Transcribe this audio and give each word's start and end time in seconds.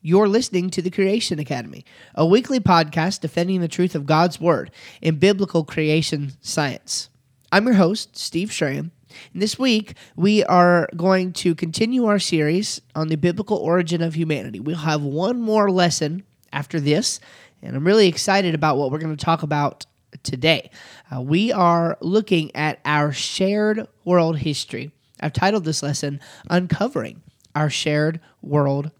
You're 0.00 0.28
listening 0.28 0.70
to 0.70 0.82
the 0.82 0.92
Creation 0.92 1.40
Academy, 1.40 1.84
a 2.14 2.24
weekly 2.24 2.60
podcast 2.60 3.20
defending 3.20 3.60
the 3.60 3.66
truth 3.66 3.96
of 3.96 4.06
God's 4.06 4.40
Word 4.40 4.70
in 5.02 5.16
biblical 5.16 5.64
creation 5.64 6.34
science. 6.40 7.10
I'm 7.50 7.66
your 7.66 7.74
host, 7.74 8.16
Steve 8.16 8.52
Schramm. 8.52 8.92
And 9.32 9.42
this 9.42 9.58
week, 9.58 9.94
we 10.14 10.44
are 10.44 10.88
going 10.94 11.32
to 11.32 11.56
continue 11.56 12.04
our 12.04 12.20
series 12.20 12.80
on 12.94 13.08
the 13.08 13.16
biblical 13.16 13.56
origin 13.56 14.00
of 14.00 14.14
humanity. 14.14 14.60
We'll 14.60 14.76
have 14.76 15.02
one 15.02 15.40
more 15.40 15.68
lesson 15.68 16.22
after 16.52 16.78
this, 16.78 17.18
and 17.60 17.74
I'm 17.74 17.84
really 17.84 18.06
excited 18.06 18.54
about 18.54 18.76
what 18.76 18.92
we're 18.92 18.98
going 18.98 19.16
to 19.16 19.24
talk 19.24 19.42
about 19.42 19.84
today. 20.22 20.70
Uh, 21.12 21.22
we 21.22 21.50
are 21.50 21.98
looking 22.00 22.54
at 22.54 22.78
our 22.84 23.10
shared 23.10 23.88
world 24.04 24.38
history. 24.38 24.92
I've 25.18 25.32
titled 25.32 25.64
this 25.64 25.82
lesson 25.82 26.20
Uncovering 26.48 27.20
Our 27.56 27.68
Shared 27.68 28.20
World 28.42 28.92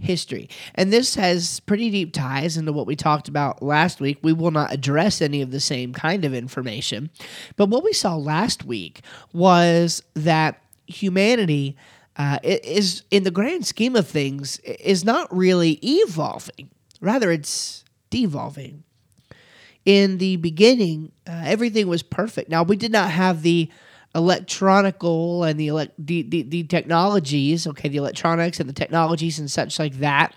history. 0.00 0.48
And 0.74 0.92
this 0.92 1.14
has 1.14 1.60
pretty 1.60 1.90
deep 1.90 2.12
ties 2.12 2.56
into 2.56 2.72
what 2.72 2.86
we 2.86 2.96
talked 2.96 3.28
about 3.28 3.62
last 3.62 4.00
week. 4.00 4.18
We 4.22 4.32
will 4.32 4.50
not 4.50 4.72
address 4.72 5.20
any 5.20 5.42
of 5.42 5.50
the 5.50 5.60
same 5.60 5.92
kind 5.92 6.24
of 6.24 6.34
information. 6.34 7.10
But 7.56 7.68
what 7.68 7.84
we 7.84 7.92
saw 7.92 8.16
last 8.16 8.64
week 8.64 9.02
was 9.32 10.02
that 10.14 10.62
humanity 10.86 11.76
uh, 12.16 12.38
is, 12.42 13.02
in 13.10 13.22
the 13.22 13.30
grand 13.30 13.66
scheme 13.66 13.94
of 13.94 14.08
things, 14.08 14.58
is 14.58 15.04
not 15.04 15.34
really 15.34 15.78
evolving. 15.82 16.70
Rather, 17.00 17.30
it's 17.30 17.84
devolving. 18.10 18.82
In 19.84 20.18
the 20.18 20.36
beginning, 20.36 21.12
uh, 21.26 21.42
everything 21.44 21.88
was 21.88 22.02
perfect. 22.02 22.50
Now, 22.50 22.62
we 22.62 22.76
did 22.76 22.92
not 22.92 23.10
have 23.10 23.42
the 23.42 23.70
electronical 24.14 25.44
and 25.44 25.58
the, 25.58 25.68
elect- 25.68 25.94
the, 25.98 26.22
the, 26.22 26.42
the 26.42 26.62
technologies, 26.64 27.66
okay, 27.66 27.88
the 27.88 27.96
electronics 27.96 28.60
and 28.60 28.68
the 28.68 28.74
technologies 28.74 29.38
and 29.38 29.50
such 29.50 29.78
like 29.78 29.94
that 29.98 30.34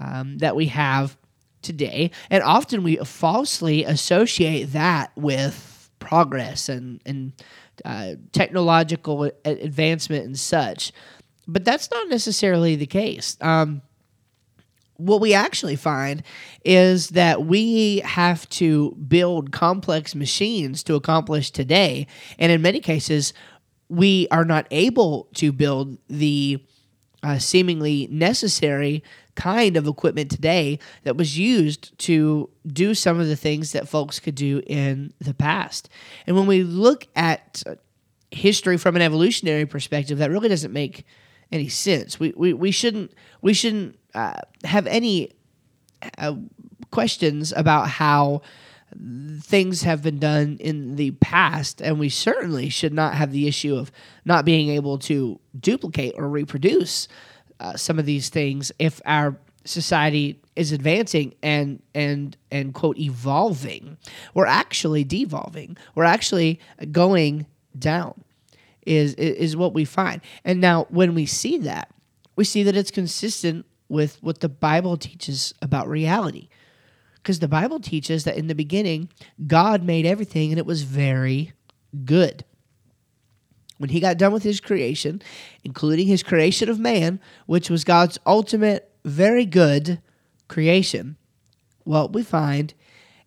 um, 0.00 0.38
that 0.38 0.54
we 0.54 0.66
have 0.66 1.16
today. 1.62 2.10
And 2.30 2.42
often 2.42 2.82
we 2.82 2.96
falsely 2.96 3.84
associate 3.84 4.72
that 4.72 5.10
with 5.16 5.90
progress 5.98 6.68
and, 6.68 7.00
and 7.04 7.32
uh, 7.84 8.14
technological 8.32 9.30
advancement 9.44 10.24
and 10.24 10.38
such. 10.38 10.92
But 11.46 11.64
that's 11.64 11.90
not 11.90 12.08
necessarily 12.08 12.76
the 12.76 12.86
case. 12.86 13.36
Um, 13.40 13.82
what 14.98 15.20
we 15.20 15.32
actually 15.32 15.76
find 15.76 16.22
is 16.64 17.10
that 17.10 17.46
we 17.46 18.00
have 18.00 18.48
to 18.50 18.90
build 18.96 19.52
complex 19.52 20.14
machines 20.14 20.82
to 20.82 20.94
accomplish 20.96 21.50
today. 21.50 22.06
And 22.38 22.52
in 22.52 22.60
many 22.60 22.80
cases, 22.80 23.32
we 23.88 24.28
are 24.30 24.44
not 24.44 24.66
able 24.70 25.28
to 25.36 25.52
build 25.52 25.98
the 26.08 26.62
uh, 27.22 27.38
seemingly 27.38 28.08
necessary 28.10 29.02
kind 29.34 29.76
of 29.76 29.86
equipment 29.86 30.30
today 30.32 30.80
that 31.04 31.16
was 31.16 31.38
used 31.38 31.96
to 31.98 32.50
do 32.66 32.92
some 32.92 33.20
of 33.20 33.28
the 33.28 33.36
things 33.36 33.72
that 33.72 33.88
folks 33.88 34.18
could 34.18 34.34
do 34.34 34.60
in 34.66 35.12
the 35.20 35.32
past. 35.32 35.88
And 36.26 36.36
when 36.36 36.46
we 36.46 36.64
look 36.64 37.06
at 37.14 37.62
history 38.32 38.76
from 38.76 38.96
an 38.96 39.02
evolutionary 39.02 39.64
perspective, 39.64 40.18
that 40.18 40.30
really 40.30 40.48
doesn't 40.48 40.72
make 40.72 41.04
any 41.50 41.68
sense. 41.68 42.20
We, 42.20 42.34
we, 42.36 42.52
we 42.52 42.70
shouldn't 42.70 43.12
we 43.40 43.54
shouldn't 43.54 43.97
uh, 44.14 44.40
have 44.64 44.86
any 44.86 45.32
uh, 46.18 46.34
questions 46.90 47.52
about 47.56 47.88
how 47.88 48.42
things 49.42 49.82
have 49.82 50.02
been 50.02 50.18
done 50.18 50.56
in 50.60 50.96
the 50.96 51.10
past, 51.12 51.82
and 51.82 51.98
we 51.98 52.08
certainly 52.08 52.68
should 52.68 52.92
not 52.92 53.14
have 53.14 53.32
the 53.32 53.46
issue 53.46 53.76
of 53.76 53.92
not 54.24 54.44
being 54.44 54.70
able 54.70 54.98
to 54.98 55.38
duplicate 55.58 56.14
or 56.16 56.28
reproduce 56.28 57.08
uh, 57.60 57.76
some 57.76 57.98
of 57.98 58.06
these 58.06 58.28
things 58.28 58.72
if 58.78 59.00
our 59.04 59.36
society 59.64 60.40
is 60.56 60.72
advancing 60.72 61.34
and 61.42 61.82
and 61.94 62.36
and 62.50 62.72
quote 62.72 62.98
evolving. 62.98 63.98
We're 64.34 64.46
actually 64.46 65.04
devolving. 65.04 65.76
We're 65.94 66.04
actually 66.04 66.60
going 66.90 67.46
down. 67.78 68.24
Is 68.86 69.14
is 69.14 69.56
what 69.56 69.74
we 69.74 69.84
find. 69.84 70.22
And 70.44 70.60
now 70.60 70.86
when 70.88 71.14
we 71.14 71.26
see 71.26 71.58
that, 71.58 71.90
we 72.36 72.44
see 72.44 72.62
that 72.62 72.76
it's 72.76 72.90
consistent 72.90 73.66
with 73.88 74.18
what 74.22 74.40
the 74.40 74.48
Bible 74.48 74.96
teaches 74.96 75.54
about 75.62 75.88
reality. 75.88 76.48
Because 77.16 77.38
the 77.40 77.48
Bible 77.48 77.80
teaches 77.80 78.24
that 78.24 78.36
in 78.36 78.46
the 78.46 78.54
beginning, 78.54 79.08
God 79.46 79.82
made 79.82 80.06
everything 80.06 80.50
and 80.50 80.58
it 80.58 80.66
was 80.66 80.82
very 80.82 81.52
good. 82.04 82.44
When 83.78 83.90
he 83.90 84.00
got 84.00 84.18
done 84.18 84.32
with 84.32 84.42
his 84.42 84.60
creation, 84.60 85.22
including 85.62 86.06
his 86.06 86.22
creation 86.22 86.68
of 86.68 86.78
man, 86.78 87.20
which 87.46 87.70
was 87.70 87.84
God's 87.84 88.18
ultimate, 88.26 88.90
very 89.04 89.44
good 89.44 90.00
creation, 90.48 91.16
what 91.84 92.12
we 92.12 92.22
find 92.22 92.74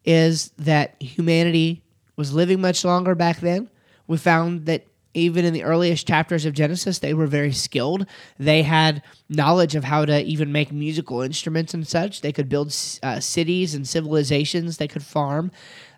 is 0.03 0.51
that 0.57 1.01
humanity 1.01 1.83
was 2.15 2.33
living 2.33 2.59
much 2.59 2.83
longer 2.83 3.15
back 3.15 3.39
then. 3.39 3.69
We 4.07 4.17
found 4.17 4.65
that 4.65 4.85
even 5.13 5.45
in 5.45 5.53
the 5.53 5.63
earliest 5.63 6.07
chapters 6.07 6.45
of 6.45 6.53
Genesis, 6.53 6.99
they 6.99 7.13
were 7.13 7.27
very 7.27 7.51
skilled. 7.51 8.05
They 8.39 8.63
had 8.63 9.03
knowledge 9.29 9.75
of 9.75 9.83
how 9.83 10.05
to 10.05 10.21
even 10.23 10.51
make 10.51 10.71
musical 10.71 11.21
instruments 11.21 11.73
and 11.73 11.87
such. 11.87 12.21
They 12.21 12.31
could 12.31 12.49
build 12.49 12.75
uh, 13.03 13.19
cities 13.19 13.75
and 13.75 13.87
civilizations. 13.87 14.77
They 14.77 14.87
could 14.87 15.03
farm. 15.03 15.51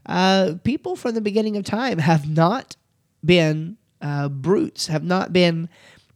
Uh, 0.05 0.55
people 0.63 0.95
from 0.95 1.15
the 1.15 1.21
beginning 1.21 1.55
of 1.57 1.63
time 1.63 1.99
have 1.99 2.29
not 2.29 2.75
been 3.23 3.77
uh, 4.01 4.29
brutes, 4.29 4.87
have 4.87 5.03
not 5.03 5.31
been 5.31 5.69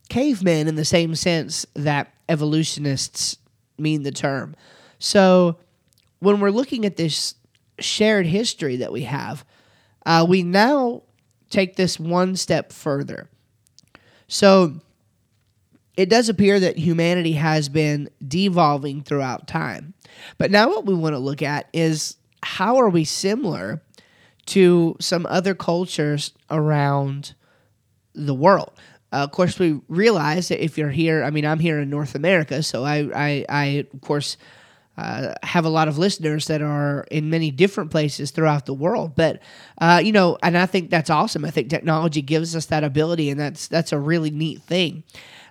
cavemen 0.08 0.68
in 0.68 0.74
the 0.74 0.84
same 0.84 1.14
sense 1.14 1.66
that 1.74 2.12
evolutionists 2.28 3.38
mean 3.78 4.02
the 4.02 4.12
term. 4.12 4.54
So 4.98 5.56
when 6.18 6.40
we're 6.40 6.50
looking 6.50 6.84
at 6.84 6.96
this 6.96 7.34
shared 7.78 8.26
history 8.26 8.76
that 8.76 8.92
we 8.92 9.02
have, 9.02 9.44
uh, 10.04 10.26
we 10.28 10.42
now 10.42 11.02
take 11.50 11.76
this 11.76 11.98
one 11.98 12.36
step 12.36 12.72
further. 12.72 13.28
So 14.26 14.80
it 15.96 16.08
does 16.08 16.28
appear 16.28 16.60
that 16.60 16.76
humanity 16.76 17.32
has 17.32 17.68
been 17.68 18.08
devolving 18.26 19.02
throughout 19.02 19.48
time. 19.48 19.94
But 20.36 20.50
now 20.50 20.68
what 20.68 20.86
we 20.86 20.94
want 20.94 21.14
to 21.14 21.18
look 21.18 21.42
at 21.42 21.68
is 21.72 22.16
how 22.42 22.76
are 22.76 22.88
we 22.88 23.04
similar 23.04 23.82
to 24.46 24.96
some 25.00 25.26
other 25.26 25.54
cultures 25.54 26.32
around 26.50 27.34
the 28.14 28.34
world? 28.34 28.72
Uh, 29.12 29.16
of 29.16 29.32
course, 29.32 29.58
we 29.58 29.80
realize 29.88 30.48
that 30.48 30.62
if 30.62 30.76
you're 30.76 30.90
here, 30.90 31.24
I 31.24 31.30
mean, 31.30 31.46
I'm 31.46 31.58
here 31.58 31.80
in 31.80 31.88
North 31.88 32.14
America, 32.14 32.62
so 32.62 32.84
I, 32.84 33.08
I, 33.14 33.44
I 33.48 33.64
of 33.92 34.00
course, 34.02 34.36
uh, 34.98 35.32
have 35.44 35.64
a 35.64 35.68
lot 35.68 35.86
of 35.86 35.96
listeners 35.96 36.48
that 36.48 36.60
are 36.60 37.06
in 37.08 37.30
many 37.30 37.52
different 37.52 37.88
places 37.92 38.32
throughout 38.32 38.66
the 38.66 38.74
world. 38.74 39.14
But 39.14 39.40
uh, 39.80 40.02
you 40.04 40.10
know, 40.10 40.38
and 40.42 40.58
I 40.58 40.66
think 40.66 40.90
that's 40.90 41.08
awesome. 41.08 41.44
I 41.44 41.50
think 41.50 41.70
technology 41.70 42.20
gives 42.20 42.56
us 42.56 42.66
that 42.66 42.82
ability, 42.82 43.30
and 43.30 43.38
that's 43.38 43.68
that's 43.68 43.92
a 43.92 43.98
really 43.98 44.32
neat 44.32 44.60
thing. 44.62 45.04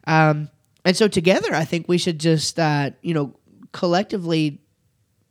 Um, 0.06 0.50
and 0.84 0.98
so 0.98 1.08
together, 1.08 1.54
I 1.56 1.64
think 1.64 1.88
we 1.88 1.98
should 1.98 2.20
just 2.20 2.60
uh, 2.60 2.92
you 3.02 3.14
know 3.14 3.36
collectively 3.72 4.60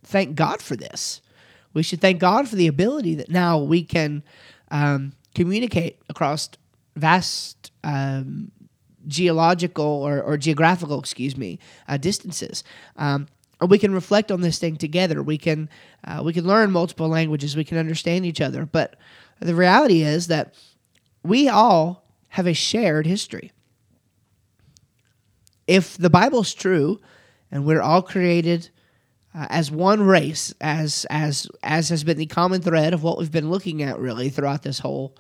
thank 0.03 0.34
God 0.34 0.62
for 0.62 0.76
this. 0.76 1.21
We 1.75 1.82
should 1.82 2.00
thank 2.00 2.19
God 2.19 2.49
for 2.49 2.56
the 2.56 2.69
ability 2.69 3.16
that 3.16 3.28
now 3.28 3.59
we 3.59 3.82
can 3.82 4.22
um, 4.71 5.12
communicate 5.34 6.00
across 6.09 6.49
vast 6.97 7.71
um, 7.84 8.50
geological 9.06 9.84
or, 9.84 10.22
or, 10.22 10.37
geographical, 10.37 10.99
excuse 10.99 11.37
me, 11.37 11.59
uh, 11.87 11.97
distances. 11.97 12.65
Um, 12.97 13.28
we 13.65 13.78
can 13.78 13.94
reflect 13.94 14.31
on 14.31 14.43
this 14.43 14.59
thing 14.59 14.77
together. 14.77 15.22
We 15.22 15.39
can 15.39 15.71
uh, 16.05 16.22
we 16.25 16.33
can 16.33 16.47
learn 16.47 16.71
multiple 16.71 17.09
languages. 17.09 17.56
We 17.56 17.65
can 17.65 17.78
understand 17.78 18.27
each 18.27 18.41
other. 18.41 18.67
But 18.67 18.97
the 19.41 19.55
reality 19.55 20.03
is 20.03 20.27
that 20.27 20.55
we 21.22 21.49
all 21.49 22.05
have 22.28 22.47
a 22.47 22.53
shared 22.53 23.06
history. 23.06 23.53
If 25.67 25.97
the 25.97 26.11
Bible's 26.11 26.53
true, 26.53 27.00
and 27.50 27.65
we're 27.65 27.81
all 27.81 28.03
created 28.03 28.69
uh, 29.35 29.47
as 29.49 29.70
one 29.70 30.03
race, 30.03 30.53
as 30.61 31.06
as 31.08 31.49
as 31.62 31.88
has 31.88 32.05
been 32.05 32.19
the 32.19 32.26
common 32.26 32.61
thread 32.61 32.93
of 32.93 33.03
what 33.03 33.19
we've 33.19 33.32
been 33.32 33.50
looking 33.50 33.82
at 33.82 33.99
really 33.99 34.29
throughout 34.29 34.62
this 34.62 34.81
whole 34.81 35.17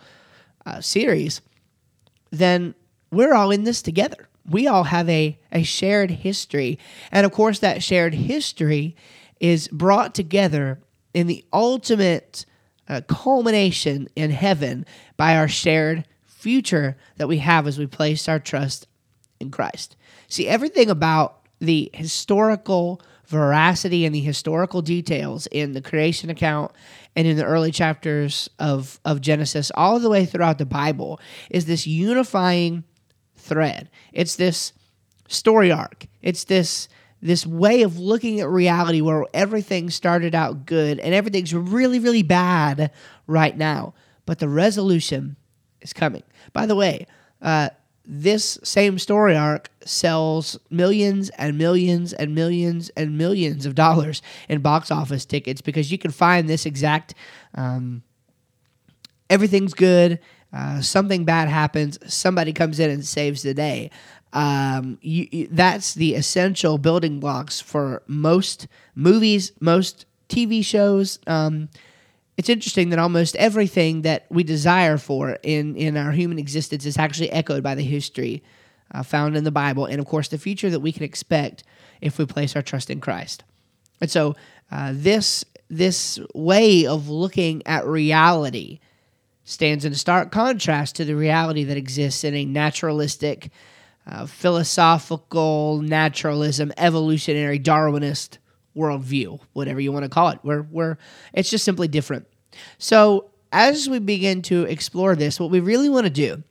uh, 0.66 0.80
series, 0.82 1.40
then 2.30 2.74
we're 3.10 3.34
all 3.34 3.50
in 3.50 3.64
this 3.64 3.80
together 3.80 4.28
we 4.48 4.66
all 4.66 4.84
have 4.84 5.08
a, 5.08 5.38
a 5.52 5.62
shared 5.62 6.10
history. 6.10 6.78
And 7.10 7.26
of 7.26 7.32
course, 7.32 7.58
that 7.60 7.82
shared 7.82 8.14
history 8.14 8.96
is 9.40 9.68
brought 9.68 10.14
together 10.14 10.80
in 11.12 11.26
the 11.26 11.44
ultimate 11.52 12.46
uh, 12.88 13.00
culmination 13.08 14.08
in 14.14 14.30
heaven 14.30 14.86
by 15.16 15.36
our 15.36 15.48
shared 15.48 16.06
future 16.24 16.96
that 17.16 17.28
we 17.28 17.38
have 17.38 17.66
as 17.66 17.78
we 17.78 17.86
place 17.86 18.28
our 18.28 18.38
trust 18.38 18.86
in 19.40 19.50
Christ. 19.50 19.96
See, 20.28 20.46
everything 20.46 20.90
about 20.90 21.40
the 21.58 21.90
historical 21.94 23.00
veracity 23.26 24.04
and 24.04 24.14
the 24.14 24.20
historical 24.20 24.82
details 24.82 25.48
in 25.48 25.72
the 25.72 25.80
creation 25.80 26.30
account 26.30 26.70
and 27.16 27.26
in 27.26 27.36
the 27.36 27.44
early 27.44 27.72
chapters 27.72 28.48
of, 28.58 29.00
of 29.04 29.20
Genesis, 29.20 29.72
all 29.74 29.98
the 29.98 30.10
way 30.10 30.24
throughout 30.24 30.58
the 30.58 30.66
Bible, 30.66 31.18
is 31.50 31.66
this 31.66 31.86
unifying 31.86 32.84
thread. 33.46 33.90
It's 34.12 34.36
this 34.36 34.72
story 35.28 35.70
arc. 35.70 36.06
It's 36.22 36.44
this 36.44 36.88
this 37.22 37.46
way 37.46 37.82
of 37.82 37.98
looking 37.98 38.40
at 38.40 38.48
reality 38.48 39.00
where 39.00 39.24
everything 39.32 39.88
started 39.90 40.34
out 40.34 40.66
good 40.66 41.00
and 41.00 41.14
everything's 41.14 41.54
really, 41.54 41.98
really 41.98 42.22
bad 42.22 42.90
right 43.26 43.56
now. 43.56 43.94
But 44.26 44.38
the 44.38 44.48
resolution 44.48 45.36
is 45.80 45.92
coming. 45.92 46.22
By 46.52 46.66
the 46.66 46.76
way, 46.76 47.06
uh, 47.40 47.70
this 48.04 48.58
same 48.62 48.98
story 48.98 49.34
arc 49.34 49.70
sells 49.84 50.58
millions 50.70 51.30
and 51.30 51.58
millions 51.58 52.12
and 52.12 52.34
millions 52.34 52.90
and 52.90 53.18
millions 53.18 53.66
of 53.66 53.74
dollars 53.74 54.22
in 54.48 54.60
box 54.60 54.90
office 54.90 55.24
tickets 55.24 55.60
because 55.60 55.90
you 55.90 55.98
can 55.98 56.12
find 56.12 56.48
this 56.48 56.66
exact 56.66 57.14
um, 57.54 58.02
everything's 59.28 59.74
good 59.74 60.20
uh, 60.52 60.80
something 60.80 61.24
bad 61.24 61.48
happens 61.48 61.98
somebody 62.12 62.52
comes 62.52 62.80
in 62.80 62.90
and 62.90 63.04
saves 63.04 63.42
the 63.42 63.54
day 63.54 63.90
um, 64.32 64.98
you, 65.00 65.28
you, 65.30 65.48
that's 65.50 65.94
the 65.94 66.14
essential 66.14 66.78
building 66.78 67.20
blocks 67.20 67.60
for 67.60 68.02
most 68.06 68.66
movies 68.94 69.52
most 69.60 70.06
tv 70.28 70.64
shows 70.64 71.18
um, 71.26 71.68
it's 72.36 72.48
interesting 72.48 72.90
that 72.90 72.98
almost 72.98 73.34
everything 73.36 74.02
that 74.02 74.26
we 74.28 74.44
desire 74.44 74.98
for 74.98 75.38
in, 75.42 75.74
in 75.76 75.96
our 75.96 76.12
human 76.12 76.38
existence 76.38 76.84
is 76.84 76.98
actually 76.98 77.30
echoed 77.30 77.62
by 77.62 77.74
the 77.74 77.82
history 77.82 78.42
uh, 78.92 79.02
found 79.02 79.36
in 79.36 79.44
the 79.44 79.50
Bible, 79.50 79.86
and 79.86 79.98
of 79.98 80.06
course, 80.06 80.28
the 80.28 80.38
future 80.38 80.70
that 80.70 80.80
we 80.80 80.92
can 80.92 81.02
expect 81.02 81.64
if 82.00 82.18
we 82.18 82.26
place 82.26 82.54
our 82.54 82.62
trust 82.62 82.90
in 82.90 83.00
Christ. 83.00 83.42
And 84.00 84.10
so, 84.10 84.36
uh, 84.70 84.92
this 84.94 85.44
this 85.68 86.20
way 86.34 86.86
of 86.86 87.08
looking 87.08 87.62
at 87.66 87.84
reality 87.86 88.78
stands 89.46 89.84
in 89.84 89.94
stark 89.94 90.32
contrast 90.32 90.96
to 90.96 91.04
the 91.04 91.14
reality 91.14 91.62
that 91.64 91.76
exists 91.76 92.24
in 92.24 92.34
a 92.34 92.44
naturalistic, 92.44 93.48
uh, 94.06 94.26
philosophical 94.26 95.80
naturalism, 95.80 96.72
evolutionary 96.76 97.58
Darwinist 97.58 98.38
worldview, 98.76 99.40
whatever 99.52 99.80
you 99.80 99.92
want 99.92 100.02
to 100.02 100.08
call 100.08 100.28
it. 100.28 100.40
We're, 100.42 100.62
we're, 100.62 100.98
it's 101.32 101.48
just 101.48 101.64
simply 101.64 101.86
different. 101.86 102.26
So, 102.78 103.30
as 103.52 103.88
we 103.88 104.00
begin 104.00 104.42
to 104.42 104.64
explore 104.64 105.14
this, 105.14 105.38
what 105.38 105.50
we 105.50 105.60
really 105.60 105.88
want 105.88 106.04
to 106.04 106.10
do 106.10 106.42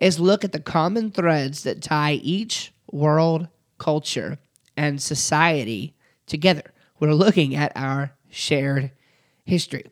is 0.00 0.18
look 0.18 0.42
at 0.42 0.52
the 0.52 0.60
common 0.60 1.10
threads 1.10 1.62
that 1.64 1.82
tie 1.82 2.14
each 2.14 2.72
world, 2.90 3.46
culture, 3.76 4.38
and 4.74 5.00
society 5.00 5.94
together. 6.26 6.72
We're 6.98 7.12
looking 7.12 7.54
at 7.54 7.72
our 7.76 8.12
shared 8.30 8.90
history. 9.44 9.84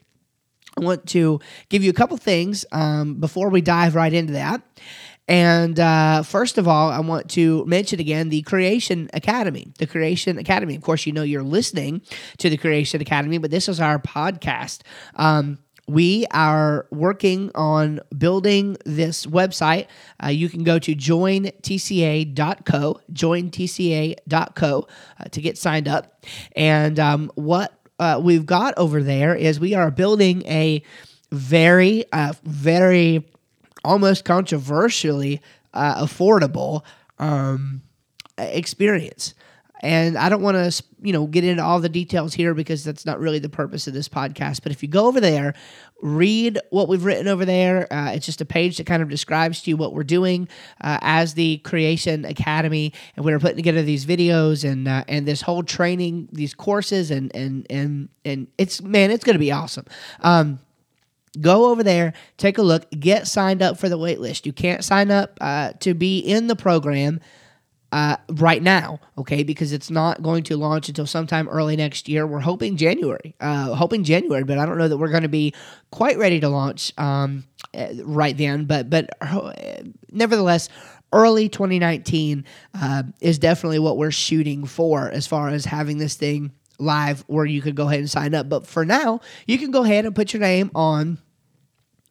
I 0.78 0.84
want 0.84 1.06
to 1.08 1.40
give 1.70 1.82
you 1.82 1.90
a 1.90 1.94
couple 1.94 2.17
things 2.19 2.67
um, 2.70 3.14
before 3.14 3.49
we 3.49 3.62
dive 3.62 3.94
right 3.94 4.12
into 4.12 4.34
that. 4.34 4.62
And 5.28 5.81
uh, 5.81 6.23
first 6.23 6.58
of 6.58 6.69
all, 6.69 6.90
I 6.90 7.00
want 7.00 7.31
to 7.31 7.64
mention 7.64 7.99
again 7.99 8.28
the 8.28 8.43
Creation 8.43 9.08
Academy. 9.14 9.73
The 9.78 9.87
Creation 9.87 10.38
Academy. 10.38 10.76
Of 10.76 10.82
course, 10.82 11.06
you 11.06 11.12
know 11.12 11.23
you're 11.23 11.43
listening 11.43 12.02
to 12.38 12.50
the 12.50 12.56
Creation 12.56 13.00
Academy, 13.00 13.38
but 13.38 13.50
this 13.50 13.69
is 13.69 13.81
our 13.81 13.99
podcast. 13.99 14.82
Um, 15.17 15.58
we 15.88 16.26
are 16.32 16.87
working 16.90 17.50
on 17.55 18.00
building 18.17 18.76
this 18.84 19.25
website. 19.25 19.87
Uh, 20.22 20.29
you 20.29 20.49
can 20.49 20.62
go 20.62 20.79
to 20.79 20.94
jointca.co, 20.94 23.00
jointca.co 23.12 24.88
uh, 25.19 25.25
to 25.31 25.40
get 25.40 25.58
signed 25.58 25.88
up. 25.88 26.25
And 26.55 27.00
um, 27.00 27.32
what 27.34 27.72
uh, 27.98 28.20
we've 28.22 28.46
got 28.46 28.76
over 28.76 29.02
there 29.02 29.34
is 29.34 29.58
we 29.58 29.75
are 29.75 29.90
building 29.90 30.46
a 30.46 30.82
very, 31.32 32.04
uh, 32.12 32.32
very 32.44 33.26
almost 33.84 34.25
controversially 34.25 35.40
uh, 35.75 36.04
affordable 36.04 36.82
um, 37.19 37.82
experience. 38.38 39.34
And 39.81 40.16
I 40.16 40.28
don't 40.28 40.43
want 40.43 40.56
to, 40.56 40.84
you 41.02 41.12
know, 41.12 41.26
get 41.26 41.44
into 41.44 41.62
all 41.62 41.81
the 41.81 41.88
details 41.88 42.34
here 42.34 42.54
because 42.54 42.82
that's 42.82 43.04
not 43.04 43.20
really 43.20 43.38
the 43.38 43.48
purpose 43.48 43.87
of 43.87 43.94
this 43.94 44.08
podcast. 44.08 44.62
But 44.62 44.72
if 44.72 44.82
you 44.82 44.88
go 44.88 45.06
over 45.06 45.20
there, 45.20 45.54
read 46.02 46.58
what 46.70 46.88
we've 46.88 47.04
written 47.04 47.28
over 47.28 47.44
there. 47.44 47.90
Uh, 47.93 48.12
it's 48.12 48.26
just 48.26 48.40
a 48.40 48.44
page 48.44 48.76
that 48.76 48.87
kind 48.87 49.02
of 49.02 49.08
describes 49.08 49.62
to 49.62 49.70
you 49.70 49.76
what 49.76 49.94
we're 49.94 50.04
doing 50.04 50.48
uh, 50.82 50.98
as 51.00 51.34
the 51.34 51.58
Creation 51.58 52.25
Academy, 52.25 52.93
and 53.16 53.25
we're 53.25 53.38
putting 53.38 53.56
together 53.56 53.82
these 53.82 54.04
videos 54.06 54.69
and 54.69 54.87
uh, 54.87 55.04
and 55.08 55.26
this 55.26 55.43
whole 55.43 55.62
training, 55.62 56.28
these 56.32 56.54
courses, 56.54 57.10
and 57.10 57.34
and 57.34 57.66
and 57.70 58.08
and 58.25 58.48
it's 58.58 58.82
man, 58.82 59.10
it's 59.10 59.25
going 59.25 59.34
to 59.34 59.40
be 59.40 59.52
awesome. 59.52 59.87
Um, 60.20 60.60
go 61.40 61.70
over 61.70 61.82
there, 61.82 62.12
take 62.37 62.58
a 62.58 62.62
look, 62.62 62.88
get 62.90 63.26
signed 63.26 63.62
up 63.62 63.78
for 63.78 63.88
the 63.88 63.98
wait 63.98 64.20
list. 64.20 64.46
You 64.46 64.52
can't 64.52 64.84
sign 64.84 65.10
up 65.10 65.38
uh, 65.40 65.72
to 65.81 65.94
be 65.94 66.19
in 66.19 66.46
the 66.46 66.56
program 66.56 67.20
uh, 67.96 68.19
right 68.28 68.62
now, 68.62 69.00
okay, 69.16 69.43
because 69.43 69.72
it's 69.72 69.90
not 69.90 70.22
going 70.22 70.43
to 70.43 70.58
launch 70.58 70.87
until 70.90 71.06
sometime 71.06 71.48
early 71.48 71.76
next 71.76 72.10
year. 72.10 72.26
We're 72.26 72.40
hoping 72.40 72.76
January, 72.76 73.34
uh, 73.40 73.75
hoping 73.75 74.04
January, 74.04 74.44
but 74.44 74.58
I 74.58 74.66
don't 74.66 74.76
know 74.76 74.87
that 74.87 74.98
we're 74.98 75.08
going 75.08 75.22
to 75.22 75.31
be 75.31 75.54
quite 75.90 76.19
ready 76.19 76.38
to 76.40 76.50
launch 76.50 76.93
um, 76.98 77.44
uh, 77.75 77.87
right 78.04 78.37
then. 78.37 78.66
But 78.66 78.90
but 78.90 79.08
uh, 79.22 79.52
nevertheless, 80.12 80.69
early 81.10 81.48
2019 81.48 82.44
uh, 82.75 83.04
is 83.22 83.38
definitely 83.38 83.78
what 83.78 83.96
we're 83.96 84.10
shooting 84.10 84.66
for 84.66 85.08
as 85.08 85.26
far 85.26 85.48
as 85.48 85.64
having 85.64 85.96
this 85.96 86.16
thing 86.16 86.52
live 86.78 87.25
where 87.28 87.46
you 87.46 87.62
could 87.62 87.76
go 87.76 87.88
ahead 87.88 88.00
and 88.00 88.10
sign 88.10 88.34
up. 88.34 88.46
But 88.46 88.66
for 88.66 88.84
now, 88.84 89.20
you 89.46 89.56
can 89.56 89.70
go 89.70 89.84
ahead 89.84 90.04
and 90.04 90.14
put 90.14 90.34
your 90.34 90.43
name 90.43 90.70
on 90.75 91.16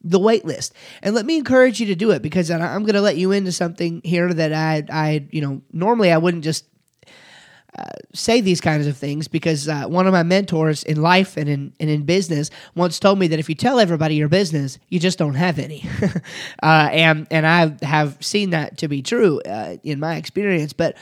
the 0.05 0.19
wait 0.19 0.45
list. 0.45 0.73
And 1.01 1.15
let 1.15 1.25
me 1.25 1.37
encourage 1.37 1.79
you 1.79 1.87
to 1.87 1.95
do 1.95 2.11
it 2.11 2.21
because 2.21 2.49
I'm 2.51 2.83
going 2.83 2.93
to 2.93 3.01
let 3.01 3.17
you 3.17 3.31
into 3.31 3.51
something 3.51 4.01
here 4.03 4.31
that 4.33 4.53
I, 4.53 4.83
I, 4.89 5.27
you 5.31 5.41
know, 5.41 5.61
normally 5.73 6.11
I 6.11 6.17
wouldn't 6.17 6.43
just 6.43 6.65
uh, 7.77 7.83
say 8.13 8.39
these 8.39 8.61
kinds 8.61 8.87
of 8.87 8.95
things 8.95 9.27
because 9.27 9.67
uh, 9.67 9.83
one 9.85 10.07
of 10.07 10.13
my 10.13 10.23
mentors 10.23 10.83
in 10.83 11.01
life 11.01 11.35
and 11.35 11.49
in 11.49 11.73
and 11.77 11.89
in 11.89 12.03
business 12.03 12.49
once 12.73 12.99
told 12.99 13.19
me 13.19 13.27
that 13.27 13.37
if 13.37 13.49
you 13.49 13.55
tell 13.55 13.79
everybody 13.79 14.15
your 14.15 14.29
business, 14.29 14.79
you 14.87 14.97
just 14.97 15.17
don't 15.17 15.33
have 15.33 15.59
any. 15.59 15.85
uh, 16.63 16.89
and 16.91 17.27
and 17.31 17.45
I 17.45 17.75
have 17.85 18.23
seen 18.23 18.51
that 18.51 18.77
to 18.77 18.87
be 18.87 19.01
true 19.01 19.41
uh, 19.41 19.75
in 19.83 19.99
my 19.99 20.15
experience. 20.15 20.71
But 20.71 20.95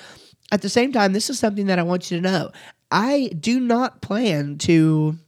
at 0.52 0.64
the 0.64 0.70
same 0.70 0.92
time, 0.92 1.14
this 1.14 1.30
is 1.30 1.38
something 1.38 1.68
that 1.68 1.78
I 1.78 1.84
want 1.84 2.10
you 2.10 2.18
to 2.18 2.24
know. 2.24 2.52
I 2.90 3.30
do 3.40 3.60
not 3.60 4.02
plan 4.02 4.58
to 4.60 5.20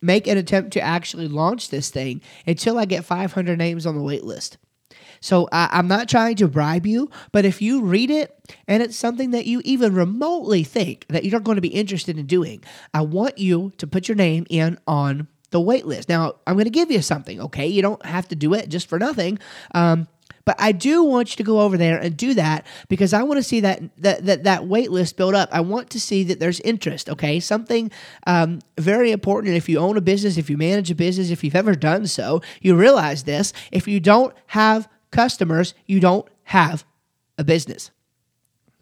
make 0.00 0.26
an 0.26 0.38
attempt 0.38 0.72
to 0.72 0.80
actually 0.80 1.28
launch 1.28 1.70
this 1.70 1.90
thing 1.90 2.20
until 2.46 2.78
I 2.78 2.84
get 2.84 3.04
500 3.04 3.58
names 3.58 3.86
on 3.86 3.96
the 3.96 4.02
wait 4.02 4.24
list. 4.24 4.58
So 5.20 5.48
I, 5.52 5.78
am 5.78 5.86
not 5.86 6.08
trying 6.08 6.36
to 6.36 6.48
bribe 6.48 6.86
you, 6.86 7.10
but 7.30 7.44
if 7.44 7.60
you 7.60 7.82
read 7.82 8.10
it 8.10 8.34
and 8.66 8.82
it's 8.82 8.96
something 8.96 9.32
that 9.32 9.46
you 9.46 9.60
even 9.64 9.94
remotely 9.94 10.64
think 10.64 11.06
that 11.08 11.24
you're 11.24 11.40
going 11.40 11.56
to 11.56 11.62
be 11.62 11.68
interested 11.68 12.18
in 12.18 12.26
doing, 12.26 12.64
I 12.94 13.02
want 13.02 13.38
you 13.38 13.72
to 13.78 13.86
put 13.86 14.08
your 14.08 14.16
name 14.16 14.46
in 14.48 14.78
on 14.86 15.28
the 15.50 15.60
wait 15.60 15.84
list. 15.84 16.08
Now, 16.08 16.36
I'm 16.46 16.54
going 16.54 16.64
to 16.64 16.70
give 16.70 16.90
you 16.90 17.02
something, 17.02 17.40
okay? 17.40 17.66
You 17.66 17.82
don't 17.82 18.04
have 18.06 18.28
to 18.28 18.34
do 18.34 18.54
it 18.54 18.68
just 18.68 18.88
for 18.88 18.98
nothing. 18.98 19.38
Um, 19.74 20.08
but 20.44 20.56
I 20.58 20.72
do 20.72 21.04
want 21.04 21.30
you 21.30 21.36
to 21.36 21.42
go 21.42 21.60
over 21.60 21.76
there 21.76 21.98
and 21.98 22.16
do 22.16 22.34
that 22.34 22.66
because 22.88 23.12
I 23.12 23.22
want 23.22 23.38
to 23.38 23.42
see 23.42 23.60
that 23.60 23.82
that 23.98 24.26
that, 24.26 24.44
that 24.44 24.66
wait 24.66 24.90
list 24.90 25.16
build 25.16 25.34
up. 25.34 25.48
I 25.52 25.60
want 25.60 25.90
to 25.90 26.00
see 26.00 26.24
that 26.24 26.40
there's 26.40 26.60
interest. 26.60 27.08
Okay, 27.08 27.40
something 27.40 27.90
um, 28.26 28.60
very 28.78 29.12
important. 29.12 29.54
If 29.54 29.68
you 29.68 29.78
own 29.78 29.96
a 29.96 30.00
business, 30.00 30.36
if 30.36 30.50
you 30.50 30.56
manage 30.56 30.90
a 30.90 30.94
business, 30.94 31.30
if 31.30 31.44
you've 31.44 31.56
ever 31.56 31.74
done 31.74 32.06
so, 32.06 32.42
you 32.60 32.74
realize 32.74 33.24
this. 33.24 33.52
If 33.70 33.86
you 33.86 34.00
don't 34.00 34.34
have 34.48 34.88
customers, 35.10 35.74
you 35.86 36.00
don't 36.00 36.26
have 36.44 36.84
a 37.38 37.44
business. 37.44 37.90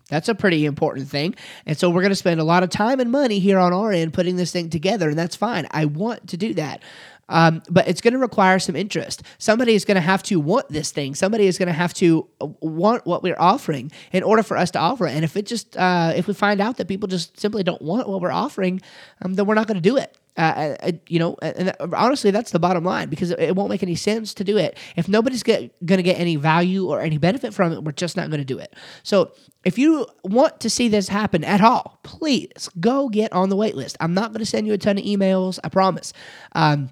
That's 0.08 0.28
a 0.28 0.34
pretty 0.34 0.64
important 0.64 1.08
thing. 1.08 1.34
And 1.66 1.76
so 1.76 1.90
we're 1.90 2.00
going 2.00 2.10
to 2.10 2.16
spend 2.16 2.40
a 2.40 2.44
lot 2.44 2.62
of 2.62 2.70
time 2.70 2.98
and 2.98 3.12
money 3.12 3.40
here 3.40 3.58
on 3.58 3.74
our 3.74 3.92
end 3.92 4.14
putting 4.14 4.36
this 4.36 4.52
thing 4.52 4.70
together, 4.70 5.10
and 5.10 5.18
that's 5.18 5.36
fine. 5.36 5.66
I 5.70 5.84
want 5.84 6.28
to 6.28 6.36
do 6.36 6.54
that. 6.54 6.82
Um, 7.28 7.62
but 7.68 7.86
it's 7.88 8.00
going 8.00 8.14
to 8.14 8.18
require 8.18 8.58
some 8.58 8.76
interest. 8.76 9.22
Somebody 9.38 9.74
is 9.74 9.84
going 9.84 9.96
to 9.96 10.00
have 10.00 10.22
to 10.24 10.40
want 10.40 10.68
this 10.68 10.90
thing. 10.90 11.14
Somebody 11.14 11.46
is 11.46 11.58
going 11.58 11.68
to 11.68 11.72
have 11.72 11.94
to 11.94 12.28
uh, 12.40 12.46
want 12.60 13.06
what 13.06 13.22
we're 13.22 13.38
offering 13.38 13.90
in 14.12 14.22
order 14.22 14.42
for 14.42 14.56
us 14.56 14.70
to 14.72 14.78
offer 14.78 15.06
it. 15.06 15.12
And 15.12 15.24
if 15.24 15.36
it 15.36 15.46
just, 15.46 15.76
uh, 15.76 16.12
if 16.16 16.26
we 16.26 16.34
find 16.34 16.60
out 16.60 16.76
that 16.78 16.88
people 16.88 17.08
just 17.08 17.38
simply 17.38 17.62
don't 17.62 17.82
want 17.82 18.08
what 18.08 18.20
we're 18.20 18.30
offering, 18.30 18.80
um, 19.22 19.34
then 19.34 19.46
we're 19.46 19.54
not 19.54 19.66
going 19.66 19.76
to 19.76 19.88
do 19.88 19.96
it. 19.96 20.16
Uh, 20.36 20.40
uh, 20.40 20.86
uh 20.86 20.92
you 21.08 21.18
know, 21.18 21.36
and 21.42 21.74
honestly, 21.94 22.30
that's 22.30 22.52
the 22.52 22.60
bottom 22.60 22.84
line 22.84 23.08
because 23.08 23.32
it 23.32 23.56
won't 23.56 23.70
make 23.70 23.82
any 23.82 23.96
sense 23.96 24.32
to 24.34 24.44
do 24.44 24.56
it. 24.56 24.78
If 24.94 25.08
nobody's 25.08 25.42
going 25.42 25.70
to 25.84 26.02
get 26.02 26.18
any 26.18 26.36
value 26.36 26.88
or 26.88 27.00
any 27.00 27.18
benefit 27.18 27.52
from 27.52 27.72
it, 27.72 27.82
we're 27.82 27.92
just 27.92 28.16
not 28.16 28.30
going 28.30 28.40
to 28.40 28.44
do 28.44 28.58
it. 28.58 28.74
So, 29.02 29.32
if 29.64 29.76
you 29.76 30.06
want 30.22 30.60
to 30.60 30.70
see 30.70 30.88
this 30.88 31.08
happen 31.08 31.42
at 31.42 31.60
all, 31.60 31.98
please 32.04 32.70
go 32.78 33.08
get 33.08 33.32
on 33.32 33.48
the 33.48 33.56
wait 33.56 33.74
list. 33.74 33.96
I'm 34.00 34.14
not 34.14 34.30
going 34.30 34.38
to 34.38 34.46
send 34.46 34.66
you 34.68 34.72
a 34.72 34.78
ton 34.78 34.96
of 34.96 35.04
emails, 35.04 35.58
I 35.64 35.68
promise. 35.68 36.12
Um, 36.52 36.90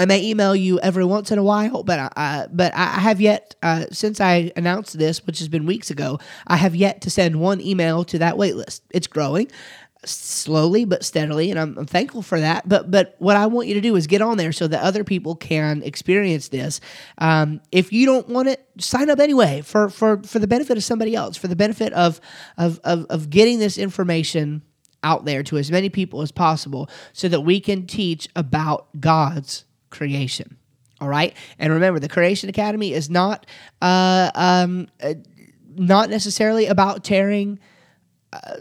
I 0.00 0.06
may 0.06 0.24
email 0.24 0.56
you 0.56 0.80
every 0.80 1.04
once 1.04 1.30
in 1.30 1.38
a 1.38 1.42
while, 1.42 1.82
but 1.82 2.12
I, 2.16 2.46
but 2.50 2.74
I 2.74 2.86
have 2.86 3.20
yet 3.20 3.54
uh, 3.62 3.84
since 3.92 4.18
I 4.18 4.50
announced 4.56 4.98
this, 4.98 5.26
which 5.26 5.40
has 5.40 5.48
been 5.48 5.66
weeks 5.66 5.90
ago, 5.90 6.18
I 6.46 6.56
have 6.56 6.74
yet 6.74 7.02
to 7.02 7.10
send 7.10 7.38
one 7.38 7.60
email 7.60 8.02
to 8.04 8.18
that 8.18 8.36
waitlist. 8.36 8.80
It's 8.90 9.06
growing. 9.06 9.50
slowly 10.02 10.86
but 10.86 11.04
steadily, 11.04 11.50
and 11.50 11.60
I'm, 11.60 11.76
I'm, 11.76 11.84
thankful 11.84 12.22
for 12.22 12.40
that. 12.40 12.66
But 12.66 12.90
but 12.90 13.14
what 13.18 13.36
I 13.36 13.44
want 13.44 13.68
you 13.68 13.74
to 13.74 13.82
do 13.82 13.94
is 13.94 14.06
get 14.06 14.22
on 14.22 14.38
there 14.38 14.52
so 14.52 14.66
that 14.68 14.80
other 14.80 15.04
people 15.04 15.36
can 15.36 15.82
experience 15.82 16.48
this. 16.48 16.80
Um, 17.18 17.60
if 17.70 17.92
you 17.92 18.06
don't 18.06 18.26
want 18.26 18.48
it, 18.48 18.66
sign 18.78 19.10
up 19.10 19.18
anyway 19.20 19.60
for 19.60 19.90
for 19.90 20.22
for 20.22 20.38
the 20.38 20.46
benefit 20.46 20.78
of 20.78 20.84
somebody 20.84 21.14
else, 21.14 21.36
for 21.36 21.48
the 21.48 21.56
benefit 21.56 21.92
of 21.92 22.22
of 22.56 22.80
of, 22.84 23.04
of 23.10 23.28
getting 23.28 23.58
this 23.58 23.76
information 23.76 24.62
out 25.02 25.26
there 25.26 25.42
to 25.42 25.58
as 25.58 25.70
many 25.70 25.90
people 25.90 26.22
as 26.22 26.32
possible, 26.32 26.88
so 27.12 27.28
that 27.28 27.42
we 27.42 27.60
can 27.60 27.86
teach 27.86 28.30
about 28.34 28.88
God's 28.98 29.66
creation. 29.90 30.56
All 31.00 31.08
right, 31.08 31.34
and 31.58 31.72
remember, 31.72 31.98
the 31.98 32.08
Creation 32.08 32.48
Academy 32.50 32.92
is 32.92 33.08
not 33.08 33.46
uh, 33.80 34.30
um, 34.34 34.88
uh, 35.02 35.14
not 35.74 36.10
necessarily 36.10 36.66
about 36.66 37.04
tearing. 37.04 37.58
Uh, 38.32 38.56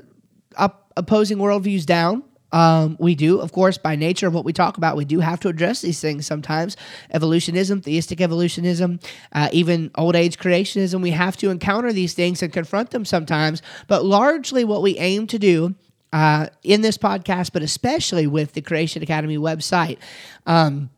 up 0.55 0.91
opposing 0.97 1.37
worldviews 1.37 1.85
down. 1.85 2.23
Um, 2.51 2.97
we 2.99 3.13
do, 3.13 3.39
of 3.39 3.51
course, 3.51 3.77
by 3.77 3.95
nature 3.95 4.27
of 4.27 4.33
what 4.33 4.43
we 4.43 4.53
talk 4.53 4.77
about, 4.77 4.97
we 4.97 5.05
do 5.05 5.19
have 5.19 5.39
to 5.41 5.49
address 5.49 5.81
these 5.81 6.01
things 6.01 6.25
sometimes. 6.25 6.75
Evolutionism, 7.11 7.81
theistic 7.81 8.21
evolutionism, 8.21 8.99
uh, 9.33 9.49
even 9.51 9.91
old 9.95 10.15
age 10.15 10.37
creationism, 10.37 11.01
we 11.01 11.11
have 11.11 11.37
to 11.37 11.51
encounter 11.51 11.93
these 11.93 12.13
things 12.13 12.41
and 12.41 12.51
confront 12.51 12.89
them 12.89 13.05
sometimes. 13.05 13.61
But 13.87 14.03
largely, 14.03 14.63
what 14.63 14.81
we 14.81 14.97
aim 14.97 15.27
to 15.27 15.37
do 15.37 15.75
uh, 16.11 16.47
in 16.63 16.81
this 16.81 16.97
podcast, 16.97 17.53
but 17.53 17.61
especially 17.61 18.25
with 18.25 18.53
the 18.53 18.61
Creation 18.61 19.03
Academy 19.03 19.37
website, 19.37 19.99
um, 20.47 20.89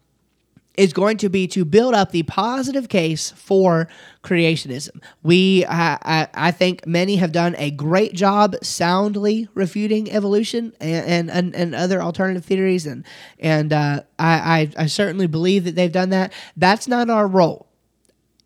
is 0.75 0.94
going 0.94 1.18
to 1.18 1.30
be 1.30 1.48
to 1.48 1.66
build 1.66 1.94
up 1.94 2.12
the 2.12 2.24
positive 2.24 2.88
case 2.88 3.32
for 3.32 3.88
creationism. 4.24 5.01
We, 5.22 5.66
I, 5.66 6.28
I 6.34 6.51
think, 6.51 6.88
many 6.88 7.18
have 7.18 7.32
done 7.32 7.56
a 7.58 7.72
great 7.72 8.13
job 8.13 8.56
soundly 8.63 9.50
refuting 9.54 10.10
evolution 10.12 10.74
and 10.80 11.30
and, 11.30 11.54
and 11.56 11.75
other 11.75 12.01
alternative 12.01 12.46
theories, 12.46 12.86
and 12.86 13.06
and 13.40 13.74
uh, 13.74 14.04
I, 14.18 14.72
I 14.78 14.84
I 14.84 14.86
certainly 14.86 15.28
believe 15.28 15.66
that 15.66 15.75
they've 15.75 15.92
done 15.92 16.10
that. 16.12 16.32
That's 16.56 16.88
not 16.88 17.10
our 17.10 17.28
role 17.28 17.68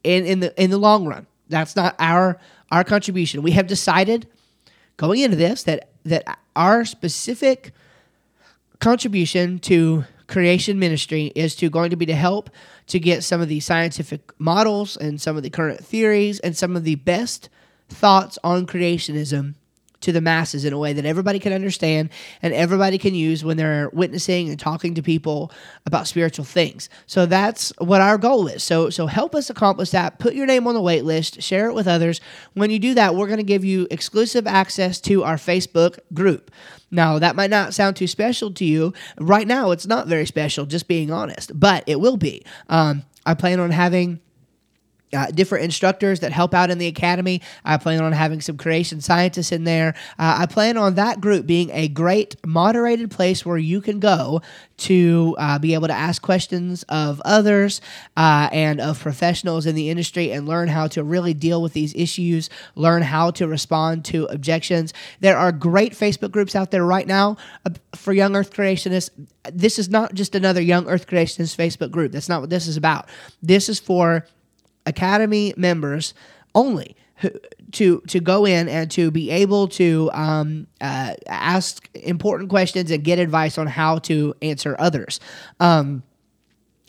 in 0.03 0.25
in 0.25 0.39
the 0.39 0.61
in 0.61 0.71
the 0.71 0.77
long 0.77 1.05
run. 1.05 1.27
That's 1.49 1.75
not 1.75 1.95
our 1.99 2.39
our 2.71 2.83
contribution. 2.83 3.43
We 3.43 3.51
have 3.51 3.67
decided 3.67 4.27
going 4.97 5.19
into 5.19 5.37
this 5.37 5.63
that 5.63 5.89
that 6.05 6.39
our 6.55 6.85
specific 6.85 7.71
contribution 8.79 9.59
to 9.59 10.05
creation 10.27 10.79
ministry 10.79 11.31
is 11.35 11.55
to 11.55 11.69
going 11.69 11.89
to 11.89 11.95
be 11.95 12.05
to 12.05 12.15
help 12.15 12.49
to 12.87 12.99
get 12.99 13.23
some 13.23 13.41
of 13.41 13.47
the 13.47 13.59
scientific 13.59 14.31
models 14.39 14.97
and 14.97 15.21
some 15.21 15.37
of 15.37 15.43
the 15.43 15.49
current 15.49 15.83
theories 15.83 16.39
and 16.39 16.55
some 16.55 16.75
of 16.75 16.83
the 16.83 16.95
best 16.95 17.49
thoughts 17.89 18.37
on 18.43 18.65
creationism 18.65 19.55
to 20.01 20.11
the 20.11 20.21
masses 20.21 20.65
in 20.65 20.73
a 20.73 20.77
way 20.77 20.93
that 20.93 21.05
everybody 21.05 21.39
can 21.39 21.53
understand 21.53 22.09
and 22.41 22.53
everybody 22.53 22.97
can 22.97 23.15
use 23.15 23.43
when 23.43 23.57
they're 23.57 23.89
witnessing 23.93 24.49
and 24.49 24.59
talking 24.59 24.93
to 24.95 25.01
people 25.01 25.51
about 25.85 26.07
spiritual 26.07 26.45
things. 26.45 26.89
So 27.07 27.25
that's 27.25 27.71
what 27.77 28.01
our 28.01 28.17
goal 28.17 28.47
is. 28.47 28.63
So 28.63 28.89
so 28.89 29.07
help 29.07 29.35
us 29.35 29.49
accomplish 29.49 29.91
that. 29.91 30.19
Put 30.19 30.33
your 30.33 30.45
name 30.45 30.67
on 30.67 30.73
the 30.73 30.81
wait 30.81 31.05
list, 31.05 31.41
share 31.41 31.67
it 31.67 31.73
with 31.73 31.87
others. 31.87 32.21
When 32.53 32.71
you 32.71 32.79
do 32.79 32.93
that, 32.95 33.15
we're 33.15 33.27
going 33.27 33.37
to 33.37 33.43
give 33.43 33.65
you 33.65 33.87
exclusive 33.91 34.47
access 34.47 34.99
to 35.01 35.23
our 35.23 35.35
Facebook 35.35 35.99
group. 36.13 36.51
Now, 36.91 37.19
that 37.19 37.35
might 37.35 37.49
not 37.49 37.73
sound 37.73 37.95
too 37.95 38.07
special 38.07 38.51
to 38.53 38.65
you. 38.65 38.93
Right 39.19 39.47
now, 39.47 39.71
it's 39.71 39.87
not 39.87 40.07
very 40.07 40.25
special, 40.25 40.65
just 40.65 40.87
being 40.87 41.11
honest, 41.11 41.57
but 41.59 41.83
it 41.87 41.99
will 41.99 42.17
be. 42.17 42.45
Um, 42.69 43.03
I 43.25 43.33
plan 43.33 43.59
on 43.59 43.71
having 43.71 44.21
uh, 45.15 45.27
different 45.27 45.63
instructors 45.63 46.19
that 46.19 46.31
help 46.31 46.53
out 46.53 46.69
in 46.69 46.77
the 46.77 46.87
academy. 46.87 47.41
I 47.63 47.77
plan 47.77 48.01
on 48.03 48.11
having 48.11 48.41
some 48.41 48.57
creation 48.57 49.01
scientists 49.01 49.51
in 49.51 49.63
there. 49.63 49.95
Uh, 50.19 50.37
I 50.39 50.45
plan 50.45 50.77
on 50.77 50.95
that 50.95 51.21
group 51.21 51.45
being 51.45 51.69
a 51.71 51.87
great 51.87 52.35
moderated 52.45 53.11
place 53.11 53.45
where 53.45 53.57
you 53.57 53.81
can 53.81 53.99
go 53.99 54.41
to 54.77 55.35
uh, 55.39 55.59
be 55.59 55.73
able 55.73 55.87
to 55.87 55.93
ask 55.93 56.21
questions 56.21 56.83
of 56.89 57.21
others 57.23 57.81
uh, 58.17 58.49
and 58.51 58.81
of 58.81 58.99
professionals 58.99 59.65
in 59.65 59.75
the 59.75 59.89
industry 59.89 60.31
and 60.31 60.47
learn 60.47 60.67
how 60.67 60.87
to 60.87 61.03
really 61.03 61.33
deal 61.33 61.61
with 61.61 61.73
these 61.73 61.93
issues, 61.95 62.49
learn 62.75 63.01
how 63.01 63.31
to 63.31 63.47
respond 63.47 64.03
to 64.05 64.25
objections. 64.25 64.93
There 65.21 65.37
are 65.37 65.51
great 65.51 65.93
Facebook 65.93 66.31
groups 66.31 66.55
out 66.55 66.71
there 66.71 66.85
right 66.85 67.07
now 67.07 67.37
uh, 67.65 67.71
for 67.95 68.11
young 68.13 68.35
earth 68.35 68.53
creationists. 68.53 69.09
This 69.51 69.79
is 69.79 69.89
not 69.89 70.13
just 70.13 70.35
another 70.35 70.61
young 70.61 70.87
earth 70.89 71.07
creationist 71.07 71.55
Facebook 71.55 71.91
group. 71.91 72.11
That's 72.11 72.29
not 72.29 72.41
what 72.41 72.49
this 72.49 72.67
is 72.67 72.77
about. 72.77 73.07
This 73.41 73.69
is 73.69 73.79
for 73.79 74.25
Academy 74.85 75.53
members 75.57 76.13
only 76.53 76.95
to 77.71 78.01
to 78.07 78.19
go 78.19 78.45
in 78.45 78.67
and 78.67 78.91
to 78.91 79.11
be 79.11 79.29
able 79.29 79.67
to 79.67 80.09
um, 80.13 80.67
uh, 80.81 81.13
ask 81.27 81.89
important 81.93 82.49
questions 82.49 82.91
and 82.91 83.03
get 83.03 83.19
advice 83.19 83.57
on 83.57 83.67
how 83.67 83.99
to 83.99 84.33
answer 84.41 84.75
others. 84.79 85.19
Um, 85.59 86.03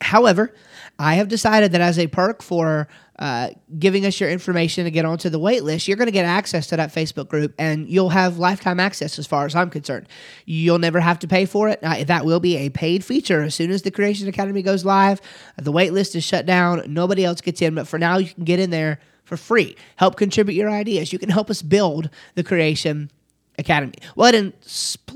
however, 0.00 0.52
I 0.98 1.16
have 1.16 1.28
decided 1.28 1.72
that 1.72 1.80
as 1.80 1.98
a 1.98 2.06
perk 2.06 2.42
for 2.42 2.88
uh, 3.18 3.50
giving 3.78 4.06
us 4.06 4.18
your 4.20 4.30
information 4.30 4.84
to 4.84 4.90
get 4.90 5.04
onto 5.04 5.28
the 5.28 5.38
wait 5.38 5.62
list, 5.62 5.88
you're 5.88 5.96
going 5.96 6.06
to 6.06 6.12
get 6.12 6.24
access 6.24 6.66
to 6.68 6.76
that 6.76 6.92
Facebook 6.92 7.28
group 7.28 7.54
and 7.58 7.88
you'll 7.88 8.10
have 8.10 8.38
lifetime 8.38 8.80
access 8.80 9.18
as 9.18 9.26
far 9.26 9.46
as 9.46 9.54
I'm 9.54 9.70
concerned. 9.70 10.08
You'll 10.44 10.78
never 10.78 11.00
have 11.00 11.18
to 11.20 11.28
pay 11.28 11.44
for 11.44 11.68
it. 11.68 11.80
Uh, 11.82 12.04
that 12.04 12.24
will 12.24 12.40
be 12.40 12.56
a 12.56 12.70
paid 12.70 13.04
feature. 13.04 13.42
As 13.42 13.54
soon 13.54 13.70
as 13.70 13.82
the 13.82 13.90
Creation 13.90 14.28
Academy 14.28 14.62
goes 14.62 14.84
live, 14.84 15.20
the 15.56 15.72
wait 15.72 15.92
list 15.92 16.14
is 16.14 16.24
shut 16.24 16.46
down. 16.46 16.82
Nobody 16.86 17.24
else 17.24 17.40
gets 17.40 17.60
in. 17.60 17.74
But 17.74 17.88
for 17.88 17.98
now, 17.98 18.18
you 18.18 18.32
can 18.32 18.44
get 18.44 18.58
in 18.58 18.70
there 18.70 19.00
for 19.24 19.36
free. 19.36 19.76
Help 19.96 20.16
contribute 20.16 20.54
your 20.54 20.70
ideas. 20.70 21.12
You 21.12 21.18
can 21.18 21.30
help 21.30 21.50
us 21.50 21.60
build 21.60 22.10
the 22.34 22.44
Creation 22.44 23.10
Academy. 23.58 23.94
Well, 24.14 24.28
I 24.28 24.32
didn't 24.32 24.64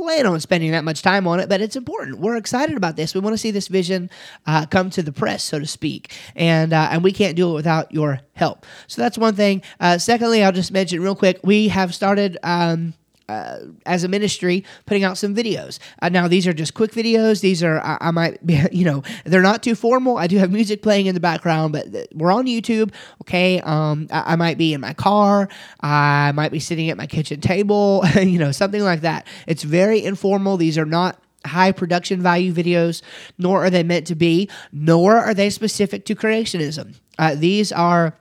plan 0.01 0.27
on 0.27 0.41
spending 0.41 0.71
that 0.73 0.85
much 0.85 1.03
time 1.03 1.27
on 1.27 1.41
it, 1.41 1.49
but 1.49 1.61
it's 1.61 1.77
important. 1.77 2.19
We're 2.19 2.37
excited 2.37 2.77
about 2.77 2.97
this. 2.97 3.15
We 3.15 3.21
want 3.21 3.35
to 3.35 3.39
see 3.39 3.51
this 3.51 3.69
vision 3.69 4.11
uh, 4.47 4.67
come 4.67 4.91
to 4.91 5.03
the 5.03 5.13
press, 5.13 5.43
so 5.43 5.59
to 5.59 5.67
speak, 5.67 6.13
and 6.35 6.73
uh, 6.73 6.89
and 6.91 7.05
we 7.05 7.13
can't 7.13 7.37
do 7.37 7.51
it 7.51 7.55
without 7.55 7.93
your 7.93 8.21
help. 8.35 8.67
So 8.87 9.03
that's 9.03 9.19
one 9.19 9.35
thing. 9.35 9.63
Uh, 9.79 9.99
secondly, 9.99 10.43
I'll 10.43 10.53
just 10.53 10.73
mention 10.73 11.03
real 11.03 11.17
quick: 11.17 11.41
we 11.45 11.69
have 11.69 11.95
started. 11.95 12.39
Um, 12.43 12.95
uh, 13.31 13.59
as 13.87 14.03
a 14.03 14.09
ministry 14.09 14.65
putting 14.87 15.05
out 15.05 15.17
some 15.17 15.35
videos. 15.35 15.79
Uh, 16.03 16.09
now 16.09 16.27
these 16.27 16.47
are 16.47 16.53
just 16.53 16.75
quick 16.75 16.91
videos. 16.91 17.41
These 17.41 17.63
are 17.63 17.81
I, 17.81 17.99
I, 18.01 18.11
might 18.11 18.45
be 18.45 18.61
you 18.73 18.85
know 18.85 19.03
they're 19.25 19.43
not 19.43 19.63
too 19.63 19.75
formal. 19.75 20.19
I 20.19 20.27
do 20.27 20.39
have 20.39 20.51
music 20.51 20.83
playing 20.83 21.07
in 21.07 21.15
the 21.15 21.21
background, 21.21 21.73
but 21.73 21.93
th- 21.93 22.09
we're 22.15 22.33
on 22.33 22.47
YouTube. 22.47 22.93
Okay, 23.23 23.61
um, 23.61 24.09
I, 24.11 24.33
I, 24.33 24.37
might 24.37 24.59
be 24.59 24.75
in 24.75 24.81
my 24.81 24.95
car. 24.95 25.49
I 25.81 26.33
might 26.33 26.51
be 26.51 26.61
sitting 26.61 26.91
at 26.91 26.97
my 26.97 27.07
kitchen 27.07 27.41
table. 27.41 28.03
you 28.17 28.39
know 28.39 28.53
something 28.53 28.83
like 28.83 29.03
that. 29.03 29.27
It's 29.47 29.63
very 29.63 30.05
informal. 30.05 30.57
These 30.57 30.77
are 30.77 30.87
not 30.87 31.23
high 31.47 31.73
production 31.73 32.21
value 32.21 32.53
videos, 32.53 33.01
nor 33.39 33.65
are 33.65 33.71
they 33.71 33.83
meant 33.83 34.07
to 34.09 34.15
be, 34.15 34.49
nor 34.73 35.17
are 35.17 35.35
they 35.35 35.51
specific 35.51 36.05
to 36.07 36.15
creationism. 36.15 36.97
Uh, 37.19 37.35
these 37.35 37.73
are 37.73 38.17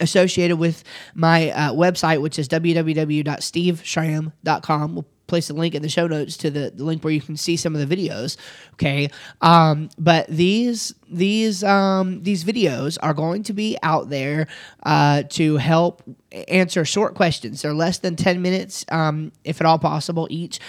associated 0.00 0.56
with 0.56 0.82
my 1.14 1.50
uh, 1.50 1.72
website, 1.72 2.20
which 2.20 2.38
is 2.38 2.48
www.steveschramm.com. 2.48 4.94
We'll 4.94 5.06
place 5.30 5.48
a 5.48 5.54
link 5.54 5.74
in 5.74 5.80
the 5.80 5.88
show 5.88 6.06
notes 6.06 6.36
to 6.38 6.50
the, 6.50 6.72
the 6.74 6.84
link 6.84 7.02
where 7.02 7.12
you 7.12 7.22
can 7.22 7.36
see 7.36 7.56
some 7.56 7.74
of 7.74 7.88
the 7.88 7.96
videos. 7.96 8.36
Okay, 8.74 9.08
um, 9.40 9.88
but 9.96 10.26
these 10.26 10.92
these 11.08 11.64
um, 11.64 12.22
these 12.22 12.44
videos 12.44 12.98
are 13.00 13.14
going 13.14 13.44
to 13.44 13.54
be 13.54 13.78
out 13.82 14.10
there 14.10 14.48
uh, 14.82 15.22
to 15.30 15.56
help 15.56 16.02
answer 16.48 16.84
short 16.84 17.14
questions. 17.14 17.62
They're 17.62 17.72
less 17.72 17.98
than 17.98 18.16
ten 18.16 18.42
minutes, 18.42 18.84
um, 18.90 19.32
if 19.44 19.60
at 19.60 19.66
all 19.66 19.78
possible, 19.78 20.26
each 20.30 20.60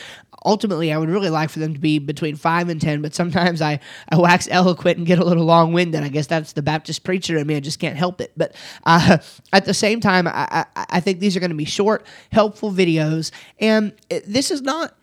ultimately, 0.45 0.91
I 0.91 0.98
would 0.98 1.10
really 1.10 1.29
like 1.29 1.50
for 1.50 1.60
them 1.60 1.74
to 1.74 1.79
be 1.79 2.00
between 2.00 2.36
five 2.36 2.69
and 2.69 2.79
ten, 2.79 3.01
but 3.01 3.13
sometimes 3.13 3.62
I, 3.62 3.79
I 4.10 4.17
wax 4.17 4.48
eloquent 4.51 4.98
and 4.98 5.07
get 5.07 5.19
a 5.19 5.25
little 5.25 5.45
long 5.45 5.74
winded. 5.74 6.03
I 6.03 6.10
guess 6.10 6.27
that's 6.27 6.53
the 6.53 6.62
Baptist 6.62 7.03
preacher 7.03 7.38
in 7.38 7.48
me. 7.48 7.55
I 7.55 7.60
just 7.60 7.79
can't 7.79 7.98
help 7.98 8.21
it. 8.21 8.31
But 8.36 8.55
uh, 8.83 9.17
at 9.53 9.65
the 9.65 9.74
same 9.74 10.00
time, 10.00 10.27
I, 10.27 10.65
I, 10.75 10.86
I 10.89 11.00
think 11.00 11.19
these 11.19 11.36
are 11.36 11.39
going 11.39 11.51
to 11.51 11.55
be 11.55 11.65
short, 11.65 12.05
helpful 12.31 12.71
videos. 12.71 13.31
And 13.60 13.93
this 14.25 14.51
is 14.51 14.62
not 14.62 14.95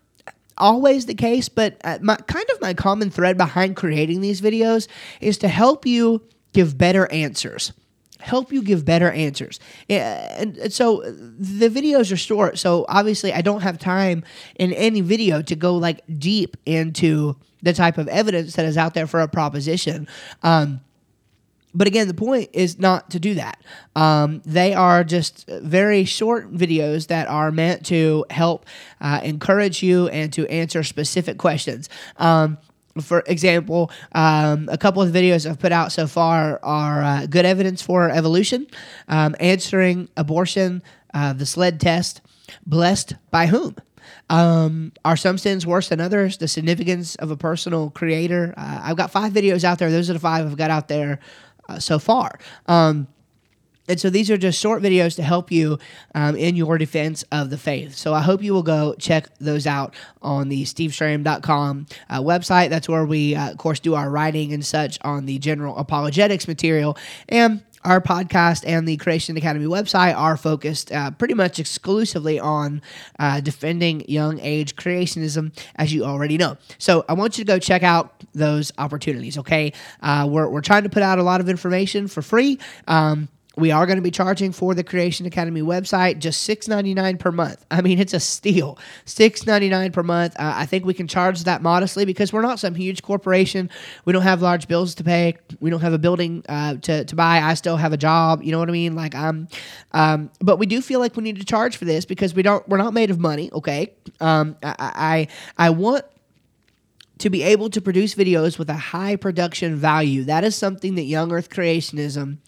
always 0.56 1.06
the 1.06 1.14
case, 1.14 1.48
but 1.48 1.80
uh, 1.84 1.98
my, 2.02 2.16
kind 2.16 2.46
of 2.52 2.60
my 2.60 2.74
common 2.74 3.10
thread 3.10 3.36
behind 3.36 3.76
creating 3.76 4.20
these 4.20 4.40
videos 4.40 4.88
is 5.20 5.38
to 5.38 5.48
help 5.48 5.86
you 5.86 6.22
give 6.52 6.76
better 6.76 7.10
answers 7.12 7.72
help 8.28 8.52
you 8.52 8.62
give 8.62 8.84
better 8.84 9.10
answers. 9.10 9.58
And 9.88 10.72
so 10.72 11.02
the 11.02 11.68
videos 11.68 12.12
are 12.12 12.16
short. 12.16 12.58
So 12.58 12.84
obviously, 12.88 13.32
I 13.32 13.40
don't 13.40 13.62
have 13.62 13.78
time 13.78 14.22
in 14.56 14.72
any 14.74 15.00
video 15.00 15.42
to 15.42 15.56
go 15.56 15.76
like 15.76 16.02
deep 16.18 16.56
into 16.66 17.36
the 17.62 17.72
type 17.72 17.98
of 17.98 18.06
evidence 18.08 18.54
that 18.54 18.66
is 18.66 18.76
out 18.76 18.94
there 18.94 19.06
for 19.06 19.20
a 19.20 19.28
proposition. 19.28 20.06
Um, 20.42 20.80
but 21.74 21.86
again, 21.86 22.08
the 22.08 22.14
point 22.14 22.50
is 22.52 22.78
not 22.78 23.10
to 23.10 23.20
do 23.20 23.34
that. 23.34 23.62
Um, 23.94 24.42
they 24.44 24.74
are 24.74 25.04
just 25.04 25.46
very 25.48 26.04
short 26.04 26.52
videos 26.52 27.08
that 27.08 27.28
are 27.28 27.50
meant 27.50 27.84
to 27.86 28.24
help 28.30 28.66
uh, 29.00 29.20
encourage 29.22 29.82
you 29.82 30.08
and 30.08 30.32
to 30.32 30.46
answer 30.48 30.82
specific 30.82 31.38
questions. 31.38 31.88
Um, 32.16 32.58
for 33.00 33.22
example, 33.26 33.90
um, 34.12 34.68
a 34.70 34.78
couple 34.78 35.02
of 35.02 35.10
videos 35.10 35.48
I've 35.48 35.58
put 35.58 35.72
out 35.72 35.92
so 35.92 36.06
far 36.06 36.60
are 36.62 37.02
uh, 37.02 37.26
good 37.26 37.44
evidence 37.44 37.82
for 37.82 38.10
evolution, 38.10 38.66
um, 39.08 39.34
answering 39.40 40.08
abortion, 40.16 40.82
uh, 41.14 41.32
the 41.32 41.46
sled 41.46 41.80
test, 41.80 42.20
blessed 42.66 43.14
by 43.30 43.46
whom. 43.46 43.76
Um, 44.30 44.92
are 45.04 45.16
some 45.16 45.38
sins 45.38 45.66
worse 45.66 45.88
than 45.88 46.00
others? 46.00 46.38
The 46.38 46.48
significance 46.48 47.14
of 47.16 47.30
a 47.30 47.36
personal 47.36 47.90
creator. 47.90 48.54
Uh, 48.56 48.80
I've 48.82 48.96
got 48.96 49.10
five 49.10 49.32
videos 49.32 49.64
out 49.64 49.78
there. 49.78 49.90
Those 49.90 50.10
are 50.10 50.14
the 50.14 50.18
five 50.18 50.46
I've 50.46 50.56
got 50.56 50.70
out 50.70 50.88
there 50.88 51.20
uh, 51.68 51.78
so 51.78 51.98
far. 51.98 52.38
Um, 52.66 53.08
and 53.88 53.98
so 53.98 54.10
these 54.10 54.30
are 54.30 54.36
just 54.36 54.60
short 54.60 54.82
videos 54.82 55.16
to 55.16 55.22
help 55.22 55.50
you 55.50 55.78
um, 56.14 56.36
in 56.36 56.56
your 56.56 56.78
defense 56.78 57.24
of 57.32 57.50
the 57.50 57.58
faith. 57.58 57.94
So 57.94 58.14
I 58.14 58.20
hope 58.20 58.42
you 58.42 58.52
will 58.52 58.62
go 58.62 58.94
check 58.98 59.28
those 59.38 59.66
out 59.66 59.94
on 60.22 60.48
the 60.48 60.64
steveschramm.com 60.64 61.86
uh, 62.10 62.20
website. 62.20 62.68
That's 62.68 62.88
where 62.88 63.04
we, 63.04 63.34
uh, 63.34 63.50
of 63.50 63.58
course, 63.58 63.80
do 63.80 63.94
our 63.94 64.10
writing 64.10 64.52
and 64.52 64.64
such 64.64 64.98
on 65.02 65.26
the 65.26 65.38
general 65.38 65.76
apologetics 65.78 66.46
material. 66.46 66.98
And 67.28 67.62
our 67.84 68.00
podcast 68.00 68.64
and 68.66 68.86
the 68.86 68.96
Creation 68.96 69.36
Academy 69.36 69.66
website 69.66 70.16
are 70.16 70.36
focused 70.36 70.92
uh, 70.92 71.10
pretty 71.12 71.34
much 71.34 71.58
exclusively 71.58 72.38
on 72.38 72.82
uh, 73.18 73.40
defending 73.40 74.04
young 74.08 74.38
age 74.40 74.76
creationism, 74.76 75.56
as 75.76 75.92
you 75.92 76.04
already 76.04 76.36
know. 76.36 76.56
So 76.78 77.04
I 77.08 77.14
want 77.14 77.38
you 77.38 77.44
to 77.44 77.48
go 77.48 77.58
check 77.58 77.82
out 77.82 78.24
those 78.34 78.72
opportunities, 78.78 79.38
okay? 79.38 79.72
Uh, 80.02 80.26
we're, 80.28 80.48
we're 80.48 80.60
trying 80.60 80.82
to 80.82 80.90
put 80.90 81.02
out 81.02 81.18
a 81.18 81.22
lot 81.22 81.40
of 81.40 81.48
information 81.48 82.08
for 82.08 82.20
free. 82.20 82.58
Um, 82.86 83.28
we 83.58 83.70
are 83.70 83.86
going 83.86 83.96
to 83.96 84.02
be 84.02 84.10
charging 84.10 84.52
for 84.52 84.74
the 84.74 84.84
Creation 84.84 85.26
Academy 85.26 85.62
website 85.62 86.18
just 86.18 86.48
$6.99 86.48 87.18
per 87.18 87.32
month. 87.32 87.64
I 87.70 87.80
mean, 87.80 87.98
it's 87.98 88.14
a 88.14 88.20
steal. 88.20 88.78
$6.99 89.06 89.92
per 89.92 90.02
month. 90.02 90.34
Uh, 90.38 90.52
I 90.56 90.66
think 90.66 90.84
we 90.84 90.94
can 90.94 91.08
charge 91.08 91.44
that 91.44 91.60
modestly 91.60 92.04
because 92.04 92.32
we're 92.32 92.42
not 92.42 92.58
some 92.58 92.74
huge 92.74 93.02
corporation. 93.02 93.68
We 94.04 94.12
don't 94.12 94.22
have 94.22 94.42
large 94.42 94.68
bills 94.68 94.94
to 94.96 95.04
pay. 95.04 95.36
We 95.60 95.70
don't 95.70 95.80
have 95.80 95.92
a 95.92 95.98
building 95.98 96.44
uh, 96.48 96.76
to, 96.76 97.04
to 97.04 97.16
buy. 97.16 97.40
I 97.40 97.54
still 97.54 97.76
have 97.76 97.92
a 97.92 97.96
job. 97.96 98.42
You 98.42 98.52
know 98.52 98.58
what 98.58 98.68
I 98.68 98.72
mean? 98.72 98.94
Like 98.94 99.14
I'm, 99.14 99.48
um, 99.92 100.30
but 100.40 100.58
we 100.58 100.66
do 100.66 100.80
feel 100.80 101.00
like 101.00 101.16
we 101.16 101.22
need 101.22 101.38
to 101.38 101.44
charge 101.44 101.76
for 101.76 101.84
this 101.84 102.04
because 102.04 102.34
we 102.34 102.42
don't. 102.42 102.66
We're 102.68 102.78
not 102.78 102.94
made 102.94 103.10
of 103.10 103.18
money. 103.18 103.50
Okay. 103.52 103.92
Um, 104.20 104.56
I, 104.62 104.74
I 105.56 105.66
I 105.66 105.70
want 105.70 106.04
to 107.18 107.30
be 107.30 107.42
able 107.42 107.70
to 107.70 107.80
produce 107.80 108.14
videos 108.14 108.58
with 108.58 108.70
a 108.70 108.74
high 108.74 109.16
production 109.16 109.76
value. 109.76 110.24
That 110.24 110.44
is 110.44 110.56
something 110.56 110.94
that 110.94 111.02
young 111.02 111.32
earth 111.32 111.50
creationism 111.50 112.38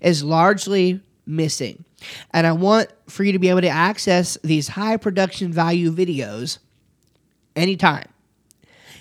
is 0.00 0.22
largely 0.22 1.00
missing. 1.26 1.84
And 2.32 2.46
I 2.46 2.52
want 2.52 2.90
for 3.08 3.24
you 3.24 3.32
to 3.32 3.38
be 3.38 3.48
able 3.48 3.60
to 3.60 3.68
access 3.68 4.38
these 4.42 4.68
high 4.68 4.96
production 4.96 5.52
value 5.52 5.92
videos 5.92 6.58
anytime. 7.56 8.06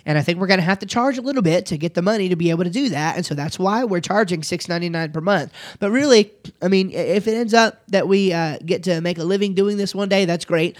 And 0.05 0.17
I 0.17 0.21
think 0.21 0.39
we're 0.39 0.47
going 0.47 0.59
to 0.59 0.65
have 0.65 0.79
to 0.79 0.85
charge 0.85 1.17
a 1.17 1.21
little 1.21 1.41
bit 1.41 1.67
to 1.67 1.77
get 1.77 1.93
the 1.93 2.01
money 2.01 2.29
to 2.29 2.35
be 2.35 2.49
able 2.49 2.63
to 2.63 2.69
do 2.69 2.89
that. 2.89 3.15
And 3.15 3.25
so 3.25 3.35
that's 3.35 3.59
why 3.59 3.83
we're 3.83 3.99
charging 3.99 4.41
$6.99 4.41 5.13
per 5.13 5.21
month. 5.21 5.51
But 5.79 5.91
really, 5.91 6.31
I 6.61 6.67
mean, 6.67 6.91
if 6.91 7.27
it 7.27 7.35
ends 7.35 7.53
up 7.53 7.83
that 7.89 8.07
we 8.07 8.33
uh, 8.33 8.57
get 8.65 8.83
to 8.83 9.01
make 9.01 9.17
a 9.17 9.23
living 9.23 9.53
doing 9.53 9.77
this 9.77 9.93
one 9.93 10.09
day, 10.09 10.25
that's 10.25 10.45
great. 10.45 10.77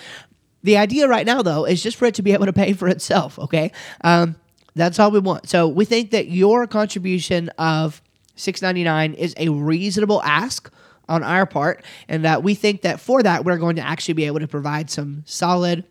The 0.63 0.77
idea 0.77 1.07
right 1.07 1.25
now, 1.25 1.41
though, 1.41 1.65
is 1.65 1.81
just 1.81 1.97
for 1.97 2.05
it 2.05 2.15
to 2.15 2.21
be 2.21 2.33
able 2.33 2.45
to 2.45 2.53
pay 2.53 2.73
for 2.73 2.87
itself, 2.87 3.39
okay? 3.39 3.71
Um, 4.01 4.35
that's 4.75 4.99
all 4.99 5.11
we 5.11 5.19
want. 5.19 5.49
So 5.49 5.67
we 5.67 5.85
think 5.85 6.11
that 6.11 6.27
your 6.27 6.67
contribution 6.67 7.49
of 7.57 8.01
six 8.35 8.61
ninety 8.61 8.83
nine 8.83 9.13
is 9.13 9.33
a 9.37 9.49
reasonable 9.49 10.21
ask 10.23 10.71
on 11.09 11.23
our 11.23 11.45
part, 11.45 11.83
and 12.07 12.23
that 12.23 12.43
we 12.43 12.53
think 12.53 12.81
that 12.83 12.99
for 12.99 13.23
that 13.23 13.43
we're 13.43 13.57
going 13.57 13.75
to 13.77 13.81
actually 13.81 14.13
be 14.13 14.25
able 14.25 14.39
to 14.39 14.47
provide 14.47 14.89
some 14.89 15.23
solid 15.25 15.83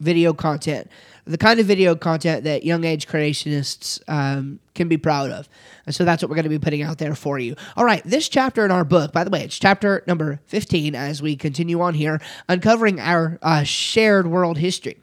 video 0.00 0.32
content, 0.32 0.90
the 1.30 1.38
kind 1.38 1.60
of 1.60 1.66
video 1.66 1.94
content 1.94 2.44
that 2.44 2.64
young 2.64 2.84
age 2.84 3.06
creationists 3.06 4.00
um, 4.08 4.58
can 4.74 4.88
be 4.88 4.96
proud 4.96 5.30
of. 5.30 5.48
And 5.86 5.94
so 5.94 6.04
that's 6.04 6.22
what 6.22 6.28
we're 6.28 6.34
going 6.34 6.44
to 6.44 6.50
be 6.50 6.58
putting 6.58 6.82
out 6.82 6.98
there 6.98 7.14
for 7.14 7.38
you. 7.38 7.54
All 7.76 7.84
right, 7.84 8.02
this 8.04 8.28
chapter 8.28 8.64
in 8.64 8.70
our 8.70 8.84
book, 8.84 9.12
by 9.12 9.22
the 9.22 9.30
way, 9.30 9.44
it's 9.44 9.58
chapter 9.58 10.02
number 10.06 10.40
15 10.46 10.94
as 10.94 11.22
we 11.22 11.36
continue 11.36 11.80
on 11.80 11.94
here, 11.94 12.20
uncovering 12.48 12.98
our 12.98 13.38
uh, 13.42 13.62
shared 13.62 14.26
world 14.26 14.58
history. 14.58 14.98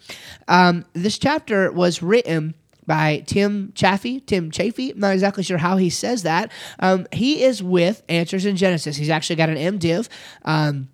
Um, 0.48 0.86
this 0.94 1.18
chapter 1.18 1.72
was 1.72 2.04
written 2.04 2.56
by 2.86 3.24
Tim 3.26 3.72
Chaffey. 3.74 4.20
Tim 4.20 4.52
Chaffey, 4.52 4.92
I'm 4.92 5.00
not 5.00 5.14
exactly 5.14 5.44
sure 5.44 5.58
how 5.58 5.78
he 5.78 5.90
says 5.90 6.24
that. 6.24 6.52
Um, 6.80 7.08
he 7.12 7.44
is 7.44 7.64
with 7.64 8.04
Answers 8.10 8.46
in 8.46 8.56
Genesis. 8.56 8.98
He's 8.98 9.10
actually 9.10 9.38
got 9.38 9.50
an 9.50 9.58
MDiv. 9.58 10.10
Um, 10.44 10.90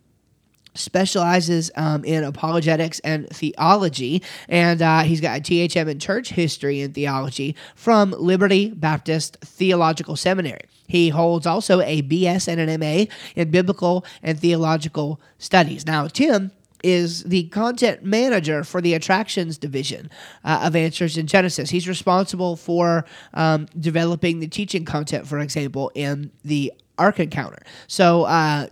specializes 0.75 1.71
um, 1.75 2.03
in 2.03 2.23
apologetics 2.23 2.99
and 2.99 3.29
theology, 3.29 4.21
and 4.47 4.81
uh, 4.81 5.01
he's 5.01 5.21
got 5.21 5.37
a 5.37 5.41
THM 5.41 5.87
in 5.87 5.99
church 5.99 6.29
history 6.29 6.81
and 6.81 6.93
theology 6.93 7.55
from 7.75 8.11
Liberty 8.11 8.69
Baptist 8.69 9.37
Theological 9.41 10.15
Seminary. 10.15 10.63
He 10.87 11.09
holds 11.09 11.47
also 11.47 11.81
a 11.81 12.01
BS 12.01 12.47
and 12.47 12.59
an 12.59 12.79
MA 12.79 13.05
in 13.35 13.51
biblical 13.51 14.05
and 14.21 14.39
theological 14.39 15.19
studies. 15.37 15.85
Now, 15.85 16.07
Tim 16.07 16.51
is 16.83 17.23
the 17.23 17.45
content 17.45 18.03
manager 18.03 18.63
for 18.63 18.81
the 18.81 18.93
attractions 18.93 19.57
division 19.57 20.11
uh, 20.43 20.61
of 20.63 20.75
Answers 20.75 21.17
in 21.17 21.25
Genesis. 21.27 21.69
He's 21.69 21.87
responsible 21.87 22.57
for 22.57 23.05
um, 23.33 23.67
developing 23.79 24.39
the 24.39 24.47
teaching 24.47 24.83
content, 24.83 25.25
for 25.25 25.39
example, 25.39 25.91
in 25.95 26.31
the 26.43 26.73
Ark 26.97 27.19
Encounter. 27.19 27.63
So 27.87 28.23
uh, 28.23 28.67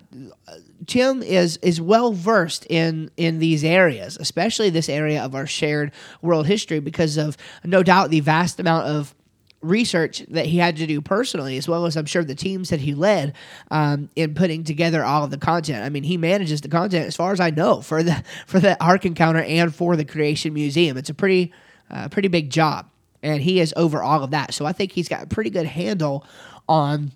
Tim 0.88 1.22
is 1.22 1.58
is 1.58 1.80
well 1.80 2.14
versed 2.14 2.66
in 2.70 3.12
in 3.18 3.40
these 3.40 3.64
areas, 3.64 4.18
especially 4.20 4.70
this 4.70 4.90
area 4.90 5.24
of 5.24 5.36
our 5.36 5.46
shared 5.46 5.92
world 6.22 6.48
history, 6.48 6.80
because 6.80 7.18
of 7.18 7.38
no 7.64 7.84
doubt 7.84 8.10
the 8.10 8.20
vast 8.20 8.60
amount 8.60 8.88
of 8.88 9.14
research 9.62 10.26
that 10.30 10.48
he 10.48 10.58
had 10.58 10.76
to 10.78 10.88
do 10.88 11.02
personally, 11.02 11.58
as 11.58 11.68
well 11.68 11.86
as 11.86 11.96
I'm 11.96 12.06
sure 12.06 12.24
the 12.24 12.36
teams 12.36 12.70
that 12.70 12.80
he 12.80 12.96
led 12.96 13.34
um, 13.70 14.10
in 14.16 14.34
putting 14.34 14.64
together 14.64 15.04
all 15.04 15.24
of 15.24 15.30
the 15.30 15.38
content. 15.38 15.84
I 15.84 15.90
mean, 15.90 16.04
he 16.04 16.18
manages 16.18 16.62
the 16.62 16.68
content, 16.68 17.06
as 17.06 17.16
far 17.16 17.32
as 17.32 17.40
I 17.40 17.52
know, 17.52 17.82
for 17.82 18.04
the 18.04 18.24
for 18.48 18.60
the 18.60 18.82
Ark 18.84 19.06
Encounter 19.06 19.42
and 19.42 19.74
for 19.74 19.96
the 19.96 20.06
Creation 20.06 20.54
Museum. 20.54 20.98
It's 20.98 21.10
a 21.10 21.14
pretty 21.14 21.54
uh, 21.90 22.10
pretty 22.10 22.28
big 22.28 22.50
job, 22.50 22.90
and 23.22 23.42
he 23.42 23.60
is 23.60 23.74
over 23.78 24.02
all 24.02 24.24
of 24.24 24.32
that. 24.32 24.54
So 24.54 24.66
I 24.66 24.74
think 24.74 24.94
he's 24.94 25.10
got 25.10 25.24
a 25.24 25.28
pretty 25.28 25.50
good 25.50 25.68
handle 25.68 26.26
on 26.68 27.12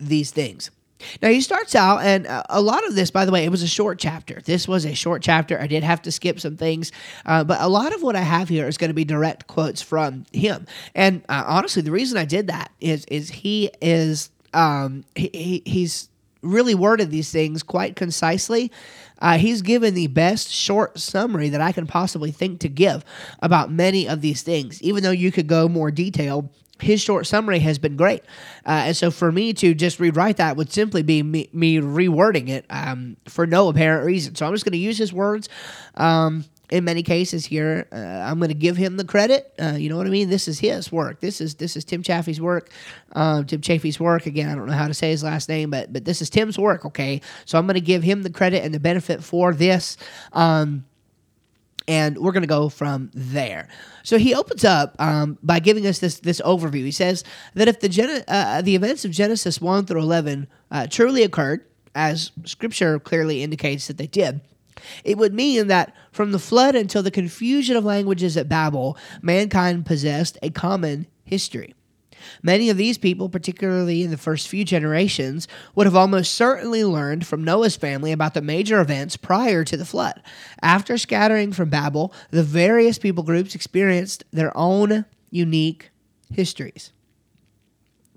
these 0.00 0.30
things. 0.30 0.70
Now 1.22 1.28
he 1.28 1.40
starts 1.40 1.74
out, 1.74 2.02
and 2.02 2.26
uh, 2.26 2.42
a 2.48 2.60
lot 2.60 2.86
of 2.86 2.94
this, 2.94 3.10
by 3.10 3.24
the 3.24 3.32
way, 3.32 3.44
it 3.44 3.50
was 3.50 3.62
a 3.62 3.68
short 3.68 3.98
chapter. 3.98 4.40
This 4.44 4.66
was 4.68 4.84
a 4.84 4.94
short 4.94 5.22
chapter. 5.22 5.60
I 5.60 5.66
did 5.66 5.82
have 5.82 6.02
to 6.02 6.12
skip 6.12 6.40
some 6.40 6.56
things, 6.56 6.92
uh, 7.26 7.44
but 7.44 7.60
a 7.60 7.68
lot 7.68 7.94
of 7.94 8.02
what 8.02 8.16
I 8.16 8.20
have 8.20 8.48
here 8.48 8.66
is 8.66 8.78
going 8.78 8.90
to 8.90 8.94
be 8.94 9.04
direct 9.04 9.46
quotes 9.46 9.82
from 9.82 10.24
him. 10.32 10.66
And 10.94 11.22
uh, 11.28 11.44
honestly, 11.46 11.82
the 11.82 11.90
reason 11.90 12.18
I 12.18 12.24
did 12.24 12.48
that 12.48 12.72
is 12.80 13.04
is 13.06 13.30
he 13.30 13.70
is 13.80 14.30
um, 14.54 15.04
he, 15.14 15.62
he's 15.64 16.08
really 16.42 16.74
worded 16.74 17.10
these 17.10 17.30
things 17.30 17.62
quite 17.62 17.96
concisely. 17.96 18.70
Uh, 19.20 19.38
he's 19.38 19.62
given 19.62 19.94
the 19.94 20.08
best 20.08 20.50
short 20.50 20.98
summary 20.98 21.48
that 21.48 21.60
I 21.60 21.70
can 21.70 21.86
possibly 21.86 22.32
think 22.32 22.58
to 22.60 22.68
give 22.68 23.04
about 23.40 23.70
many 23.70 24.08
of 24.08 24.20
these 24.20 24.42
things. 24.42 24.82
Even 24.82 25.04
though 25.04 25.12
you 25.12 25.30
could 25.30 25.46
go 25.46 25.68
more 25.68 25.92
detailed, 25.92 26.48
his 26.80 27.00
short 27.00 27.26
summary 27.26 27.60
has 27.60 27.78
been 27.78 27.96
great. 27.96 28.22
Uh, 28.66 28.84
and 28.86 28.96
so 28.96 29.10
for 29.10 29.30
me 29.30 29.52
to 29.54 29.74
just 29.74 30.00
rewrite 30.00 30.38
that 30.38 30.56
would 30.56 30.72
simply 30.72 31.02
be 31.02 31.22
me, 31.22 31.48
me 31.52 31.78
rewording 31.78 32.48
it 32.48 32.64
um, 32.70 33.16
for 33.26 33.46
no 33.46 33.68
apparent 33.68 34.04
reason. 34.04 34.34
So 34.34 34.46
I'm 34.46 34.52
just 34.52 34.64
going 34.64 34.72
to 34.72 34.78
use 34.78 34.98
his 34.98 35.12
words. 35.12 35.48
Um, 35.94 36.44
in 36.72 36.84
many 36.84 37.02
cases 37.02 37.44
here, 37.44 37.86
uh, 37.92 37.96
I'm 37.96 38.38
going 38.38 38.48
to 38.48 38.54
give 38.54 38.78
him 38.78 38.96
the 38.96 39.04
credit. 39.04 39.52
Uh, 39.60 39.74
you 39.76 39.90
know 39.90 39.98
what 39.98 40.06
I 40.06 40.10
mean? 40.10 40.30
This 40.30 40.48
is 40.48 40.58
his 40.58 40.90
work. 40.90 41.20
This 41.20 41.42
is 41.42 41.56
this 41.56 41.76
is 41.76 41.84
Tim 41.84 42.02
Chaffey's 42.02 42.40
work. 42.40 42.70
Um, 43.12 43.44
Tim 43.44 43.60
Chaffey's 43.60 44.00
work. 44.00 44.24
Again, 44.24 44.48
I 44.48 44.54
don't 44.54 44.66
know 44.66 44.72
how 44.72 44.88
to 44.88 44.94
say 44.94 45.10
his 45.10 45.22
last 45.22 45.50
name, 45.50 45.68
but 45.68 45.92
but 45.92 46.06
this 46.06 46.22
is 46.22 46.30
Tim's 46.30 46.58
work. 46.58 46.86
Okay, 46.86 47.20
so 47.44 47.58
I'm 47.58 47.66
going 47.66 47.74
to 47.74 47.82
give 47.82 48.02
him 48.02 48.22
the 48.22 48.30
credit 48.30 48.64
and 48.64 48.72
the 48.72 48.80
benefit 48.80 49.22
for 49.22 49.52
this. 49.52 49.98
Um, 50.32 50.86
and 51.88 52.18
we're 52.18 52.32
going 52.32 52.42
to 52.42 52.46
go 52.46 52.68
from 52.68 53.10
there. 53.14 53.68
So 54.02 54.18
he 54.18 54.34
opens 54.34 54.64
up 54.64 54.94
um, 54.98 55.38
by 55.42 55.60
giving 55.60 55.86
us 55.86 55.98
this 55.98 56.20
this 56.20 56.40
overview. 56.40 56.84
He 56.84 56.90
says 56.90 57.24
that 57.54 57.68
if 57.68 57.80
the 57.80 57.88
Gen- 57.88 58.24
uh, 58.28 58.62
the 58.62 58.74
events 58.74 59.04
of 59.04 59.10
Genesis 59.10 59.60
one 59.60 59.86
through 59.86 60.02
eleven 60.02 60.48
uh, 60.70 60.86
truly 60.88 61.22
occurred, 61.22 61.64
as 61.94 62.32
Scripture 62.44 62.98
clearly 62.98 63.42
indicates 63.42 63.86
that 63.86 63.98
they 63.98 64.06
did, 64.06 64.40
it 65.04 65.18
would 65.18 65.34
mean 65.34 65.68
that 65.68 65.94
from 66.10 66.32
the 66.32 66.38
flood 66.38 66.74
until 66.74 67.02
the 67.02 67.10
confusion 67.10 67.76
of 67.76 67.84
languages 67.84 68.36
at 68.36 68.48
Babel, 68.48 68.96
mankind 69.20 69.86
possessed 69.86 70.38
a 70.42 70.50
common 70.50 71.06
history. 71.24 71.74
Many 72.42 72.70
of 72.70 72.76
these 72.76 72.98
people, 72.98 73.28
particularly 73.28 74.02
in 74.02 74.10
the 74.10 74.16
first 74.16 74.48
few 74.48 74.64
generations, 74.64 75.48
would 75.74 75.86
have 75.86 75.96
almost 75.96 76.34
certainly 76.34 76.84
learned 76.84 77.26
from 77.26 77.44
Noah's 77.44 77.76
family 77.76 78.12
about 78.12 78.34
the 78.34 78.42
major 78.42 78.80
events 78.80 79.16
prior 79.16 79.64
to 79.64 79.76
the 79.76 79.84
flood. 79.84 80.22
After 80.60 80.98
scattering 80.98 81.52
from 81.52 81.70
Babel, 81.70 82.12
the 82.30 82.42
various 82.42 82.98
people 82.98 83.24
groups 83.24 83.54
experienced 83.54 84.24
their 84.32 84.56
own 84.56 85.04
unique 85.30 85.90
histories. 86.30 86.92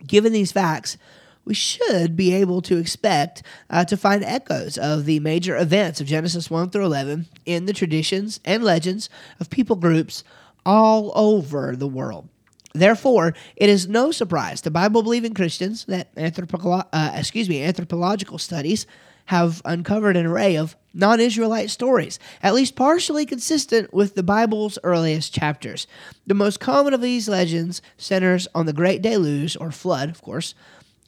Given 0.06 0.34
these 0.34 0.52
facts, 0.52 0.98
we 1.46 1.54
should 1.54 2.16
be 2.16 2.34
able 2.34 2.62
to 2.64 2.78
expect 2.78 3.44
uh, 3.70 3.86
to 3.86 3.96
find 3.96 4.24
echoes 4.24 4.78
of 4.78 5.06
the 5.06 5.20
major 5.20 5.56
events 5.56 6.02
of 6.02 6.08
Genesis 6.08 6.50
1 6.50 6.72
through 6.72 6.86
11 6.86 7.28
in 7.46 7.66
the 7.66 7.74
traditions 7.74 8.40
and 8.44 8.64
legends 8.64 9.10
of 9.40 9.50
people 9.50 9.76
groups 9.76 10.24
all 10.66 11.12
over 11.16 11.76
the 11.76 11.88
world. 11.88 12.28
Therefore, 12.76 13.34
it 13.56 13.70
is 13.70 13.88
no 13.88 14.12
surprise 14.12 14.60
to 14.62 14.70
Bible 14.70 15.02
believing 15.02 15.34
Christians 15.34 15.86
that 15.86 16.10
uh, 16.18 17.12
excuse 17.16 17.48
me, 17.48 17.64
anthropological 17.64 18.38
studies 18.38 18.86
have 19.28 19.62
uncovered 19.64 20.18
an 20.18 20.26
array 20.26 20.58
of 20.58 20.76
non 20.94 21.22
Israelite 21.22 21.70
stories, 21.70 22.20
at 22.44 22.54
least 22.54 22.76
partially 22.76 23.26
consistent 23.26 23.94
with 23.94 24.16
the 24.16 24.24
Bible's 24.24 24.78
earliest 24.84 25.34
chapters. 25.34 25.88
The 26.28 26.34
most 26.34 26.60
common 26.60 26.94
of 26.94 27.02
these 27.02 27.30
legends 27.30 27.82
centers 27.98 28.46
on 28.54 28.66
the 28.66 28.74
Great 28.74 29.02
Deluge, 29.02 29.56
or 29.60 29.72
flood, 29.72 30.10
of 30.10 30.22
course, 30.22 30.54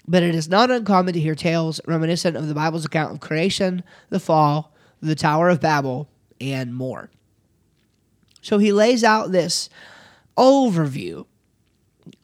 but 0.07 0.23
it 0.23 0.33
is 0.33 0.47
not 0.47 0.71
uncommon 0.71 1.13
to 1.15 1.19
hear 1.19 1.35
tales 1.35 1.81
reminiscent 1.85 2.37
of 2.37 2.47
the 2.47 2.55
Bible's 2.55 2.85
account 2.85 3.11
of 3.11 3.19
creation, 3.19 3.83
the 4.09 4.21
fall, 4.21 4.73
the 5.01 5.15
Tower 5.15 5.49
of 5.49 5.59
Babel, 5.59 6.07
and 6.39 6.73
more. 6.73 7.09
So 8.41 8.57
he 8.57 8.71
lays 8.71 9.03
out 9.03 9.33
this 9.33 9.69
overview 10.37 11.25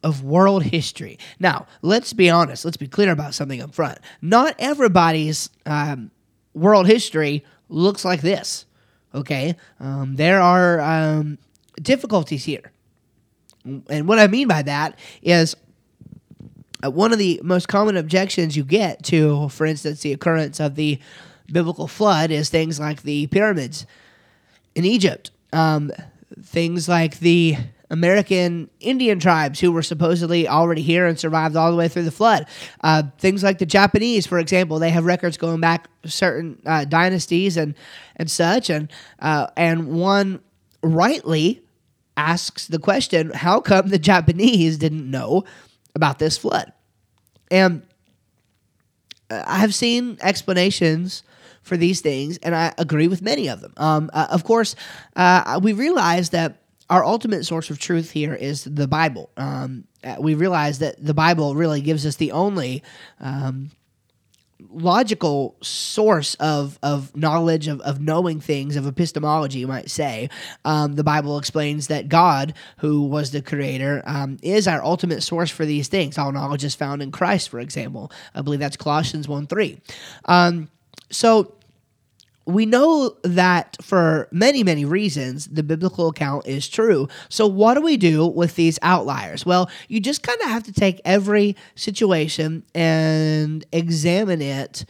of 0.02 0.22
world 0.22 0.64
history. 0.64 1.18
Now, 1.38 1.66
let's 1.82 2.12
be 2.12 2.30
honest, 2.30 2.64
let's 2.64 2.76
be 2.76 2.88
clear 2.88 3.12
about 3.12 3.34
something 3.34 3.60
up 3.60 3.74
front. 3.74 3.98
Not 4.20 4.54
everybody's 4.58 5.50
um, 5.66 6.10
world 6.52 6.86
history 6.86 7.44
looks 7.68 8.04
like 8.04 8.20
this. 8.20 8.66
Okay, 9.14 9.54
um, 9.78 10.16
there 10.16 10.40
are 10.40 10.80
um, 10.80 11.38
difficulties 11.80 12.44
here, 12.44 12.72
and 13.64 14.08
what 14.08 14.18
I 14.18 14.26
mean 14.26 14.48
by 14.48 14.62
that 14.62 14.98
is 15.22 15.54
uh, 16.84 16.90
one 16.90 17.12
of 17.12 17.18
the 17.18 17.40
most 17.44 17.68
common 17.68 17.96
objections 17.96 18.56
you 18.56 18.64
get 18.64 19.02
to, 19.04 19.48
for 19.50 19.66
instance, 19.66 20.00
the 20.00 20.12
occurrence 20.12 20.60
of 20.60 20.74
the 20.74 20.98
biblical 21.46 21.86
flood 21.86 22.30
is 22.30 22.48
things 22.48 22.80
like 22.80 23.02
the 23.02 23.26
pyramids 23.28 23.86
in 24.74 24.84
Egypt, 24.84 25.30
um, 25.52 25.92
things 26.42 26.88
like 26.88 27.20
the 27.20 27.56
American 27.94 28.68
Indian 28.80 29.20
tribes 29.20 29.60
who 29.60 29.70
were 29.70 29.82
supposedly 29.82 30.48
already 30.48 30.82
here 30.82 31.06
and 31.06 31.16
survived 31.16 31.54
all 31.54 31.70
the 31.70 31.76
way 31.76 31.86
through 31.86 32.02
the 32.02 32.10
flood. 32.10 32.44
Uh, 32.82 33.04
things 33.18 33.44
like 33.44 33.58
the 33.58 33.66
Japanese, 33.66 34.26
for 34.26 34.40
example, 34.40 34.80
they 34.80 34.90
have 34.90 35.04
records 35.04 35.36
going 35.36 35.60
back 35.60 35.88
certain 36.04 36.60
uh, 36.66 36.84
dynasties 36.84 37.56
and 37.56 37.76
and 38.16 38.28
such, 38.28 38.68
and 38.68 38.90
uh, 39.20 39.46
and 39.56 39.86
one 39.86 40.40
rightly 40.82 41.62
asks 42.16 42.66
the 42.66 42.80
question, 42.80 43.30
how 43.30 43.60
come 43.60 43.86
the 43.88 43.98
Japanese 44.10 44.76
didn't 44.76 45.08
know 45.08 45.44
about 45.94 46.18
this 46.18 46.36
flood? 46.36 46.72
And 47.48 47.86
uh, 49.30 49.44
I 49.46 49.58
have 49.58 49.72
seen 49.72 50.18
explanations 50.20 51.22
for 51.62 51.76
these 51.76 52.00
things, 52.00 52.38
and 52.38 52.56
I 52.56 52.74
agree 52.76 53.06
with 53.06 53.22
many 53.22 53.46
of 53.46 53.60
them. 53.60 53.72
Um, 53.76 54.10
uh, 54.12 54.26
of 54.32 54.42
course, 54.42 54.74
uh, 55.14 55.60
we 55.62 55.72
realize 55.72 56.30
that 56.30 56.63
our 56.94 57.04
ultimate 57.04 57.44
source 57.44 57.70
of 57.70 57.78
truth 57.80 58.12
here 58.12 58.34
is 58.34 58.62
the 58.62 58.86
Bible. 58.86 59.28
Um, 59.36 59.82
uh, 60.04 60.14
we 60.20 60.34
realize 60.34 60.78
that 60.78 61.04
the 61.04 61.12
Bible 61.12 61.56
really 61.56 61.80
gives 61.80 62.06
us 62.06 62.14
the 62.14 62.30
only 62.30 62.84
um, 63.18 63.72
logical 64.70 65.56
source 65.60 66.36
of, 66.36 66.78
of 66.84 67.16
knowledge, 67.16 67.66
of, 67.66 67.80
of 67.80 68.00
knowing 68.00 68.38
things, 68.38 68.76
of 68.76 68.86
epistemology, 68.86 69.58
you 69.58 69.66
might 69.66 69.90
say. 69.90 70.30
Um, 70.64 70.94
the 70.94 71.02
Bible 71.02 71.36
explains 71.36 71.88
that 71.88 72.08
God, 72.08 72.54
who 72.78 73.02
was 73.02 73.32
the 73.32 73.42
creator, 73.42 74.00
um, 74.06 74.38
is 74.40 74.68
our 74.68 74.84
ultimate 74.84 75.24
source 75.24 75.50
for 75.50 75.66
these 75.66 75.88
things. 75.88 76.16
All 76.16 76.30
knowledge 76.30 76.62
is 76.62 76.76
found 76.76 77.02
in 77.02 77.10
Christ, 77.10 77.48
for 77.48 77.58
example. 77.58 78.12
I 78.36 78.42
believe 78.42 78.60
that's 78.60 78.76
Colossians 78.76 79.26
1 79.26 79.48
3. 79.48 79.80
Um, 80.26 80.70
so, 81.10 81.56
we 82.46 82.66
know 82.66 83.16
that 83.22 83.76
for 83.80 84.28
many, 84.30 84.62
many 84.62 84.84
reasons, 84.84 85.46
the 85.46 85.62
biblical 85.62 86.08
account 86.08 86.46
is 86.46 86.68
true. 86.68 87.08
So, 87.28 87.46
what 87.46 87.74
do 87.74 87.80
we 87.80 87.96
do 87.96 88.26
with 88.26 88.54
these 88.56 88.78
outliers? 88.82 89.46
Well, 89.46 89.70
you 89.88 90.00
just 90.00 90.22
kind 90.22 90.40
of 90.42 90.48
have 90.48 90.62
to 90.64 90.72
take 90.72 91.00
every 91.04 91.56
situation 91.74 92.64
and 92.74 93.64
examine 93.72 94.42
it 94.42 94.84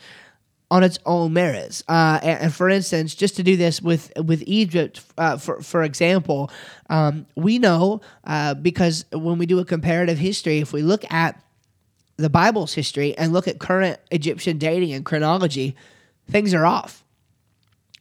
on 0.71 0.83
its 0.83 0.99
own 1.07 1.33
merits. 1.33 1.85
Uh, 1.89 2.19
and, 2.23 2.41
and, 2.41 2.55
for 2.55 2.69
instance, 2.69 3.15
just 3.15 3.37
to 3.37 3.45
do 3.45 3.57
this 3.57 3.81
with 3.81 4.13
with 4.17 4.43
Egypt, 4.47 5.01
uh, 5.17 5.37
for 5.37 5.61
for 5.61 5.85
example, 5.85 6.51
um, 6.91 7.27
we 7.37 7.61
know 7.61 8.01
uh, 8.25 8.55
because 8.55 9.05
when 9.13 9.39
we 9.39 9.47
do 9.47 9.61
a 9.61 9.65
comparative 9.65 10.19
history, 10.19 10.59
if 10.59 10.73
we 10.73 10.83
look 10.83 11.05
at 11.13 11.41
the 12.17 12.31
Bible's 12.31 12.75
history 12.75 13.17
and 13.17 13.33
look 13.33 13.47
at 13.47 13.61
current 13.61 14.01
Egyptian 14.11 14.59
dating 14.59 14.93
and 14.93 15.05
chronology, 15.05 15.77
things 16.29 16.53
are 16.53 16.65
off 16.67 17.04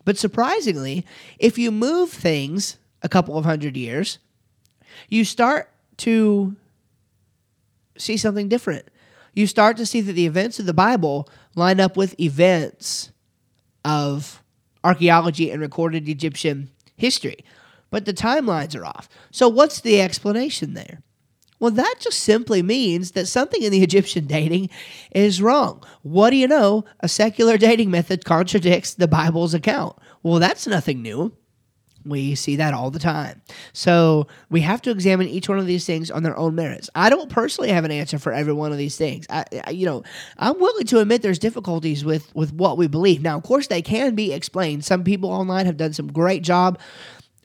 but 0.05 0.17
surprisingly, 0.17 1.05
if 1.39 1.57
you 1.57 1.71
move 1.71 2.09
things 2.09 2.77
a 3.01 3.09
couple 3.09 3.37
of 3.37 3.45
hundred 3.45 3.77
years, 3.77 4.19
you 5.09 5.25
start 5.25 5.69
to 5.97 6.55
see 7.97 8.17
something 8.17 8.49
different. 8.49 8.87
You 9.33 9.47
start 9.47 9.77
to 9.77 9.85
see 9.85 10.01
that 10.01 10.13
the 10.13 10.25
events 10.25 10.59
of 10.59 10.65
the 10.65 10.73
Bible 10.73 11.27
line 11.55 11.79
up 11.79 11.97
with 11.97 12.19
events 12.19 13.11
of 13.83 14.41
archaeology 14.83 15.49
and 15.49 15.61
recorded 15.61 16.07
Egyptian 16.07 16.69
history, 16.95 17.43
but 17.89 18.05
the 18.05 18.13
timelines 18.13 18.79
are 18.79 18.85
off. 18.85 19.09
So, 19.31 19.47
what's 19.47 19.81
the 19.81 20.01
explanation 20.01 20.73
there? 20.73 21.01
Well, 21.59 21.71
that 21.71 21.95
just 21.99 22.19
simply 22.19 22.61
means 22.61 23.11
that 23.11 23.27
something 23.27 23.61
in 23.61 23.71
the 23.71 23.83
Egyptian 23.83 24.25
dating 24.25 24.69
is 25.11 25.41
wrong. 25.41 25.83
What 26.01 26.31
do 26.31 26.35
you 26.35 26.47
know? 26.47 26.85
A 26.99 27.07
secular 27.07 27.57
dating 27.57 27.91
method 27.91 28.25
contradicts 28.25 28.93
the 28.93 29.07
Bible's 29.07 29.53
account. 29.53 29.97
Well, 30.23 30.39
that's 30.39 30.67
nothing 30.67 31.01
new. 31.01 31.33
We 32.05 32.35
see 32.35 32.57
that 32.57 32.73
all 32.73 32.91
the 32.91 32.99
time. 32.99 33.41
So 33.71 34.27
we 34.49 34.61
have 34.61 34.81
to 34.81 34.91
examine 34.91 35.27
each 35.27 35.47
one 35.47 35.57
of 35.57 35.65
these 35.65 35.85
things 35.85 36.11
on 36.11 36.23
their 36.23 36.37
own 36.37 36.53
merits. 36.53 36.89
I 36.95 37.09
don't 37.09 37.29
personally 37.29 37.69
have 37.69 37.85
an 37.85 37.91
answer 37.91 38.19
for 38.19 38.33
every 38.33 38.51
one 38.51 38.73
of 38.73 38.77
these 38.77 38.97
things. 38.97 39.25
I, 39.29 39.45
I, 39.65 39.69
you 39.69 39.85
know, 39.85 40.03
I'm 40.37 40.59
willing 40.59 40.85
to 40.87 40.99
admit 40.99 41.21
there's 41.21 41.39
difficulties 41.39 42.03
with 42.03 42.33
with 42.35 42.53
what 42.53 42.77
we 42.77 42.87
believe. 42.87 43.21
Now, 43.21 43.37
of 43.37 43.43
course, 43.43 43.67
they 43.67 43.81
can 43.81 44.15
be 44.15 44.33
explained. 44.33 44.83
Some 44.83 45.05
people 45.05 45.29
online 45.29 45.65
have 45.65 45.77
done 45.77 45.93
some 45.93 46.11
great 46.11 46.43
job 46.43 46.77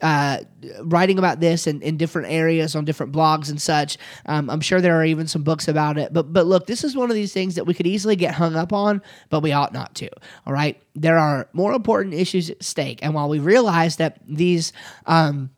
uh, 0.03 0.39
writing 0.83 1.19
about 1.19 1.41
this 1.41 1.67
in, 1.67 1.83
in 1.83 1.97
different 1.97 2.29
areas 2.31 2.75
on 2.77 2.85
different 2.85 3.13
blogs 3.13 3.51
and 3.51 3.61
such. 3.61 3.99
Um, 4.27 4.51
I'm 4.51 4.61
sure 4.61 4.81
there 4.81 4.99
are 4.99 5.05
even 5.05 5.27
some 5.27 5.43
books 5.43 5.69
about 5.69 5.99
it. 5.99 6.13
But 6.13 6.33
but 6.33 6.47
look, 6.47 6.67
this 6.67 6.85
is 6.85 6.97
one 6.97 7.11
of 7.11 7.15
these 7.15 7.33
things 7.33 7.55
that 7.57 7.65
we 7.65 7.75
could 7.75 7.87
easily 7.87 8.17
get 8.17 8.35
hung 8.35 8.57
up 8.57 8.73
on, 8.73 9.03
but 9.31 9.41
we 9.41 9.53
ought 9.53 9.73
not 9.73 9.95
to. 9.97 10.09
All 10.47 10.53
right, 10.53 10.81
there 10.95 11.19
are 11.19 11.49
more 11.53 11.73
important 11.73 12.15
issues 12.15 12.51
at 12.51 12.63
stake, 12.63 13.01
and 13.03 13.15
while 13.15 13.29
we 13.29 13.39
realize 13.39 13.97
that 13.97 14.21
these 14.27 14.73
um, 15.07 15.51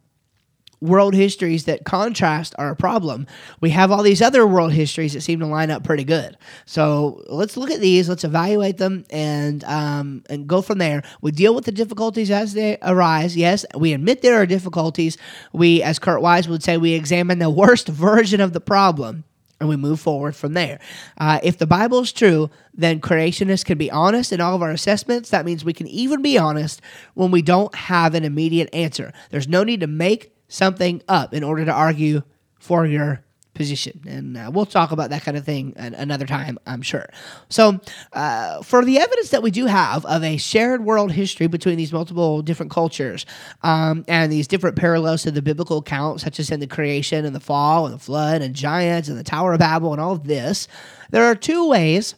world 0.80 1.14
histories 1.14 1.64
that 1.64 1.84
contrast 1.84 2.54
are 2.58 2.70
a 2.70 2.76
problem. 2.76 3.26
We 3.60 3.70
have 3.70 3.90
all 3.90 4.02
these 4.02 4.22
other 4.22 4.46
world 4.46 4.72
histories 4.72 5.12
that 5.12 5.20
seem 5.20 5.40
to 5.40 5.46
line 5.46 5.70
up 5.70 5.84
pretty 5.84 6.04
good. 6.04 6.36
So 6.64 7.22
let's 7.28 7.56
look 7.56 7.70
at 7.70 7.80
these, 7.80 8.08
let's 8.08 8.24
evaluate 8.24 8.78
them, 8.78 9.04
and 9.10 9.62
um, 9.64 10.24
and 10.30 10.46
go 10.46 10.62
from 10.62 10.78
there. 10.78 11.02
We 11.20 11.32
deal 11.32 11.54
with 11.54 11.66
the 11.66 11.72
difficulties 11.72 12.30
as 12.30 12.54
they 12.54 12.78
arise. 12.82 13.36
Yes, 13.36 13.66
we 13.76 13.92
admit 13.92 14.22
there 14.22 14.40
are 14.40 14.46
difficulties. 14.46 15.18
We, 15.52 15.82
as 15.82 15.98
Kurt 15.98 16.22
Wise 16.22 16.48
would 16.48 16.62
say, 16.62 16.76
we 16.76 16.94
examine 16.94 17.38
the 17.38 17.50
worst 17.50 17.88
version 17.88 18.40
of 18.40 18.52
the 18.52 18.60
problem. 18.60 19.24
And 19.58 19.68
we 19.68 19.76
move 19.76 20.00
forward 20.00 20.34
from 20.34 20.54
there. 20.54 20.80
Uh, 21.18 21.38
if 21.42 21.58
the 21.58 21.66
Bible 21.66 22.00
is 22.00 22.12
true, 22.12 22.48
then 22.72 22.98
creationists 22.98 23.62
can 23.62 23.76
be 23.76 23.90
honest 23.90 24.32
in 24.32 24.40
all 24.40 24.54
of 24.54 24.62
our 24.62 24.70
assessments. 24.70 25.28
That 25.28 25.44
means 25.44 25.66
we 25.66 25.74
can 25.74 25.86
even 25.88 26.22
be 26.22 26.38
honest 26.38 26.80
when 27.12 27.30
we 27.30 27.42
don't 27.42 27.74
have 27.74 28.14
an 28.14 28.24
immediate 28.24 28.70
answer. 28.72 29.12
There's 29.28 29.48
no 29.48 29.62
need 29.62 29.80
to 29.80 29.86
make 29.86 30.32
something 30.50 31.02
up 31.08 31.32
in 31.32 31.42
order 31.42 31.64
to 31.64 31.72
argue 31.72 32.22
for 32.58 32.84
your 32.84 33.24
position. 33.54 34.00
And 34.06 34.36
uh, 34.36 34.50
we'll 34.52 34.66
talk 34.66 34.92
about 34.92 35.10
that 35.10 35.22
kind 35.22 35.36
of 35.36 35.44
thing 35.44 35.74
another 35.76 36.26
time, 36.26 36.58
I'm 36.66 36.82
sure. 36.82 37.10
So, 37.48 37.80
uh, 38.12 38.62
for 38.62 38.84
the 38.84 38.98
evidence 38.98 39.30
that 39.30 39.42
we 39.42 39.50
do 39.50 39.66
have 39.66 40.04
of 40.06 40.22
a 40.22 40.36
shared 40.36 40.84
world 40.84 41.12
history 41.12 41.46
between 41.46 41.76
these 41.76 41.92
multiple 41.92 42.42
different 42.42 42.70
cultures 42.70 43.26
um, 43.62 44.04
and 44.08 44.32
these 44.32 44.46
different 44.46 44.76
parallels 44.76 45.22
to 45.22 45.30
the 45.30 45.42
biblical 45.42 45.78
account, 45.78 46.20
such 46.20 46.38
as 46.40 46.50
in 46.50 46.60
the 46.60 46.66
creation 46.66 47.24
and 47.24 47.34
the 47.34 47.40
fall 47.40 47.86
and 47.86 47.94
the 47.94 47.98
flood 47.98 48.40
and 48.40 48.54
giants 48.54 49.08
and 49.08 49.18
the 49.18 49.24
Tower 49.24 49.52
of 49.52 49.58
Babel 49.58 49.92
and 49.92 50.00
all 50.00 50.12
of 50.12 50.24
this, 50.24 50.68
there 51.10 51.24
are 51.24 51.34
two 51.34 51.68
ways, 51.68 52.14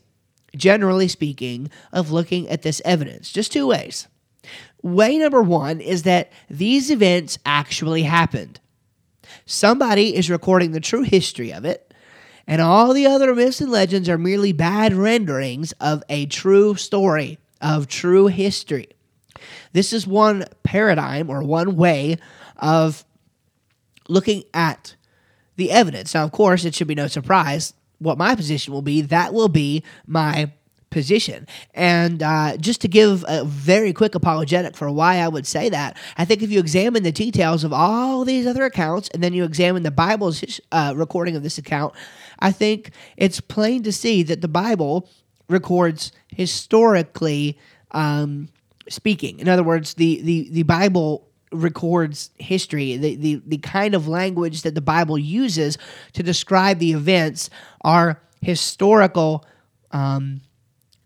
generally 0.55 1.09
speaking, 1.09 1.71
of 1.93 2.13
looking 2.13 2.49
at 2.49 2.63
this 2.63 2.83
evidence. 2.85 3.33
Just 3.33 3.53
two 3.53 3.67
ways. 3.67 4.07
Way 4.83 5.19
number 5.19 5.43
one 5.43 5.81
is 5.81 6.03
that 6.03 6.33
these 6.51 6.91
events 6.91 7.39
actually 7.47 8.03
happened. 8.03 8.61
Somebody 9.47 10.15
is 10.17 10.29
recording 10.29 10.73
the 10.73 10.81
true 10.81 11.03
history 11.03 11.53
of 11.53 11.65
it, 11.65 11.95
and 12.47 12.61
all 12.61 12.93
the 12.93 13.07
other 13.07 13.35
myths 13.35 13.61
and 13.61 13.71
legends 13.71 14.09
are 14.09 14.19
merely 14.19 14.53
bad 14.53 14.93
renderings 14.93 15.73
of 15.81 16.03
a 16.09 16.27
true 16.27 16.75
story, 16.75 17.39
of 17.61 17.87
true 17.87 18.27
history. 18.27 18.89
This 19.73 19.93
is 19.93 20.07
one 20.07 20.45
paradigm 20.65 21.31
or 21.31 21.43
one 21.43 21.77
way 21.77 22.19
of 22.57 23.05
looking 24.09 24.43
at 24.53 24.97
the 25.57 25.71
evidence. 25.71 26.15
Now, 26.15 26.25
of 26.25 26.33
course, 26.33 26.65
it 26.65 26.75
should 26.75 26.89
be 26.89 26.95
no 26.95 27.07
surprise 27.07 27.73
what 27.99 28.19
my 28.19 28.35
position 28.35 28.75
will 28.75 28.83
be. 28.83 29.01
That 29.01 29.33
will 29.33 29.49
be 29.49 29.85
my 30.07 30.53
position. 30.93 31.49
And 31.75 32.23
uh, 32.23 32.57
just 32.59 32.81
to 32.83 32.89
give 32.89 33.25
a 33.27 33.45
very 33.45 33.93
quick 33.93 34.15
apologetic 34.15 34.77
for 34.77 34.89
why 34.91 35.17
I 35.17 35.27
would 35.27 35.47
say 35.47 35.69
that, 35.71 35.97
I 36.17 36.25
think 36.25 36.43
if 36.43 36.53
you 36.53 36.61
examine 36.61 37.03
the 37.03 37.11
details 37.11 37.65
of 37.65 37.73
all 37.73 38.25
these 38.25 38.47
other 38.47 38.65
accounts 38.65 39.09
and 39.13 39.23
then 39.23 39.33
you 39.33 39.43
examine 39.43 39.83
the 39.83 39.91
Bible's 39.91 40.61
uh, 40.71 40.93
recording 40.95 41.35
of 41.35 41.43
this 41.43 41.59
account, 41.59 41.95
I 42.39 42.53
think 42.53 42.91
it's 43.17 43.41
plain 43.41 43.83
to 43.83 43.93
see 43.93 44.23
that 44.23 44.41
the 44.41 44.49
Bible 44.49 45.09
records 45.49 46.13
historically 46.29 47.59
um, 47.91 48.49
speaking. 48.89 49.41
In 49.41 49.49
other 49.49 49.65
words, 49.65 49.95
the 49.95 50.21
the 50.23 50.49
the 50.51 50.63
Bible 50.63 51.29
records 51.53 52.31
history. 52.39 52.97
The, 52.97 53.17
the 53.17 53.43
the 53.47 53.59
kind 53.59 53.95
of 53.95 54.09
language 54.09 54.63
that 54.63 54.75
the 54.75 54.81
Bible 54.81 55.19
uses 55.19 55.79
to 56.15 56.23
describe 56.23 56.79
the 56.79 56.93
events 56.93 57.51
are 57.83 58.23
historical 58.41 59.45
um, 59.93 60.41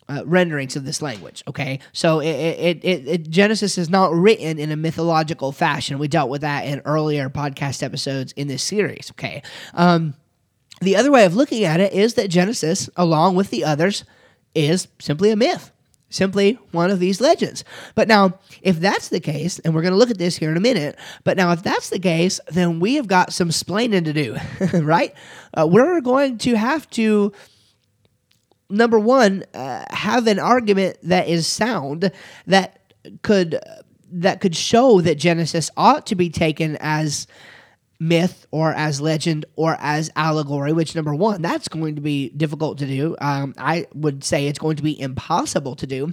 uh, 0.09 0.23
renderings 0.25 0.77
of 0.77 0.85
this 0.85 1.03
language. 1.03 1.43
Okay, 1.49 1.81
so 1.93 2.21
it, 2.21 2.29
it, 2.29 2.85
it, 2.85 3.09
it, 3.09 3.31
Genesis 3.31 3.79
is 3.79 3.91
not 3.91 4.13
written 4.13 4.59
in 4.59 4.71
a 4.71 4.77
mythological 4.77 5.53
fashion. 5.53 5.99
We 5.99 6.09
dealt 6.09 6.31
with 6.31 6.43
that 6.43 6.67
in 6.67 6.81
earlier 6.85 7.29
podcast 7.29 7.83
episodes 7.83 8.33
in 8.33 8.49
this 8.49 8.63
series. 8.63 9.11
Okay, 9.13 9.43
um, 9.75 10.15
the 10.81 10.97
other 10.97 11.11
way 11.11 11.25
of 11.25 11.35
looking 11.35 11.65
at 11.65 11.81
it 11.81 11.93
is 11.93 12.15
that 12.15 12.29
Genesis, 12.29 12.89
along 12.97 13.35
with 13.35 13.51
the 13.51 13.65
others, 13.65 14.05
is 14.55 14.89
simply 14.99 15.31
a 15.31 15.37
myth. 15.37 15.73
Simply 16.09 16.57
one 16.71 16.93
of 16.93 17.01
these 17.01 17.21
legends. 17.21 17.65
But 17.97 18.07
now, 18.07 18.39
if 18.63 18.79
that's 18.79 19.09
the 19.09 19.19
case, 19.19 19.59
and 19.59 19.75
we're 19.75 19.83
going 19.83 19.93
to 19.93 19.99
look 19.99 20.11
at 20.11 20.19
this 20.19 20.37
here 20.37 20.53
in 20.53 20.57
a 20.57 20.61
minute, 20.61 20.97
but 21.25 21.37
now 21.37 21.51
if 21.51 21.65
that's 21.65 21.91
the 21.91 21.99
case, 21.99 22.39
then 22.49 22.79
we 22.79 22.95
have 22.95 23.09
got 23.09 23.33
some 23.33 23.49
splaining 23.49 24.05
to 24.05 24.13
do, 24.13 24.37
right? 24.79 25.13
Uh, 25.53 25.67
we're 25.67 26.01
going 26.01 26.39
to 26.39 26.55
have 26.55 26.89
to 26.91 27.33
number 28.69 28.99
one, 28.99 29.45
uh, 29.55 29.85
have 29.91 30.27
an 30.27 30.39
argument 30.39 30.99
that 31.03 31.29
is 31.29 31.47
sound 31.47 32.11
that 32.47 32.93
could 33.23 33.59
that 34.13 34.41
could 34.41 34.57
show 34.57 35.01
that 35.01 35.17
Genesis 35.17 35.71
ought 35.77 36.07
to 36.07 36.15
be 36.15 36.31
taken 36.31 36.77
as 36.81 37.27
myth 37.99 38.47
or 38.51 38.73
as 38.73 39.01
legend 39.01 39.47
or 39.57 39.77
as 39.81 40.11
allegory. 40.17 40.73
Which 40.73 40.95
number 40.95 41.15
one, 41.15 41.43
that's 41.43 41.69
going 41.69 41.97
to 41.97 42.01
be 42.01 42.29
difficult 42.31 42.79
to 42.79 42.87
do. 42.87 43.17
Um, 43.21 43.55
I 43.59 43.87
would 43.95 44.23
say 44.23 44.47
it's 44.47 44.59
going 44.59 44.77
to 44.77 44.83
be 44.83 44.99
impossible 45.01 45.77
to 45.77 45.87
do. 45.87 46.13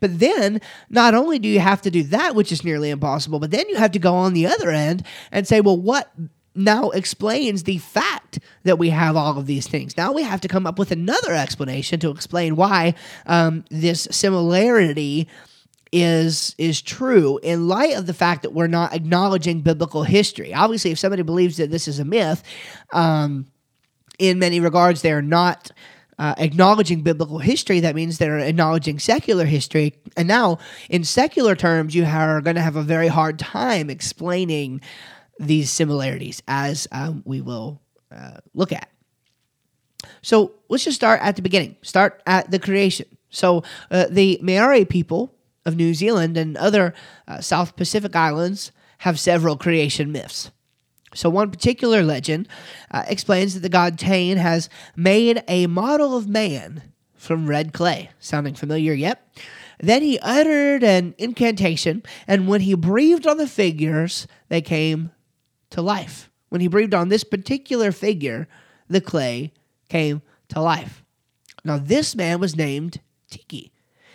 But 0.00 0.18
then, 0.18 0.60
not 0.90 1.14
only 1.14 1.38
do 1.38 1.48
you 1.48 1.60
have 1.60 1.82
to 1.82 1.90
do 1.90 2.02
that, 2.04 2.34
which 2.34 2.52
is 2.52 2.64
nearly 2.64 2.90
impossible, 2.90 3.38
but 3.38 3.50
then 3.50 3.68
you 3.68 3.76
have 3.76 3.92
to 3.92 3.98
go 3.98 4.14
on 4.14 4.34
the 4.34 4.46
other 4.46 4.70
end 4.70 5.04
and 5.32 5.46
say, 5.46 5.60
well, 5.60 5.78
what 5.78 6.12
now 6.54 6.90
explains 6.90 7.64
the 7.64 7.78
fact 7.78 8.38
that 8.62 8.78
we 8.78 8.90
have 8.90 9.16
all 9.16 9.38
of 9.38 9.46
these 9.46 9.66
things. 9.66 9.96
Now 9.96 10.12
we 10.12 10.22
have 10.22 10.40
to 10.42 10.48
come 10.48 10.66
up 10.66 10.78
with 10.78 10.90
another 10.90 11.34
explanation 11.34 12.00
to 12.00 12.10
explain 12.10 12.56
why 12.56 12.94
um, 13.26 13.64
this 13.70 14.06
similarity 14.10 15.28
is 15.96 16.56
is 16.58 16.82
true 16.82 17.38
in 17.44 17.68
light 17.68 17.96
of 17.96 18.06
the 18.06 18.14
fact 18.14 18.42
that 18.42 18.52
we're 18.52 18.66
not 18.66 18.92
acknowledging 18.92 19.60
biblical 19.60 20.02
history. 20.02 20.52
Obviously, 20.52 20.90
if 20.90 20.98
somebody 20.98 21.22
believes 21.22 21.56
that 21.58 21.70
this 21.70 21.86
is 21.86 22.00
a 22.00 22.04
myth, 22.04 22.42
um, 22.92 23.46
in 24.18 24.38
many 24.38 24.60
regards, 24.60 25.02
they're 25.02 25.22
not. 25.22 25.70
Uh, 26.16 26.32
acknowledging 26.38 27.02
biblical 27.02 27.40
history, 27.40 27.80
that 27.80 27.96
means 27.96 28.18
they're 28.18 28.38
acknowledging 28.38 29.00
secular 29.00 29.44
history. 29.44 29.94
And 30.16 30.28
now, 30.28 30.58
in 30.88 31.02
secular 31.02 31.56
terms, 31.56 31.92
you 31.92 32.04
are 32.04 32.40
going 32.40 32.54
to 32.54 32.62
have 32.62 32.76
a 32.76 32.84
very 32.84 33.08
hard 33.08 33.36
time 33.36 33.90
explaining 33.90 34.80
these 35.38 35.70
similarities 35.70 36.42
as 36.46 36.86
um, 36.92 37.22
we 37.24 37.40
will 37.40 37.80
uh, 38.14 38.38
look 38.54 38.72
at. 38.72 38.88
So 40.22 40.52
let's 40.68 40.84
just 40.84 40.96
start 40.96 41.20
at 41.22 41.36
the 41.36 41.42
beginning. 41.42 41.76
Start 41.82 42.22
at 42.26 42.50
the 42.50 42.58
creation. 42.58 43.06
So 43.30 43.62
uh, 43.90 44.06
the 44.10 44.38
Maori 44.42 44.84
people 44.84 45.34
of 45.66 45.76
New 45.76 45.94
Zealand 45.94 46.36
and 46.36 46.56
other 46.56 46.94
uh, 47.26 47.40
South 47.40 47.76
Pacific 47.76 48.14
islands 48.14 48.70
have 48.98 49.18
several 49.18 49.56
creation 49.56 50.12
myths. 50.12 50.50
So 51.14 51.30
one 51.30 51.50
particular 51.50 52.02
legend 52.02 52.48
uh, 52.90 53.04
explains 53.06 53.54
that 53.54 53.60
the 53.60 53.68
god 53.68 53.98
Tane 53.98 54.36
has 54.36 54.68
made 54.96 55.42
a 55.48 55.66
model 55.66 56.16
of 56.16 56.28
man 56.28 56.82
from 57.14 57.46
red 57.46 57.72
clay. 57.72 58.10
Sounding 58.18 58.54
familiar 58.54 58.92
Yep. 58.92 59.20
Then 59.80 60.02
he 60.02 60.18
uttered 60.20 60.84
an 60.84 61.14
incantation, 61.18 62.04
and 62.28 62.46
when 62.46 62.60
he 62.60 62.74
breathed 62.74 63.26
on 63.26 63.38
the 63.38 63.48
figures, 63.48 64.28
they 64.48 64.62
came 64.62 65.10
to 65.74 65.82
life. 65.82 66.30
When 66.50 66.60
he 66.60 66.68
breathed 66.68 66.94
on 66.94 67.08
this 67.08 67.24
particular 67.24 67.90
figure, 67.90 68.46
the 68.88 69.00
clay 69.00 69.52
came 69.88 70.22
to 70.48 70.60
life. 70.60 71.02
Now, 71.64 71.78
this 71.78 72.14
man 72.14 72.38
was 72.38 72.56
named 72.56 73.00
Tiki. 73.28 73.72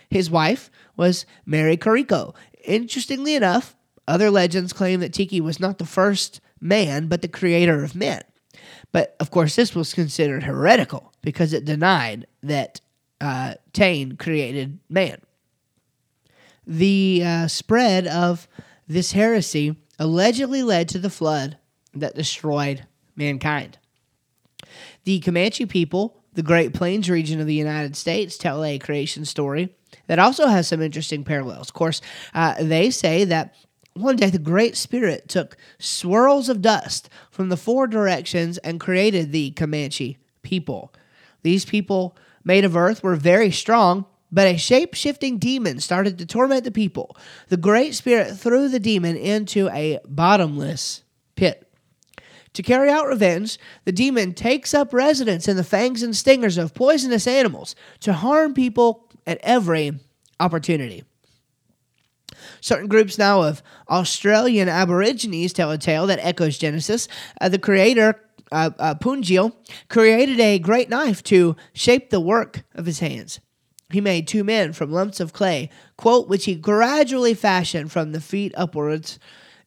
His 0.10 0.32
wife 0.32 0.72
was 0.96 1.26
Marikoriko. 1.46 2.34
Interestingly 2.64 3.36
enough, 3.36 3.76
other 4.08 4.32
legends 4.32 4.72
claim 4.72 5.02
that 5.02 5.12
Tiki 5.12 5.42
was 5.42 5.60
not 5.60 5.80
the 5.80 5.86
first 5.86 6.40
man, 6.62 7.08
but 7.08 7.22
the 7.22 7.28
creator 7.28 7.84
of 7.84 7.94
men. 7.94 8.22
But 8.94 9.18
of 9.20 9.32
course, 9.32 9.58
this 9.58 9.76
was 9.76 9.94
considered 9.94 10.44
heretical 10.44 11.12
because 11.22 11.52
it 11.52 11.66
denied 11.66 12.26
that 12.42 12.80
uh, 13.20 13.56
Tane 13.74 14.16
created 14.16 14.80
man. 14.88 15.20
The 16.66 17.22
uh, 17.26 17.48
spread 17.50 18.08
of 18.08 18.48
this 18.88 19.12
heresy 19.12 19.76
allegedly 20.00 20.64
led 20.64 20.90
to 20.90 20.98
the 21.00 21.10
flood 21.10 21.58
that 21.94 22.16
destroyed 22.16 22.86
mankind. 23.16 23.78
The 25.04 25.20
Comanche 25.20 25.66
people, 25.66 26.24
the 26.34 26.44
Great 26.44 26.74
Plains 26.74 27.10
region 27.10 27.40
of 27.40 27.48
the 27.48 27.54
United 27.54 27.96
States, 27.96 28.38
tell 28.38 28.64
a 28.64 28.80
creation 28.80 29.26
story 29.26 29.76
that 30.08 30.20
also 30.20 30.48
has 30.48 30.68
some 30.68 30.82
interesting 30.82 31.24
parallels. 31.24 31.68
Of 31.68 31.74
course, 31.74 32.02
uh, 32.34 32.56
they 32.62 32.90
say 32.90 33.26
that 33.26 33.56
one 33.94 34.16
day 34.16 34.30
the 34.30 34.40
Great 34.40 34.78
Spirit 34.78 35.28
took 35.28 35.58
swirls 35.78 36.48
of 36.48 36.62
dust 36.62 37.10
from 37.32 37.50
the 37.50 37.58
four 37.58 37.88
directions 37.88 38.58
and 38.60 38.80
created 38.80 39.32
the 39.32 39.52
Comanche 39.52 40.18
people. 40.42 40.94
These 41.42 41.66
people, 41.66 42.16
made 42.44 42.66
of 42.66 42.78
earth, 42.78 43.04
were 43.04 43.16
very 43.16 43.52
strong 43.52 44.06
but 44.32 44.48
a 44.48 44.58
shape 44.58 44.94
shifting 44.94 45.38
demon 45.38 45.80
started 45.80 46.18
to 46.18 46.26
torment 46.26 46.64
the 46.64 46.72
people. 46.72 47.16
The 47.48 47.58
Great 47.58 47.96
Spirit 47.96 48.38
threw 48.38 48.70
the 48.70 48.80
demon 48.80 49.16
into 49.16 49.70
a 49.70 50.00
bottomless 50.06 51.04
pit. 51.36 51.66
To 52.54 52.64
carry 52.64 52.90
out 52.90 53.08
revenge, 53.08 53.60
the 53.86 53.92
demon 53.92 54.34
takes 54.34 54.74
up 54.74 54.94
residence 54.94 55.48
in 55.48 55.56
the 55.56 55.64
fangs 55.64 56.04
and 56.04 56.16
stingers 56.16 56.58
of 56.58 56.74
poisonous 56.74 57.28
animals 57.28 57.76
to 58.02 58.14
harm 58.14 58.54
people 58.54 59.08
at 59.26 59.40
every 59.44 60.00
opportunity. 60.40 61.04
Certain 62.62 62.88
groups 62.88 63.18
now 63.18 63.44
of 63.44 63.62
Australian 63.90 64.68
Aborigines 64.68 65.54
tell 65.54 65.72
a 65.72 65.78
tale 65.78 66.08
that 66.08 66.20
echoes 66.20 66.58
Genesis. 66.58 67.08
Uh, 67.40 67.50
the 67.50 67.60
creator, 67.60 68.20
uh, 68.52 68.72
uh, 68.80 68.96
Bunjil, 68.96 69.54
created 69.88 70.40
a 70.40 70.60
great 70.60 70.90
knife 70.90 71.24
to 71.24 71.56
shape 71.74 72.10
the 72.10 72.20
work 72.20 72.64
of 72.74 72.86
his 72.86 73.00
hands. 73.00 73.40
He 73.92 74.02
made 74.02 74.28
two 74.28 74.44
men 74.44 74.74
from 74.74 74.92
lumps 74.92 75.20
of 75.20 75.34
clay, 75.34 75.70
quote, 75.98 76.28
which 76.28 76.46
he 76.46 76.56
gradually 76.56 77.34
fashioned 77.34 77.92
from 77.92 78.12
the 78.12 78.22
feet 78.22 78.54
upwards 78.56 79.18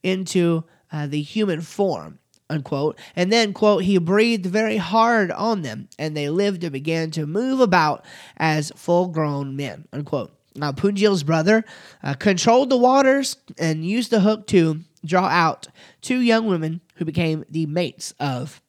into 0.03 0.65
uh, 0.93 1.09
the 1.09 1.23
human 1.23 1.61
form, 1.61 2.19
unquote. 2.49 2.99
And 3.17 3.33
then, 3.33 3.53
quote, 3.53 3.83
he 3.83 3.99
breathed 3.99 4.47
very 4.47 4.77
hard 4.77 5.33
on 5.33 5.63
them, 5.63 5.89
and 5.99 6.17
they 6.17 6.29
lived 6.31 6.63
and 6.63 6.73
began 6.73 7.11
to 7.13 7.27
move 7.27 7.59
about 7.61 8.05
as 8.37 8.71
full 8.77 9.09
grown 9.09 9.57
men, 9.57 9.89
unquote. 9.93 10.33
Now, 10.55 10.71
Bunjil's 10.71 11.23
brother 11.23 11.65
uh, 12.03 12.15
controlled 12.15 12.71
the 12.71 12.77
waters 12.77 13.37
and 13.59 13.85
used 13.85 14.11
the 14.11 14.21
hook 14.21 14.47
to 14.49 14.81
draw 15.05 15.27
out 15.27 15.67
two 16.01 16.21
young 16.21 16.47
women 16.47 16.81
who 16.97 17.05
became 17.05 17.45
the 17.51 17.67
mates 17.67 18.15
of 18.21 18.61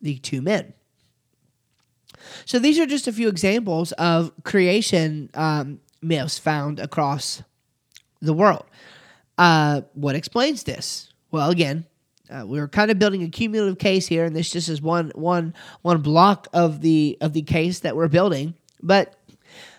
the 0.00 0.18
two 0.18 0.42
men. 0.42 0.72
So 2.44 2.58
these 2.58 2.78
are 2.78 2.86
just 2.86 3.06
a 3.06 3.12
few 3.12 3.28
examples 3.28 3.92
of 3.92 4.32
creation 4.44 5.30
um, 5.34 5.80
myths 6.02 6.38
found 6.38 6.80
across 6.80 7.42
the 8.20 8.32
world. 8.32 8.64
Uh, 9.38 9.82
what 9.94 10.14
explains 10.14 10.64
this? 10.64 11.12
Well, 11.30 11.50
again, 11.50 11.86
uh, 12.30 12.44
we're 12.46 12.68
kind 12.68 12.90
of 12.90 12.98
building 12.98 13.22
a 13.22 13.28
cumulative 13.28 13.78
case 13.78 14.06
here, 14.06 14.24
and 14.24 14.34
this 14.34 14.50
just 14.50 14.68
is 14.68 14.82
one 14.82 15.12
one 15.14 15.54
one 15.82 16.02
block 16.02 16.48
of 16.52 16.80
the 16.80 17.16
of 17.20 17.32
the 17.32 17.42
case 17.42 17.80
that 17.80 17.96
we're 17.96 18.08
building. 18.08 18.54
But 18.82 19.14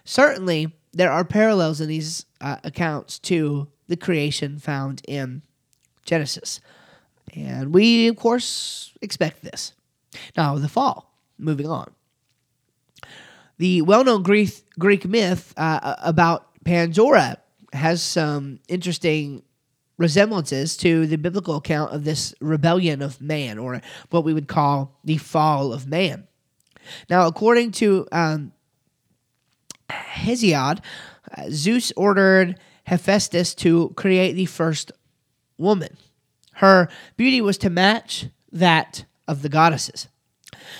certainly, 0.05 0.73
there 0.93 1.11
are 1.11 1.25
parallels 1.25 1.81
in 1.81 1.87
these 1.87 2.25
uh, 2.39 2.57
accounts 2.63 3.19
to 3.19 3.67
the 3.87 3.97
creation 3.97 4.59
found 4.59 5.01
in 5.07 5.41
Genesis, 6.05 6.61
and 7.33 7.73
we 7.73 8.07
of 8.07 8.15
course 8.15 8.93
expect 9.01 9.43
this. 9.43 9.73
Now, 10.35 10.57
the 10.57 10.69
fall. 10.69 11.13
Moving 11.37 11.67
on. 11.67 11.91
The 13.57 13.81
well 13.81 14.03
known 14.03 14.23
Greek, 14.23 14.51
Greek 14.77 15.05
myth 15.05 15.53
uh, 15.57 15.95
about 15.99 16.47
Pandora 16.63 17.37
has 17.73 18.01
some 18.01 18.59
interesting 18.67 19.43
resemblances 19.97 20.77
to 20.77 21.07
the 21.07 21.17
biblical 21.17 21.55
account 21.55 21.91
of 21.91 22.03
this 22.03 22.35
rebellion 22.39 23.01
of 23.01 23.19
man, 23.19 23.57
or 23.57 23.81
what 24.09 24.23
we 24.23 24.33
would 24.33 24.47
call 24.47 24.99
the 25.03 25.17
fall 25.17 25.73
of 25.73 25.87
man. 25.87 26.27
Now, 27.09 27.27
according 27.27 27.71
to 27.73 28.07
um, 28.11 28.53
Hesiod, 29.89 30.79
uh, 31.35 31.45
Zeus 31.49 31.91
ordered 31.97 32.59
Hephaestus 32.83 33.55
to 33.55 33.89
create 33.95 34.33
the 34.33 34.45
first 34.45 34.91
woman. 35.57 35.97
Her 36.53 36.89
beauty 37.17 37.41
was 37.41 37.57
to 37.59 37.69
match 37.69 38.27
that 38.51 39.05
of 39.27 39.41
the 39.41 39.49
goddesses. 39.49 40.07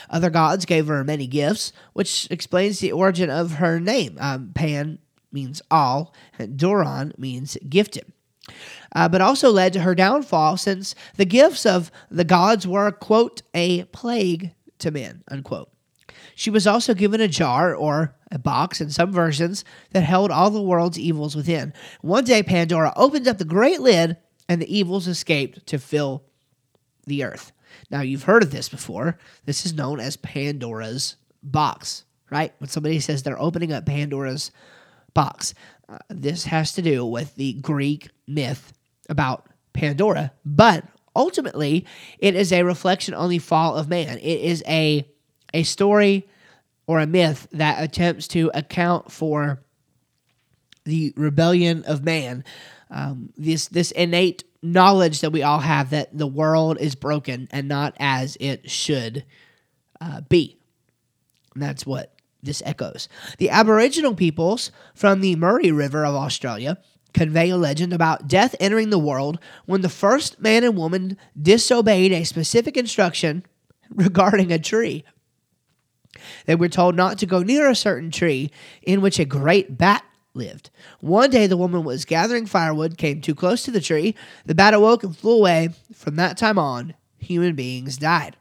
Other 0.10 0.30
gods 0.30 0.65
gave 0.65 0.88
her 0.88 1.03
many 1.03 1.27
gifts, 1.27 1.73
which 1.93 2.27
explains 2.32 2.80
the 2.80 2.91
origin 2.91 3.30
of 3.30 3.53
her 3.53 3.80
name, 3.80 4.17
um, 4.19 4.51
Pan 4.53 4.99
means 5.32 5.62
all, 5.69 6.13
and 6.39 6.58
Doron 6.58 7.17
means 7.17 7.58
gifted. 7.67 8.12
Uh, 8.95 9.10
but 9.10 9.21
also 9.21 9.51
led 9.51 9.73
to 9.73 9.82
her 9.82 9.93
downfall 9.93 10.56
since 10.58 10.95
the 11.17 11.25
gifts 11.25 11.65
of 11.65 11.91
the 12.10 12.23
gods 12.23 12.65
were, 12.65 12.91
quote, 12.91 13.41
a 13.53 13.84
plague 13.86 14.51
to 14.80 14.91
men, 14.91 15.23
unquote. 15.30 15.69
She 16.34 16.49
was 16.49 16.67
also 16.67 16.93
given 16.93 17.19
a 17.19 17.27
jar 17.27 17.75
or 17.75 18.15
a 18.32 18.39
box 18.39 18.80
in 18.80 18.89
some 18.89 19.12
versions 19.12 19.65
that 19.91 20.03
held 20.03 20.32
all 20.32 20.49
the 20.49 20.62
world's 20.62 20.99
evils 20.99 21.36
within. 21.36 21.73
One 22.01 22.23
day, 22.23 22.43
Pandora 22.43 22.93
opened 22.95 23.27
up 23.27 23.38
the 23.38 23.45
great 23.45 23.82
lid 23.82 24.17
and 24.47 24.62
the 24.62 24.77
evils 24.77 25.08
escaped 25.08 25.65
to 25.67 25.80
fill 25.80 26.23
the 27.06 27.23
earth. 27.23 27.51
Now, 27.89 28.01
you've 28.01 28.23
heard 28.23 28.43
of 28.43 28.51
this 28.51 28.69
before. 28.69 29.17
This 29.45 29.65
is 29.65 29.73
known 29.73 29.99
as 29.99 30.17
Pandora's 30.17 31.15
box, 31.43 32.03
right? 32.29 32.53
When 32.59 32.69
somebody 32.69 32.99
says 32.99 33.23
they're 33.23 33.41
opening 33.41 33.71
up 33.71 33.85
Pandora's 33.85 34.51
box, 35.13 35.53
uh, 35.89 35.97
this 36.09 36.45
has 36.45 36.73
to 36.73 36.81
do 36.81 37.05
with 37.05 37.35
the 37.35 37.53
Greek 37.53 38.09
myth 38.27 38.73
about 39.09 39.47
Pandora, 39.73 40.31
but 40.45 40.83
ultimately, 41.15 41.85
it 42.19 42.35
is 42.35 42.51
a 42.51 42.63
reflection 42.63 43.13
on 43.13 43.29
the 43.29 43.39
fall 43.39 43.75
of 43.75 43.87
man. 43.89 44.17
It 44.17 44.41
is 44.41 44.63
a 44.67 45.07
a 45.53 45.63
story 45.63 46.27
or 46.87 46.99
a 46.99 47.07
myth 47.07 47.47
that 47.51 47.81
attempts 47.81 48.27
to 48.29 48.51
account 48.53 49.11
for 49.11 49.61
the 50.83 51.13
rebellion 51.15 51.83
of 51.85 52.03
man. 52.03 52.43
Um, 52.89 53.33
this 53.37 53.67
this 53.67 53.91
innate 53.91 54.43
knowledge 54.71 55.21
that 55.21 55.32
we 55.32 55.43
all 55.43 55.60
have 55.60 55.91
that 55.91 56.17
the 56.17 56.27
world 56.27 56.77
is 56.80 56.95
broken 56.95 57.47
and 57.51 57.67
not 57.67 57.95
as 57.99 58.38
it 58.39 58.69
should 58.69 59.25
uh, 60.01 60.21
be. 60.21 60.58
And 61.53 61.63
that's 61.63 61.86
what 61.86 62.13
this 62.43 62.62
echoes. 62.65 63.10
The 63.38 63.49
Aboriginal 63.49 64.15
peoples 64.15 64.71
from 64.93 65.21
the 65.21 65.36
Murray 65.36 65.71
River 65.71 66.06
of 66.06 66.15
Australia 66.15 66.77
convey 67.13 67.49
a 67.49 67.58
legend 67.58 67.93
about 67.93 68.27
death 68.27 68.56
entering 68.60 68.89
the 68.89 68.99
world 68.99 69.39
when 69.65 69.82
the 69.82 69.89
first 69.89 70.39
man 70.39 70.63
and 70.63 70.77
woman 70.77 71.17
disobeyed 71.39 72.12
a 72.12 72.23
specific 72.23 72.77
instruction 72.77 73.43
regarding 73.89 74.51
a 74.51 74.60
tree. 74.60 75.03
They 76.45 76.56
were 76.56 76.69
told 76.69 76.95
not 76.95 77.17
to 77.19 77.25
go 77.25 77.43
near 77.43 77.69
a 77.69 77.75
certain 77.75 78.12
tree 78.12 78.51
in 78.82 79.01
which 79.01 79.19
a 79.19 79.25
great 79.25 79.77
bat 79.77 80.03
lived. 80.38 80.69
One 81.02 81.30
day, 81.30 81.47
the 81.47 81.58
woman 81.58 81.84
was 81.84 82.06
gathering 82.06 82.45
firewood, 82.45 82.97
came 82.97 83.21
too 83.21 83.36
close 83.36 83.63
to 83.63 83.71
the 83.71 83.82
tree. 83.82 84.15
The 84.45 84.56
bat 84.56 84.73
awoke 84.73 85.04
and 85.04 85.15
flew 85.15 85.39
away. 85.39 85.69
From 85.93 86.15
that 86.15 86.38
time 86.38 86.58
on, 86.58 86.93
human 87.17 87.56
beings 87.56 87.97
died 87.97 88.38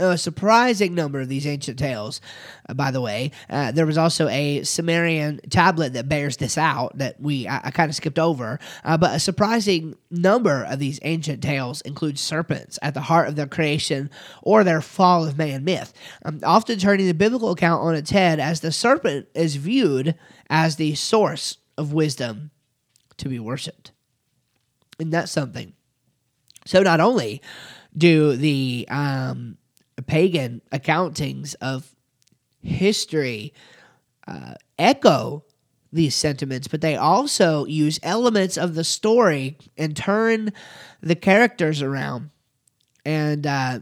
a 0.00 0.18
surprising 0.18 0.94
number 0.94 1.20
of 1.20 1.28
these 1.28 1.46
ancient 1.46 1.78
tales, 1.78 2.20
uh, 2.68 2.74
by 2.74 2.90
the 2.90 3.00
way. 3.00 3.30
Uh, 3.48 3.72
there 3.72 3.86
was 3.86 3.98
also 3.98 4.28
a 4.28 4.62
Sumerian 4.62 5.40
tablet 5.50 5.92
that 5.92 6.08
bears 6.08 6.38
this 6.38 6.58
out 6.58 6.96
that 6.98 7.20
we 7.20 7.46
I, 7.46 7.60
I 7.64 7.70
kind 7.70 7.88
of 7.88 7.94
skipped 7.94 8.18
over. 8.18 8.58
Uh, 8.84 8.96
but 8.96 9.14
a 9.14 9.20
surprising 9.20 9.96
number 10.10 10.64
of 10.64 10.78
these 10.78 10.98
ancient 11.02 11.42
tales 11.42 11.80
include 11.82 12.18
serpents 12.18 12.78
at 12.82 12.94
the 12.94 13.02
heart 13.02 13.28
of 13.28 13.36
their 13.36 13.46
creation 13.46 14.10
or 14.42 14.64
their 14.64 14.80
fall 14.80 15.26
of 15.26 15.38
man 15.38 15.64
myth, 15.64 15.92
um, 16.24 16.40
often 16.42 16.78
turning 16.78 17.06
the 17.06 17.14
biblical 17.14 17.50
account 17.50 17.82
on 17.82 17.94
its 17.94 18.10
head 18.10 18.40
as 18.40 18.60
the 18.60 18.72
serpent 18.72 19.28
is 19.34 19.56
viewed 19.56 20.14
as 20.48 20.76
the 20.76 20.94
source 20.94 21.58
of 21.76 21.92
wisdom 21.92 22.50
to 23.16 23.28
be 23.28 23.38
worshipped. 23.38 23.92
And 24.98 25.12
that's 25.12 25.32
something. 25.32 25.74
So 26.66 26.82
not 26.82 27.00
only 27.00 27.40
do 27.96 28.36
the 28.36 28.86
um, 28.88 29.56
pagan 30.02 30.62
accountings 30.72 31.54
of 31.60 31.94
history 32.62 33.52
uh, 34.26 34.54
echo 34.78 35.44
these 35.92 36.14
sentiments, 36.14 36.68
but 36.68 36.80
they 36.80 36.96
also 36.96 37.64
use 37.64 37.98
elements 38.02 38.56
of 38.56 38.74
the 38.74 38.84
story 38.84 39.58
and 39.76 39.96
turn 39.96 40.52
the 41.00 41.16
characters 41.16 41.82
around 41.82 42.30
and, 43.04 43.46
uh, 43.46 43.80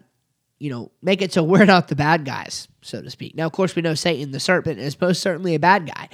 you 0.59 0.71
know, 0.71 0.91
make 1.03 1.21
it 1.21 1.33
so 1.33 1.43
we're 1.43 1.65
not 1.65 1.89
the 1.89 1.97
bad 1.97 2.25
guys, 2.25 2.67
so 2.81 3.03
to 3.03 3.11
speak. 3.11 3.35
Now, 3.35 3.47
of 3.47 3.53
course, 3.53 3.77
we 3.77 3.83
know 3.83 3.95
Satan 3.95 4.31
the 4.31 4.41
serpent 4.41 4.79
is 4.79 4.99
most 5.01 5.21
certainly 5.21 5.55
a 5.55 5.59
bad 5.61 5.91
guy, 5.93 6.09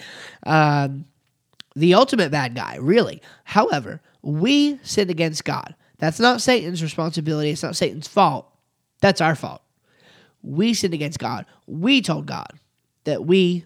um, 0.45 1.05
the 1.77 1.95
ultimate 1.95 2.31
bad 2.31 2.55
guy, 2.55 2.77
really. 2.77 3.23
However, 3.45 4.01
we 4.23 4.79
sinned 4.83 5.11
against 5.11 5.45
God. 5.45 5.75
That's 5.99 6.21
not 6.21 6.41
Satan's 6.41 6.83
responsibility. 6.83 7.51
It's 7.51 7.63
not 7.63 7.77
Satan's 7.77 8.09
fault. 8.09 8.49
That's 9.01 9.21
our 9.21 9.35
fault 9.35 9.64
we 10.45 10.75
sinned 10.75 10.95
against 10.95 11.19
God. 11.19 11.47
We 11.67 12.03
told 12.03 12.27
God 12.27 12.53
that 13.05 13.25
we 13.25 13.65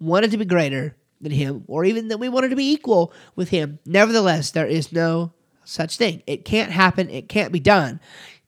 wanted 0.00 0.30
to 0.30 0.36
be 0.36 0.44
greater 0.44 0.96
than 1.20 1.32
Him, 1.32 1.64
or 1.66 1.84
even 1.84 2.08
that 2.08 2.18
we 2.18 2.28
wanted 2.28 2.50
to 2.50 2.56
be 2.56 2.72
equal 2.72 3.12
with 3.34 3.48
Him. 3.48 3.78
Nevertheless, 3.84 4.50
there 4.50 4.66
is 4.66 4.92
no 4.92 5.32
such 5.64 5.96
thing. 5.96 6.22
It 6.26 6.44
can't 6.44 6.70
happen. 6.70 7.08
It 7.10 7.28
can't 7.28 7.52
be 7.52 7.60
done. 7.60 8.00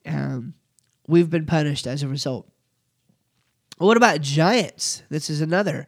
Um, 0.04 0.54
we've 1.08 1.30
been 1.30 1.46
punished 1.46 1.86
as 1.86 2.02
a 2.02 2.08
result. 2.08 2.48
What 3.78 3.96
about 3.96 4.20
giants? 4.20 5.02
This 5.10 5.28
is 5.28 5.40
another 5.40 5.86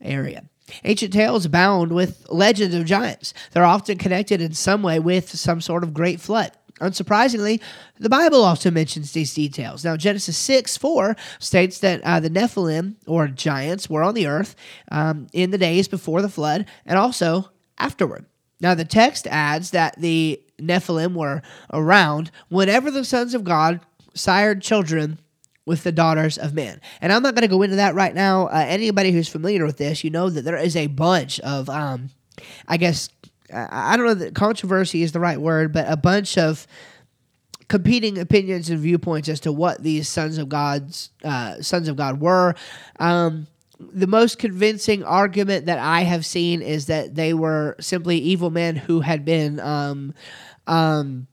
area. 0.00 0.44
Ancient 0.84 1.12
tales 1.12 1.44
abound 1.44 1.92
with 1.92 2.26
legends 2.28 2.74
of 2.74 2.84
giants. 2.84 3.34
They're 3.52 3.64
often 3.64 3.98
connected 3.98 4.40
in 4.40 4.52
some 4.52 4.82
way 4.82 5.00
with 5.00 5.28
some 5.30 5.60
sort 5.60 5.82
of 5.82 5.92
great 5.92 6.20
flood. 6.20 6.52
Unsurprisingly, 6.80 7.60
the 7.98 8.08
Bible 8.08 8.42
also 8.42 8.70
mentions 8.70 9.12
these 9.12 9.34
details. 9.34 9.84
Now, 9.84 9.96
Genesis 9.96 10.36
6 10.36 10.76
4 10.76 11.16
states 11.38 11.78
that 11.80 12.00
uh, 12.02 12.20
the 12.20 12.30
Nephilim, 12.30 12.96
or 13.06 13.28
giants, 13.28 13.90
were 13.90 14.02
on 14.02 14.14
the 14.14 14.26
earth 14.26 14.56
um, 14.90 15.26
in 15.32 15.50
the 15.50 15.58
days 15.58 15.88
before 15.88 16.22
the 16.22 16.28
flood 16.28 16.66
and 16.86 16.98
also 16.98 17.50
afterward. 17.78 18.26
Now, 18.60 18.74
the 18.74 18.84
text 18.84 19.26
adds 19.26 19.70
that 19.70 19.98
the 19.98 20.40
Nephilim 20.58 21.14
were 21.14 21.42
around 21.72 22.30
whenever 22.48 22.90
the 22.90 23.04
sons 23.04 23.34
of 23.34 23.44
God 23.44 23.80
sired 24.14 24.62
children 24.62 25.18
with 25.66 25.82
the 25.82 25.92
daughters 25.92 26.36
of 26.36 26.54
men. 26.54 26.80
And 27.00 27.12
I'm 27.12 27.22
not 27.22 27.34
going 27.34 27.48
to 27.48 27.48
go 27.48 27.62
into 27.62 27.76
that 27.76 27.94
right 27.94 28.14
now. 28.14 28.46
Uh, 28.46 28.64
anybody 28.66 29.12
who's 29.12 29.28
familiar 29.28 29.64
with 29.64 29.78
this, 29.78 30.02
you 30.02 30.10
know 30.10 30.28
that 30.28 30.42
there 30.42 30.56
is 30.56 30.76
a 30.76 30.88
bunch 30.88 31.38
of, 31.40 31.68
um, 31.68 32.10
I 32.66 32.76
guess, 32.76 33.08
I 33.52 33.96
don't 33.96 34.06
know 34.06 34.14
that 34.14 34.34
controversy 34.34 35.02
is 35.02 35.12
the 35.12 35.20
right 35.20 35.40
word, 35.40 35.72
but 35.72 35.90
a 35.90 35.96
bunch 35.96 36.38
of 36.38 36.66
competing 37.68 38.18
opinions 38.18 38.68
and 38.68 38.80
viewpoints 38.80 39.28
as 39.28 39.40
to 39.40 39.52
what 39.52 39.82
these 39.82 40.08
sons 40.08 40.38
of 40.38 40.48
God's 40.48 41.10
uh, 41.22 41.62
sons 41.62 41.88
of 41.88 41.96
God 41.96 42.20
were. 42.20 42.54
Um, 42.98 43.46
the 43.78 44.06
most 44.06 44.38
convincing 44.38 45.04
argument 45.04 45.66
that 45.66 45.78
I 45.78 46.02
have 46.02 46.26
seen 46.26 46.62
is 46.62 46.86
that 46.86 47.14
they 47.14 47.32
were 47.32 47.76
simply 47.80 48.18
evil 48.18 48.50
men 48.50 48.76
who 48.76 49.00
had 49.00 49.24
been 49.24 49.58
um, 49.60 50.14
um, 50.66 51.28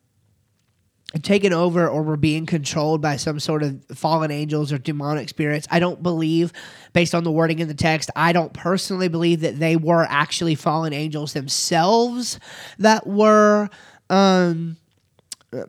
taken 1.21 1.53
over 1.53 1.87
or 1.87 2.03
were 2.03 2.17
being 2.17 2.45
controlled 2.45 3.01
by 3.01 3.15
some 3.15 3.39
sort 3.39 3.63
of 3.63 3.83
fallen 3.93 4.29
angels 4.29 4.73
or 4.73 4.77
demonic 4.77 5.29
spirits. 5.29 5.65
I 5.71 5.79
don't 5.79 6.03
believe, 6.03 6.51
based 6.93 7.15
on 7.15 7.23
the 7.23 7.31
wording 7.31 7.59
in 7.59 7.67
the 7.67 7.73
text, 7.73 8.09
I 8.15 8.33
don't 8.33 8.53
personally 8.53 9.07
believe 9.07 9.39
that 9.41 9.57
they 9.57 9.77
were 9.77 10.05
actually 10.09 10.55
fallen 10.55 10.91
angels 10.93 11.33
themselves 11.33 12.39
that 12.79 13.07
were 13.07 13.69
um, 14.09 14.77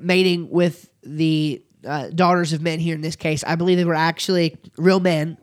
mating 0.00 0.50
with 0.50 0.90
the 1.02 1.62
uh, 1.86 2.08
daughters 2.08 2.52
of 2.52 2.60
men 2.60 2.80
here 2.80 2.96
in 2.96 3.00
this 3.00 3.16
case. 3.16 3.44
I 3.44 3.54
believe 3.54 3.78
they 3.78 3.84
were 3.84 3.94
actually 3.94 4.56
real 4.76 5.00
men 5.00 5.38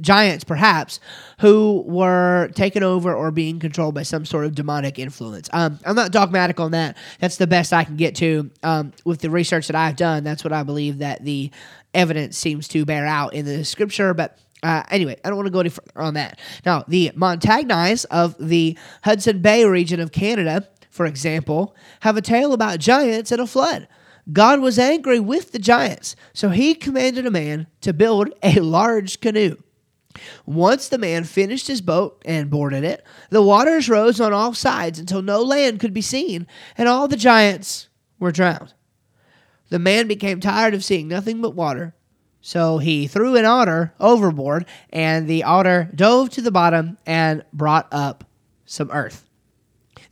giants 0.00 0.44
perhaps 0.44 1.00
who 1.40 1.82
were 1.86 2.50
taken 2.54 2.82
over 2.82 3.14
or 3.14 3.30
being 3.30 3.58
controlled 3.58 3.94
by 3.94 4.02
some 4.02 4.24
sort 4.24 4.44
of 4.44 4.54
demonic 4.54 4.98
influence 4.98 5.48
um, 5.54 5.78
i'm 5.86 5.96
not 5.96 6.12
dogmatic 6.12 6.60
on 6.60 6.72
that 6.72 6.96
that's 7.18 7.36
the 7.36 7.46
best 7.46 7.72
i 7.72 7.82
can 7.82 7.96
get 7.96 8.14
to 8.14 8.50
um, 8.62 8.92
with 9.06 9.20
the 9.20 9.30
research 9.30 9.66
that 9.66 9.76
i've 9.76 9.96
done 9.96 10.22
that's 10.22 10.44
what 10.44 10.52
i 10.52 10.62
believe 10.62 10.98
that 10.98 11.24
the 11.24 11.50
evidence 11.94 12.36
seems 12.36 12.68
to 12.68 12.84
bear 12.84 13.06
out 13.06 13.32
in 13.32 13.46
the 13.46 13.64
scripture 13.64 14.12
but 14.12 14.38
uh, 14.62 14.82
anyway, 14.90 15.16
I 15.24 15.28
don't 15.28 15.36
want 15.36 15.46
to 15.46 15.52
go 15.52 15.60
any 15.60 15.68
further 15.68 16.00
on 16.00 16.14
that. 16.14 16.38
Now, 16.66 16.84
the 16.88 17.12
Montagnais 17.14 18.04
of 18.10 18.34
the 18.40 18.76
Hudson 19.04 19.40
Bay 19.40 19.64
region 19.64 20.00
of 20.00 20.10
Canada, 20.10 20.68
for 20.90 21.06
example, 21.06 21.76
have 22.00 22.16
a 22.16 22.20
tale 22.20 22.52
about 22.52 22.80
giants 22.80 23.30
and 23.30 23.40
a 23.40 23.46
flood. 23.46 23.86
God 24.32 24.60
was 24.60 24.78
angry 24.78 25.20
with 25.20 25.52
the 25.52 25.58
giants, 25.58 26.14
so 26.32 26.50
he 26.50 26.74
commanded 26.74 27.26
a 27.26 27.30
man 27.30 27.66
to 27.80 27.92
build 27.92 28.32
a 28.42 28.60
large 28.60 29.20
canoe. 29.20 29.56
Once 30.44 30.88
the 30.88 30.98
man 30.98 31.24
finished 31.24 31.68
his 31.68 31.80
boat 31.80 32.20
and 32.24 32.50
boarded 32.50 32.84
it, 32.84 33.04
the 33.30 33.42
waters 33.42 33.88
rose 33.88 34.20
on 34.20 34.32
all 34.32 34.52
sides 34.52 34.98
until 34.98 35.22
no 35.22 35.42
land 35.42 35.80
could 35.80 35.94
be 35.94 36.02
seen, 36.02 36.46
and 36.76 36.88
all 36.88 37.08
the 37.08 37.16
giants 37.16 37.88
were 38.18 38.32
drowned. 38.32 38.74
The 39.70 39.78
man 39.78 40.08
became 40.08 40.40
tired 40.40 40.74
of 40.74 40.84
seeing 40.84 41.08
nothing 41.08 41.40
but 41.40 41.54
water, 41.54 41.94
so 42.40 42.78
he 42.78 43.06
threw 43.06 43.36
an 43.36 43.44
otter 43.44 43.94
overboard, 44.00 44.66
and 44.90 45.28
the 45.28 45.44
otter 45.44 45.90
dove 45.94 46.30
to 46.30 46.42
the 46.42 46.50
bottom 46.50 46.98
and 47.06 47.44
brought 47.52 47.86
up 47.92 48.24
some 48.64 48.90
earth. 48.90 49.27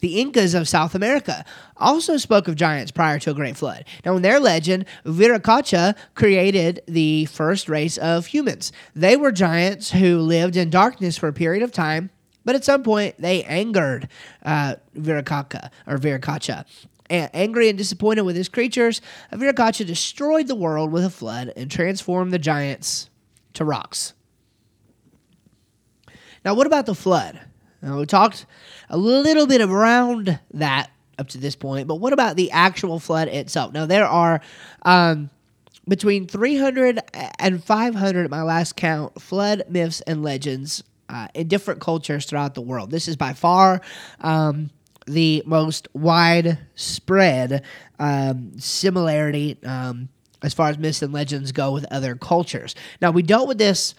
The 0.01 0.21
Incas 0.21 0.55
of 0.55 0.69
South 0.69 0.95
America 0.95 1.45
also 1.77 2.17
spoke 2.17 2.49
of 2.49 2.55
giants 2.55 2.93
prior 2.93 3.19
to 3.21 3.31
a 3.31 3.35
great 3.35 3.57
flood. 3.57 3.85
Now, 4.05 4.17
in 4.17 4.23
their 4.23 4.39
legend, 4.39 4.85
Viracocha 5.05 5.97
created 6.15 6.83
the 6.87 7.25
first 7.27 7.69
race 7.69 7.97
of 7.99 8.27
humans. 8.27 8.73
They 8.95 9.17
were 9.17 9.33
giants 9.33 9.93
who 9.93 10.19
lived 10.19 10.57
in 10.57 10.71
darkness 10.71 11.17
for 11.17 11.29
a 11.29 11.33
period 11.33 11.63
of 11.63 11.73
time 11.73 12.11
But 12.47 12.55
at 12.55 12.65
some 12.65 12.85
point, 12.85 13.17
they 13.19 13.43
angered 13.43 14.09
uh, 14.45 14.77
Viracocha 14.97 15.71
or 15.87 15.99
Viracocha. 15.99 16.65
And 17.11 17.29
angry 17.35 17.69
and 17.69 17.77
disappointed 17.77 18.23
with 18.23 18.37
his 18.37 18.49
creatures, 18.49 19.01
Viracocha 19.33 19.85
destroyed 19.85 20.47
the 20.47 20.55
world 20.55 20.93
with 20.93 21.05
a 21.05 21.11
flood 21.11 21.53
and 21.57 21.71
transformed 21.71 22.33
the 22.33 22.39
giants 22.39 23.11
to 23.55 23.65
rocks. 23.65 24.15
Now, 26.45 26.55
what 26.55 26.69
about 26.69 26.87
the 26.87 26.95
flood? 26.95 27.41
Now, 27.83 27.99
we 27.99 28.07
talked 28.07 28.47
a 28.89 28.97
little 28.97 29.47
bit 29.47 29.61
around 29.61 30.39
that 30.55 30.91
up 31.19 31.29
to 31.29 31.39
this 31.39 31.57
point, 31.57 31.89
but 31.89 31.97
what 31.97 32.13
about 32.13 32.37
the 32.37 32.51
actual 32.51 32.99
flood 32.99 33.29
itself? 33.29 33.73
Now, 33.73 33.87
there 33.87 34.07
are 34.07 34.41
um, 34.83 35.31
between 35.89 36.27
300 36.27 37.01
and 37.39 37.63
500 37.63 38.25
at 38.25 38.31
my 38.31 38.43
last 38.43 38.77
count 38.77 39.21
flood 39.21 39.65
myths 39.69 40.01
and 40.03 40.23
legends 40.23 40.83
uh, 41.09 41.29
in 41.35 41.49
different 41.49 41.81
cultures 41.81 42.27
throughout 42.27 42.55
the 42.55 42.61
world. 42.61 42.91
This 42.91 43.09
is 43.09 43.17
by 43.17 43.33
far 43.33 43.81
um, 44.21 44.71
the 45.07 45.43
most 45.47 45.89
widespread 45.95 47.63
um, 47.99 48.59
similarity 48.59 49.59
um, 49.65 50.09
as 50.43 50.53
far 50.53 50.69
as 50.69 50.79
myths 50.79 51.03
and 51.03 51.13
legends 51.13 51.53
go 51.53 51.73
with 51.73 51.87
other 51.91 52.17
cultures. 52.17 52.75
Now, 53.01 53.11
we 53.11 53.23
dealt 53.23 53.49
with 53.49 53.59
this 53.59 53.95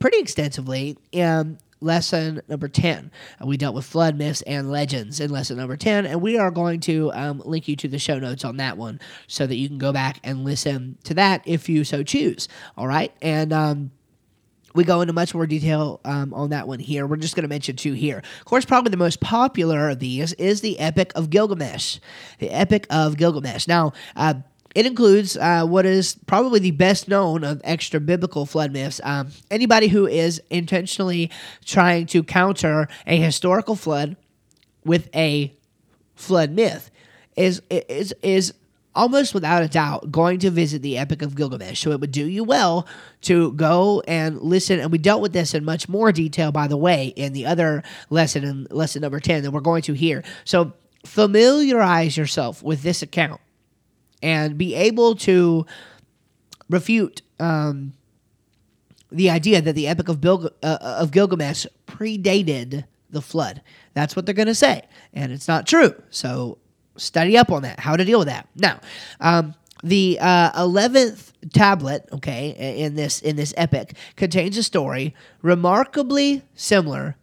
pretty 0.00 0.18
extensively 0.18 0.96
in 1.12 1.58
lesson 1.86 2.42
number 2.48 2.68
10. 2.68 3.10
Uh, 3.40 3.46
we 3.46 3.56
dealt 3.56 3.74
with 3.74 3.86
flood 3.86 4.16
myths 4.16 4.42
and 4.42 4.70
legends 4.70 5.20
in 5.20 5.30
lesson 5.30 5.56
number 5.56 5.76
10, 5.76 6.06
and 6.06 6.20
we 6.20 6.36
are 6.36 6.50
going 6.50 6.80
to 6.80 7.10
um, 7.14 7.40
link 7.44 7.68
you 7.68 7.76
to 7.76 7.88
the 7.88 7.98
show 7.98 8.18
notes 8.18 8.44
on 8.44 8.58
that 8.58 8.76
one 8.76 9.00
so 9.26 9.46
that 9.46 9.56
you 9.56 9.68
can 9.68 9.78
go 9.78 9.92
back 9.92 10.20
and 10.22 10.44
listen 10.44 10.98
to 11.04 11.14
that 11.14 11.42
if 11.46 11.68
you 11.68 11.84
so 11.84 12.02
choose. 12.02 12.48
All 12.76 12.86
right. 12.86 13.12
And, 13.22 13.52
um, 13.52 13.90
we 14.76 14.84
go 14.84 15.00
into 15.00 15.14
much 15.14 15.34
more 15.34 15.46
detail 15.46 16.00
um, 16.04 16.34
on 16.34 16.50
that 16.50 16.68
one 16.68 16.78
here. 16.78 17.06
We're 17.06 17.16
just 17.16 17.34
going 17.34 17.44
to 17.44 17.48
mention 17.48 17.76
two 17.76 17.94
here. 17.94 18.18
Of 18.18 18.44
course, 18.44 18.66
probably 18.66 18.90
the 18.90 18.98
most 18.98 19.20
popular 19.20 19.88
of 19.88 20.00
these 20.00 20.34
is 20.34 20.60
the 20.60 20.78
Epic 20.78 21.12
of 21.14 21.30
Gilgamesh. 21.30 21.98
The 22.38 22.50
Epic 22.50 22.86
of 22.90 23.16
Gilgamesh. 23.16 23.66
Now, 23.66 23.94
uh, 24.14 24.34
it 24.76 24.84
includes 24.84 25.38
uh, 25.38 25.64
what 25.64 25.86
is 25.86 26.18
probably 26.26 26.60
the 26.60 26.70
best 26.70 27.08
known 27.08 27.44
of 27.44 27.62
extra 27.64 27.98
biblical 27.98 28.44
flood 28.44 28.72
myths. 28.74 29.00
Um, 29.02 29.30
anybody 29.50 29.88
who 29.88 30.06
is 30.06 30.42
intentionally 30.50 31.30
trying 31.64 32.04
to 32.08 32.22
counter 32.22 32.86
a 33.06 33.16
historical 33.16 33.74
flood 33.74 34.16
with 34.84 35.08
a 35.16 35.54
flood 36.14 36.50
myth 36.50 36.90
is 37.36 37.62
is 37.70 38.14
is 38.22 38.52
almost 38.94 39.32
without 39.32 39.62
a 39.62 39.68
doubt 39.68 40.12
going 40.12 40.40
to 40.40 40.50
visit 40.50 40.82
the 40.82 40.98
Epic 40.98 41.22
of 41.22 41.34
Gilgamesh. 41.34 41.80
So 41.80 41.90
it 41.92 42.00
would 42.00 42.12
do 42.12 42.26
you 42.26 42.44
well 42.44 42.86
to 43.22 43.52
go 43.52 44.02
and 44.06 44.38
listen. 44.42 44.78
And 44.78 44.92
we 44.92 44.98
dealt 44.98 45.22
with 45.22 45.32
this 45.32 45.54
in 45.54 45.64
much 45.64 45.88
more 45.88 46.12
detail, 46.12 46.52
by 46.52 46.66
the 46.66 46.76
way, 46.76 47.14
in 47.16 47.32
the 47.32 47.46
other 47.46 47.82
lesson, 48.10 48.44
in 48.44 48.66
lesson 48.70 49.00
number 49.00 49.20
10 49.20 49.42
that 49.42 49.52
we're 49.52 49.60
going 49.60 49.82
to 49.82 49.94
hear. 49.94 50.22
So 50.44 50.74
familiarize 51.06 52.18
yourself 52.18 52.62
with 52.62 52.82
this 52.82 53.00
account 53.00 53.40
and 54.22 54.56
be 54.56 54.74
able 54.74 55.14
to 55.16 55.66
refute 56.68 57.22
um, 57.38 57.92
the 59.10 59.30
idea 59.30 59.62
that 59.62 59.74
the 59.74 59.86
Epic 59.86 60.08
of, 60.08 60.20
Bil- 60.20 60.50
uh, 60.62 60.78
of 60.80 61.10
Gilgamesh 61.10 61.66
predated 61.86 62.84
the 63.10 63.22
flood. 63.22 63.62
That's 63.94 64.16
what 64.16 64.26
they're 64.26 64.34
going 64.34 64.46
to 64.46 64.54
say, 64.54 64.82
and 65.12 65.32
it's 65.32 65.48
not 65.48 65.66
true. 65.66 65.94
So 66.10 66.58
study 66.96 67.38
up 67.38 67.52
on 67.52 67.62
that, 67.62 67.80
how 67.80 67.96
to 67.96 68.04
deal 68.04 68.18
with 68.18 68.28
that. 68.28 68.48
Now, 68.56 68.80
um, 69.20 69.54
the 69.82 70.18
uh, 70.20 70.50
eleventh 70.56 71.32
tablet, 71.52 72.08
okay, 72.12 72.76
in 72.78 72.94
this 72.94 73.20
in 73.20 73.36
this 73.36 73.54
epic, 73.56 73.94
contains 74.16 74.56
a 74.56 74.62
story 74.62 75.14
remarkably 75.42 76.42
similar 76.54 77.16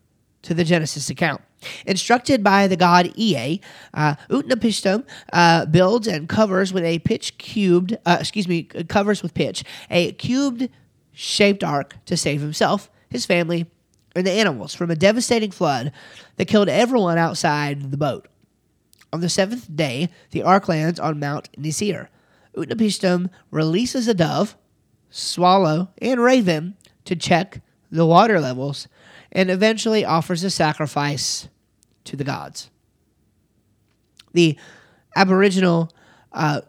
to 0.43 0.53
the 0.53 0.63
Genesis 0.63 1.09
account. 1.09 1.41
Instructed 1.85 2.43
by 2.43 2.67
the 2.67 2.75
god 2.75 3.11
Ea, 3.15 3.59
uh, 3.93 4.15
Utnapishtim 4.29 5.05
uh, 5.31 5.65
builds 5.65 6.07
and 6.07 6.27
covers 6.29 6.73
with 6.73 6.83
a 6.83 6.99
pitch 6.99 7.37
cubed, 7.37 7.97
uh, 8.05 8.17
excuse 8.19 8.47
me, 8.47 8.63
covers 8.63 9.21
with 9.23 9.33
pitch 9.33 9.63
a 9.89 10.11
cubed 10.13 10.69
shaped 11.11 11.63
ark 11.63 11.95
to 12.05 12.17
save 12.17 12.41
himself, 12.41 12.89
his 13.09 13.25
family, 13.25 13.69
and 14.15 14.25
the 14.27 14.31
animals 14.31 14.73
from 14.73 14.91
a 14.91 14.95
devastating 14.95 15.51
flood 15.51 15.91
that 16.37 16.47
killed 16.47 16.69
everyone 16.69 17.17
outside 17.17 17.91
the 17.91 17.97
boat. 17.97 18.27
On 19.11 19.21
the 19.21 19.29
seventh 19.29 19.75
day, 19.75 20.09
the 20.31 20.43
ark 20.43 20.67
lands 20.67 20.99
on 20.99 21.19
Mount 21.19 21.49
Nisir. 21.59 22.07
Utnapishtim 22.55 23.29
releases 23.51 24.07
a 24.07 24.13
dove, 24.13 24.55
swallow, 25.09 25.89
and 25.99 26.21
raven 26.21 26.75
to 27.05 27.15
check 27.15 27.61
the 27.91 28.05
water 28.05 28.39
levels 28.39 28.87
and 29.31 29.49
eventually 29.49 30.03
offers 30.03 30.43
a 30.43 30.49
sacrifice 30.49 31.47
to 32.05 32.15
the 32.15 32.23
gods. 32.23 32.69
The 34.33 34.57
Aboriginal 35.15 35.91
uh, 36.31 36.61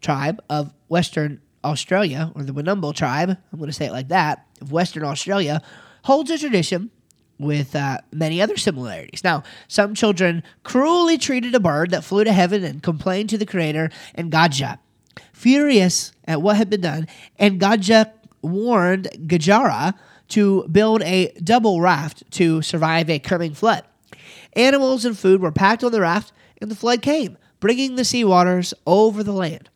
tribe 0.00 0.42
of 0.48 0.72
Western 0.88 1.40
Australia, 1.64 2.32
or 2.34 2.44
the 2.44 2.52
Wunumbal 2.52 2.94
tribe, 2.94 3.30
I'm 3.30 3.58
going 3.58 3.68
to 3.68 3.72
say 3.72 3.86
it 3.86 3.92
like 3.92 4.08
that, 4.08 4.46
of 4.60 4.72
Western 4.72 5.04
Australia, 5.04 5.60
holds 6.04 6.30
a 6.30 6.38
tradition 6.38 6.90
with 7.38 7.76
uh, 7.76 7.98
many 8.12 8.42
other 8.42 8.56
similarities. 8.56 9.22
Now, 9.22 9.42
some 9.68 9.94
children 9.94 10.42
cruelly 10.62 11.18
treated 11.18 11.54
a 11.54 11.60
bird 11.60 11.90
that 11.90 12.04
flew 12.04 12.24
to 12.24 12.32
heaven 12.32 12.64
and 12.64 12.82
complained 12.82 13.30
to 13.30 13.38
the 13.38 13.46
creator 13.46 13.90
Engadja. 14.16 14.78
Furious 15.32 16.12
at 16.24 16.42
what 16.42 16.56
had 16.56 16.70
been 16.70 16.80
done, 16.80 17.06
Engadja 17.38 18.12
warned 18.42 19.08
Gajara 19.26 19.94
to 20.28 20.66
build 20.68 21.02
a 21.02 21.32
double 21.42 21.80
raft 21.80 22.30
to 22.32 22.62
survive 22.62 23.08
a 23.08 23.18
coming 23.18 23.54
flood. 23.54 23.84
Animals 24.54 25.04
and 25.04 25.18
food 25.18 25.40
were 25.40 25.52
packed 25.52 25.84
on 25.84 25.92
the 25.92 26.00
raft, 26.00 26.32
and 26.60 26.70
the 26.70 26.76
flood 26.76 27.02
came, 27.02 27.38
bringing 27.60 27.96
the 27.96 28.04
sea 28.04 28.24
waters 28.24 28.74
over 28.86 29.22
the 29.22 29.32
land. 29.32 29.70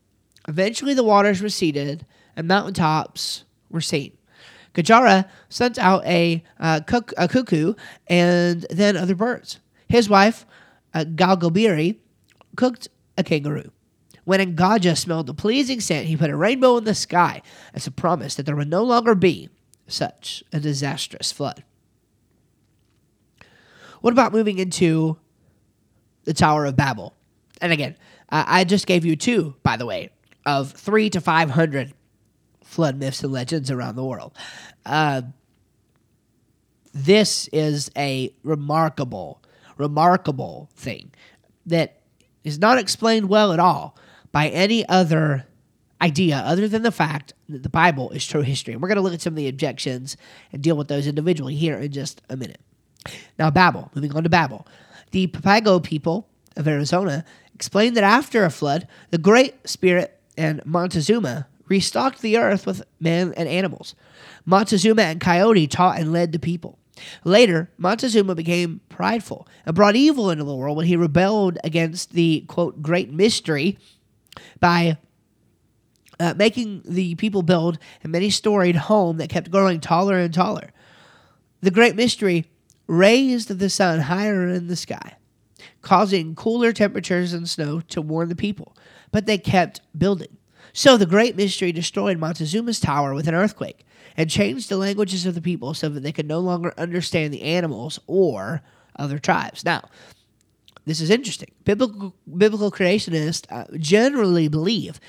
Eventually, 0.48 0.94
the 0.94 1.05
waters 1.05 1.40
receded, 1.40 2.05
and 2.36 2.48
mountain 2.48 2.74
tops 2.74 3.44
were 3.70 3.80
seen. 3.80 4.16
Gajara 4.74 5.28
sent 5.48 5.78
out 5.78 6.05
a, 6.07 6.42
uh, 6.59 6.80
cook, 6.80 7.12
a 7.16 7.28
cuckoo 7.28 7.74
and 8.07 8.66
then 8.70 8.96
other 8.96 9.14
birds. 9.14 9.61
His 9.88 10.09
wife, 10.09 10.46
uh, 10.94 11.05
Galgobiri, 11.05 11.98
cooked 12.57 12.88
a 13.18 13.22
kangaroo. 13.22 13.70
When 14.24 14.40
Engadja 14.40 14.96
smelled 14.96 15.26
the 15.26 15.34
pleasing 15.34 15.80
scent, 15.80 16.07
he 16.07 16.16
put 16.16 16.30
a 16.30 16.36
rainbow 16.36 16.78
in 16.78 16.84
the 16.84 16.94
sky 16.94 17.42
as 17.74 17.86
a 17.86 17.90
promise 17.90 18.36
that 18.36 18.46
there 18.46 18.57
would 18.57 18.70
no 18.70 18.82
longer 18.82 19.14
be 19.14 19.50
such 19.87 20.43
a 20.53 20.61
disastrous 20.61 21.33
flood. 21.33 21.64
What 24.01 24.12
about 24.12 24.33
moving 24.33 24.59
into 24.59 25.18
the 26.24 26.35
Tower 26.35 26.66
of 26.66 26.76
Babel? 26.76 27.14
And 27.61 27.72
again, 27.72 27.97
I 28.28 28.64
just 28.64 28.87
gave 28.87 29.05
you 29.05 29.14
two, 29.14 29.55
by 29.62 29.76
the 29.76 29.87
way, 29.87 30.11
of 30.47 30.72
three 30.72 31.11
to 31.11 31.20
500 31.20 31.93
flood 32.64 32.97
myths 32.97 33.22
and 33.22 33.33
legends 33.33 33.70
around 33.70 33.95
the 33.95 34.05
world. 34.05 34.33
Uh, 34.87 35.22
this 36.95 37.49
is 37.53 37.91
a 37.97 38.35
remarkable, 38.43 39.43
remarkable 39.76 40.70
thing 40.74 41.12
that 41.66 42.01
is 42.43 42.59
not 42.59 42.78
explained 42.78 43.28
well 43.28 43.53
at 43.53 43.61
all 43.61 43.97
by 44.33 44.49
any 44.49 44.89
other 44.89 45.47
idea 46.03 46.38
other 46.38 46.66
than 46.66 46.82
the 46.82 46.90
fact 46.90 47.32
that 47.48 47.62
the 47.62 47.68
Bible 47.68 48.11
is 48.11 48.26
true 48.26 48.42
history. 48.42 48.72
And 48.72 48.82
we're 48.82 48.88
going 48.88 48.96
to 48.96 49.03
look 49.03 49.14
at 49.14 49.22
some 49.22 49.32
of 49.32 49.36
the 49.36 49.48
objections 49.48 50.16
and 50.53 50.62
deal 50.62 50.76
with 50.76 50.88
those 50.88 51.07
individually 51.07 51.55
here 51.55 51.78
in 51.78 51.92
just 51.92 52.20
a 52.28 52.36
minute. 52.36 52.61
Now, 53.38 53.50
Babel, 53.50 53.90
moving 53.94 54.14
on 54.14 54.24
to 54.24 54.28
Babel. 54.28 54.66
The 55.12 55.28
Papago 55.28 55.80
people 55.80 56.28
of 56.57 56.66
Arizona 56.66 57.24
explained 57.55 57.96
that 57.96 58.05
after 58.05 58.44
a 58.44 58.50
flood, 58.50 58.88
the 59.11 59.18
Great 59.18 59.68
Spirit 59.68 60.20
and 60.36 60.64
Montezuma 60.64 61.46
restocked 61.68 62.20
the 62.20 62.36
earth 62.36 62.66
with 62.66 62.82
men 63.00 63.32
and 63.36 63.48
animals. 63.48 63.94
Montezuma 64.44 65.03
and 65.03 65.20
Coyote 65.20 65.66
taught 65.66 65.98
and 65.98 66.12
led 66.12 66.32
the 66.32 66.38
people. 66.38 66.78
Later, 67.24 67.70
Montezuma 67.78 68.34
became 68.34 68.80
prideful 68.88 69.48
and 69.64 69.74
brought 69.74 69.96
evil 69.96 70.30
into 70.30 70.44
the 70.44 70.55
world 70.55 70.76
when 70.76 70.86
he 70.86 70.96
rebelled 70.96 71.59
against 71.64 72.12
the 72.12 72.44
quote 72.48 72.82
great 72.82 73.12
mystery 73.12 73.78
by 74.61 74.98
uh, 76.22 76.34
making 76.36 76.82
the 76.84 77.16
people 77.16 77.42
build 77.42 77.78
a 78.04 78.08
many 78.08 78.30
storied 78.30 78.76
home 78.76 79.16
that 79.16 79.28
kept 79.28 79.50
growing 79.50 79.80
taller 79.80 80.18
and 80.18 80.32
taller. 80.32 80.70
The 81.62 81.72
great 81.72 81.96
mystery 81.96 82.46
raised 82.86 83.48
the 83.48 83.68
sun 83.68 83.98
higher 84.00 84.48
in 84.48 84.68
the 84.68 84.76
sky, 84.76 85.16
causing 85.80 86.36
cooler 86.36 86.72
temperatures 86.72 87.32
and 87.32 87.48
snow 87.48 87.80
to 87.80 88.00
warn 88.00 88.28
the 88.28 88.36
people, 88.36 88.76
but 89.10 89.26
they 89.26 89.36
kept 89.36 89.80
building. 89.98 90.36
So 90.72 90.96
the 90.96 91.06
great 91.06 91.36
mystery 91.36 91.72
destroyed 91.72 92.18
Montezuma's 92.18 92.78
tower 92.78 93.14
with 93.14 93.26
an 93.26 93.34
earthquake 93.34 93.84
and 94.16 94.30
changed 94.30 94.68
the 94.68 94.76
languages 94.76 95.26
of 95.26 95.34
the 95.34 95.42
people 95.42 95.74
so 95.74 95.88
that 95.88 96.04
they 96.04 96.12
could 96.12 96.28
no 96.28 96.38
longer 96.38 96.72
understand 96.78 97.34
the 97.34 97.42
animals 97.42 97.98
or 98.06 98.62
other 98.96 99.18
tribes. 99.18 99.64
Now, 99.64 99.88
this 100.84 101.00
is 101.00 101.10
interesting. 101.10 101.50
Biblical, 101.64 102.14
biblical 102.36 102.70
creationists 102.70 103.46
uh, 103.50 103.64
generally 103.78 104.48
believe 104.48 105.00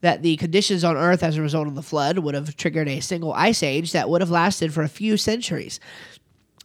that 0.00 0.22
the 0.22 0.36
conditions 0.36 0.84
on 0.84 0.96
Earth 0.96 1.22
as 1.22 1.36
a 1.36 1.42
result 1.42 1.66
of 1.66 1.74
the 1.74 1.82
flood 1.82 2.18
would 2.18 2.34
have 2.34 2.56
triggered 2.56 2.88
a 2.88 3.00
single 3.00 3.32
ice 3.32 3.62
age 3.62 3.92
that 3.92 4.08
would 4.08 4.20
have 4.20 4.30
lasted 4.30 4.72
for 4.72 4.82
a 4.82 4.88
few 4.88 5.16
centuries. 5.16 5.80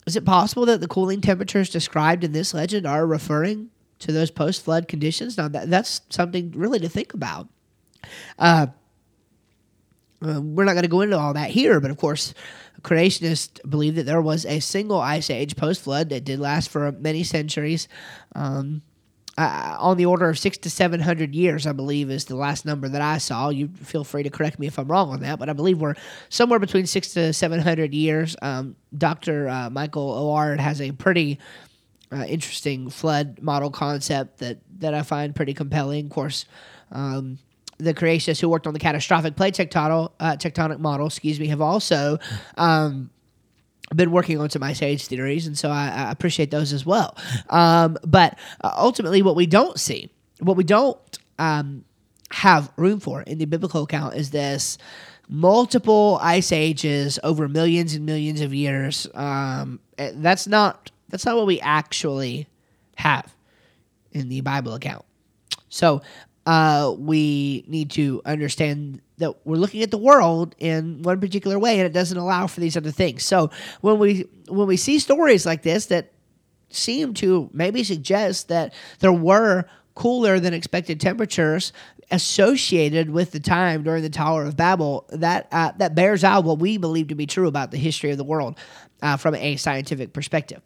Is 0.05 0.15
it 0.15 0.25
possible 0.25 0.65
that 0.65 0.81
the 0.81 0.87
cooling 0.87 1.21
temperatures 1.21 1.69
described 1.69 2.23
in 2.23 2.31
this 2.31 2.53
legend 2.53 2.85
are 2.85 3.05
referring 3.05 3.69
to 3.99 4.11
those 4.11 4.31
post 4.31 4.63
flood 4.63 4.87
conditions? 4.87 5.37
Now, 5.37 5.47
that, 5.47 5.69
that's 5.69 6.01
something 6.09 6.51
really 6.51 6.79
to 6.79 6.89
think 6.89 7.13
about. 7.13 7.47
Uh, 8.37 8.67
uh, 10.25 10.41
we're 10.41 10.65
not 10.65 10.73
going 10.73 10.83
to 10.83 10.89
go 10.89 11.01
into 11.01 11.17
all 11.17 11.33
that 11.33 11.49
here, 11.49 11.79
but 11.79 11.91
of 11.91 11.97
course, 11.97 12.33
creationists 12.81 13.59
believe 13.69 13.95
that 13.95 14.05
there 14.05 14.21
was 14.21 14.45
a 14.45 14.59
single 14.59 14.99
ice 14.99 15.29
age 15.29 15.55
post 15.55 15.81
flood 15.81 16.09
that 16.09 16.23
did 16.23 16.39
last 16.39 16.69
for 16.69 16.91
many 16.91 17.23
centuries. 17.23 17.87
Um, 18.35 18.81
uh, 19.41 19.77
on 19.79 19.97
the 19.97 20.05
order 20.05 20.29
of 20.29 20.37
six 20.37 20.57
to 20.59 20.69
seven 20.69 20.99
hundred 20.99 21.33
years, 21.33 21.65
I 21.65 21.71
believe, 21.71 22.11
is 22.11 22.25
the 22.25 22.35
last 22.35 22.65
number 22.65 22.87
that 22.87 23.01
I 23.01 23.17
saw. 23.17 23.49
You 23.49 23.69
feel 23.69 24.03
free 24.03 24.23
to 24.23 24.29
correct 24.29 24.59
me 24.59 24.67
if 24.67 24.77
I'm 24.77 24.87
wrong 24.87 25.09
on 25.09 25.21
that, 25.21 25.39
but 25.39 25.49
I 25.49 25.53
believe 25.53 25.79
we're 25.79 25.95
somewhere 26.29 26.59
between 26.59 26.85
six 26.85 27.13
to 27.13 27.33
seven 27.33 27.59
hundred 27.59 27.93
years. 27.93 28.35
Um, 28.41 28.75
Dr. 28.95 29.49
Uh, 29.49 29.69
Michael 29.69 30.11
Oard 30.11 30.59
has 30.59 30.79
a 30.79 30.91
pretty 30.91 31.39
uh, 32.11 32.25
interesting 32.27 32.89
flood 32.89 33.39
model 33.41 33.71
concept 33.71 34.37
that 34.39 34.59
that 34.79 34.93
I 34.93 35.01
find 35.01 35.35
pretty 35.35 35.53
compelling. 35.53 36.05
Of 36.05 36.11
course, 36.11 36.45
um, 36.91 37.39
the 37.77 37.95
creationists 37.95 38.41
who 38.41 38.49
worked 38.49 38.67
on 38.67 38.73
the 38.73 38.79
catastrophic 38.79 39.35
plate 39.35 39.55
tectonic, 39.55 40.11
uh, 40.19 40.35
tectonic 40.35 40.79
model, 40.79 41.07
excuse 41.07 41.39
me, 41.39 41.47
have 41.47 41.61
also 41.61 42.19
um, 42.57 43.09
been 43.97 44.11
working 44.11 44.39
on 44.39 44.49
some 44.49 44.63
ice 44.63 44.81
age 44.81 45.07
theories, 45.07 45.47
and 45.47 45.57
so 45.57 45.69
I, 45.69 45.87
I 45.87 46.11
appreciate 46.11 46.51
those 46.51 46.73
as 46.73 46.85
well. 46.85 47.17
Um, 47.49 47.97
but 48.05 48.37
uh, 48.63 48.71
ultimately, 48.75 49.21
what 49.21 49.35
we 49.35 49.45
don't 49.45 49.79
see, 49.79 50.09
what 50.39 50.57
we 50.57 50.63
don't 50.63 51.19
um, 51.39 51.83
have 52.31 52.71
room 52.77 52.99
for 52.99 53.21
in 53.21 53.37
the 53.37 53.45
biblical 53.45 53.83
account 53.83 54.15
is 54.15 54.31
this 54.31 54.77
multiple 55.27 56.19
ice 56.21 56.51
ages 56.51 57.17
over 57.23 57.47
millions 57.47 57.95
and 57.95 58.05
millions 58.05 58.41
of 58.41 58.53
years. 58.53 59.07
Um, 59.13 59.79
that's 59.97 60.47
not 60.47 60.91
that's 61.09 61.25
not 61.25 61.35
what 61.35 61.47
we 61.47 61.59
actually 61.61 62.47
have 62.95 63.33
in 64.11 64.29
the 64.29 64.41
Bible 64.41 64.73
account. 64.73 65.05
So 65.69 66.01
uh, 66.45 66.93
we 66.97 67.63
need 67.67 67.91
to 67.91 68.21
understand 68.25 69.01
that 69.17 69.45
we're 69.45 69.57
looking 69.57 69.83
at 69.83 69.91
the 69.91 69.97
world 69.97 70.55
in 70.57 71.03
one 71.03 71.19
particular 71.19 71.59
way, 71.59 71.77
and 71.77 71.85
it 71.85 71.93
doesn't 71.93 72.17
allow 72.17 72.47
for 72.47 72.59
these 72.59 72.75
other 72.75 72.91
things. 72.91 73.23
So 73.23 73.51
when 73.81 73.99
we 73.99 74.25
when 74.47 74.67
we 74.67 74.77
see 74.77 74.99
stories 74.99 75.45
like 75.45 75.61
this 75.61 75.87
that 75.87 76.11
seem 76.69 77.13
to 77.15 77.49
maybe 77.53 77.83
suggest 77.83 78.47
that 78.47 78.73
there 78.99 79.13
were 79.13 79.65
cooler 79.93 80.39
than 80.39 80.53
expected 80.53 80.99
temperatures 80.99 81.73
associated 82.09 83.09
with 83.09 83.31
the 83.31 83.39
time 83.39 83.83
during 83.83 84.01
the 84.01 84.09
Tower 84.09 84.43
of 84.43 84.57
Babel, 84.57 85.05
that 85.09 85.47
uh, 85.51 85.71
that 85.77 85.93
bears 85.93 86.23
out 86.23 86.43
what 86.43 86.59
we 86.59 86.77
believe 86.77 87.09
to 87.09 87.15
be 87.15 87.27
true 87.27 87.47
about 87.47 87.71
the 87.71 87.77
history 87.77 88.09
of 88.11 88.17
the 88.17 88.23
world 88.23 88.57
uh, 89.01 89.15
from 89.15 89.35
a 89.35 89.55
scientific 89.57 90.11
perspective. 90.13 90.61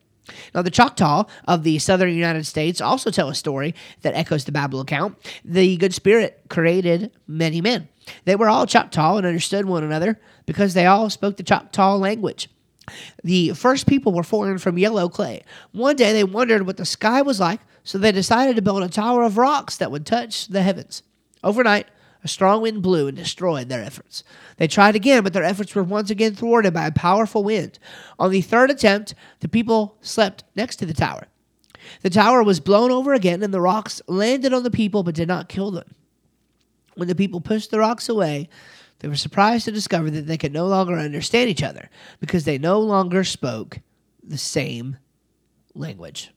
Now, 0.54 0.62
the 0.62 0.72
Choctaw 0.72 1.26
of 1.48 1.64
the 1.64 1.80
southern 1.80 2.14
United 2.14 2.46
States 2.46 2.82
also 2.82 3.12
tell 3.12 3.30
a 3.30 3.36
story 3.36 3.76
that 4.02 4.16
echoes 4.16 4.46
the 4.46 4.52
Babel 4.52 4.80
account. 4.80 5.18
The 5.44 5.78
Good 5.78 5.94
Spirit 5.94 6.42
created 6.50 7.12
many 7.28 7.62
men. 7.62 7.88
They 8.26 8.36
were 8.36 8.50
all 8.50 8.66
Choctaw 8.66 9.18
and 9.18 9.26
understood 9.26 9.66
one 9.66 9.84
another 9.84 10.20
because 10.46 10.74
they 10.74 10.86
all 10.86 11.10
spoke 11.10 11.38
the 11.38 11.44
Choctaw 11.44 11.96
language. 11.96 12.50
The 13.24 13.54
first 13.54 13.88
people 13.88 14.14
were 14.14 14.24
formed 14.24 14.62
from 14.62 14.78
yellow 14.78 15.10
clay. 15.10 15.44
One 15.72 15.96
day 15.96 16.14
they 16.14 16.24
wondered 16.24 16.68
what 16.68 16.78
the 16.78 16.86
sky 16.86 17.22
was 17.22 17.40
like, 17.40 17.62
so 17.84 17.98
they 17.98 18.12
decided 18.12 18.56
to 18.56 18.62
build 18.62 18.84
a 18.84 18.90
tower 18.90 19.24
of 19.24 19.38
rocks 19.38 19.78
that 19.78 19.92
would 19.92 20.06
touch 20.06 20.48
the 20.48 20.62
heavens. 20.62 21.04
Overnight, 21.44 21.88
a 22.26 22.28
strong 22.28 22.64
wind 22.64 22.82
blew 22.82 23.08
and 23.08 23.16
destroyed 23.16 23.70
their 23.70 23.84
efforts. 23.84 24.24
They 24.58 24.68
tried 24.68 24.96
again, 24.96 25.24
but 25.24 25.32
their 25.32 25.44
efforts 25.44 25.76
were 25.76 25.84
once 25.84 26.10
again 26.10 26.34
thwarted 26.34 26.74
by 26.74 26.88
a 26.88 26.92
powerful 26.92 27.44
wind. 27.44 27.78
On 28.18 28.32
the 28.32 28.42
third 28.42 28.72
attempt, 28.72 29.14
the 29.42 29.48
people 29.48 29.96
slept 30.02 30.44
next 30.56 30.78
to 30.78 30.88
the 30.88 30.94
tower. 30.96 31.28
The 32.02 32.10
tower 32.10 32.42
was 32.42 32.60
blown 32.60 32.90
over 32.90 33.14
again, 33.14 33.44
and 33.44 33.54
the 33.54 33.62
rocks 33.62 34.02
landed 34.08 34.54
on 34.54 34.64
the 34.64 34.72
people 34.72 35.04
but 35.04 35.14
did 35.14 35.28
not 35.28 35.50
kill 35.50 35.70
them. 35.70 35.94
When 36.96 37.08
the 37.08 37.14
people 37.14 37.42
pushed 37.42 37.70
the 37.70 37.78
rocks 37.78 38.10
away, 38.10 38.50
they 39.00 39.08
were 39.08 39.16
surprised 39.16 39.66
to 39.66 39.72
discover 39.72 40.10
that 40.10 40.26
they 40.26 40.38
could 40.38 40.52
no 40.52 40.66
longer 40.66 40.96
understand 40.96 41.52
each 41.52 41.62
other 41.62 41.92
because 42.20 42.44
they 42.44 42.58
no 42.58 42.80
longer 42.80 43.24
spoke 43.24 43.82
the 44.24 44.40
same 44.40 44.98
language. 45.76 46.32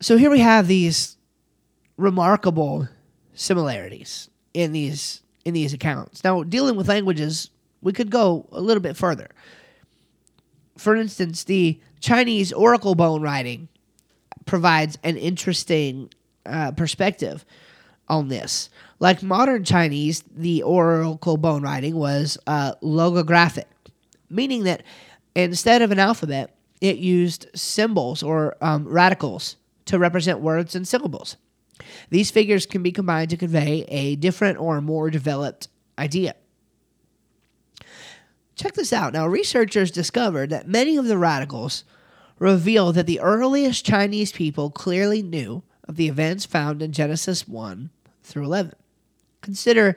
So 0.00 0.16
here 0.16 0.30
we 0.30 0.38
have 0.38 0.68
these 0.68 1.16
remarkable 1.96 2.88
similarities 3.36 4.28
in 4.52 4.72
these 4.72 5.22
in 5.44 5.54
these 5.54 5.72
accounts. 5.72 6.24
Now, 6.24 6.42
dealing 6.42 6.74
with 6.74 6.88
languages, 6.88 7.50
we 7.80 7.92
could 7.92 8.10
go 8.10 8.48
a 8.50 8.60
little 8.60 8.82
bit 8.82 8.96
further. 8.96 9.28
For 10.76 10.96
instance, 10.96 11.44
the 11.44 11.80
Chinese 12.00 12.52
oracle 12.52 12.96
bone 12.96 13.22
writing 13.22 13.68
provides 14.44 14.98
an 15.04 15.16
interesting 15.16 16.10
uh, 16.44 16.72
perspective 16.72 17.44
on 18.08 18.26
this. 18.28 18.70
Like 18.98 19.22
modern 19.22 19.64
Chinese, 19.64 20.24
the 20.34 20.62
oracle 20.62 21.36
bone 21.36 21.62
writing 21.62 21.94
was 21.94 22.38
uh, 22.46 22.74
logographic, 22.82 23.66
meaning 24.28 24.64
that 24.64 24.82
instead 25.36 25.80
of 25.82 25.92
an 25.92 25.98
alphabet, 25.98 26.56
it 26.80 26.96
used 26.96 27.46
symbols 27.54 28.22
or 28.22 28.56
um, 28.60 28.86
radicals 28.88 29.56
to 29.86 29.98
represent 29.98 30.40
words 30.40 30.74
and 30.74 30.86
syllables. 30.88 31.36
These 32.10 32.30
figures 32.30 32.66
can 32.66 32.82
be 32.82 32.92
combined 32.92 33.30
to 33.30 33.36
convey 33.36 33.84
a 33.88 34.16
different 34.16 34.58
or 34.58 34.80
more 34.80 35.10
developed 35.10 35.68
idea. 35.98 36.34
Check 38.54 38.74
this 38.74 38.92
out. 38.92 39.12
Now, 39.12 39.26
researchers 39.26 39.90
discovered 39.90 40.50
that 40.50 40.66
many 40.66 40.96
of 40.96 41.06
the 41.06 41.18
radicals 41.18 41.84
reveal 42.38 42.92
that 42.92 43.06
the 43.06 43.20
earliest 43.20 43.84
Chinese 43.84 44.32
people 44.32 44.70
clearly 44.70 45.22
knew 45.22 45.62
of 45.86 45.96
the 45.96 46.08
events 46.08 46.44
found 46.46 46.82
in 46.82 46.92
Genesis 46.92 47.46
1 47.46 47.90
through 48.22 48.44
11. 48.44 48.74
Consider 49.42 49.96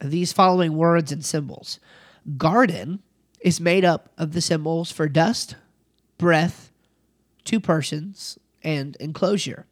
these 0.00 0.32
following 0.32 0.76
words 0.76 1.12
and 1.12 1.24
symbols 1.24 1.80
Garden 2.36 3.00
is 3.40 3.60
made 3.60 3.84
up 3.84 4.10
of 4.18 4.32
the 4.32 4.40
symbols 4.40 4.90
for 4.90 5.08
dust, 5.08 5.56
breath, 6.18 6.72
two 7.44 7.60
persons, 7.60 8.38
and 8.62 8.96
enclosure. 8.96 9.66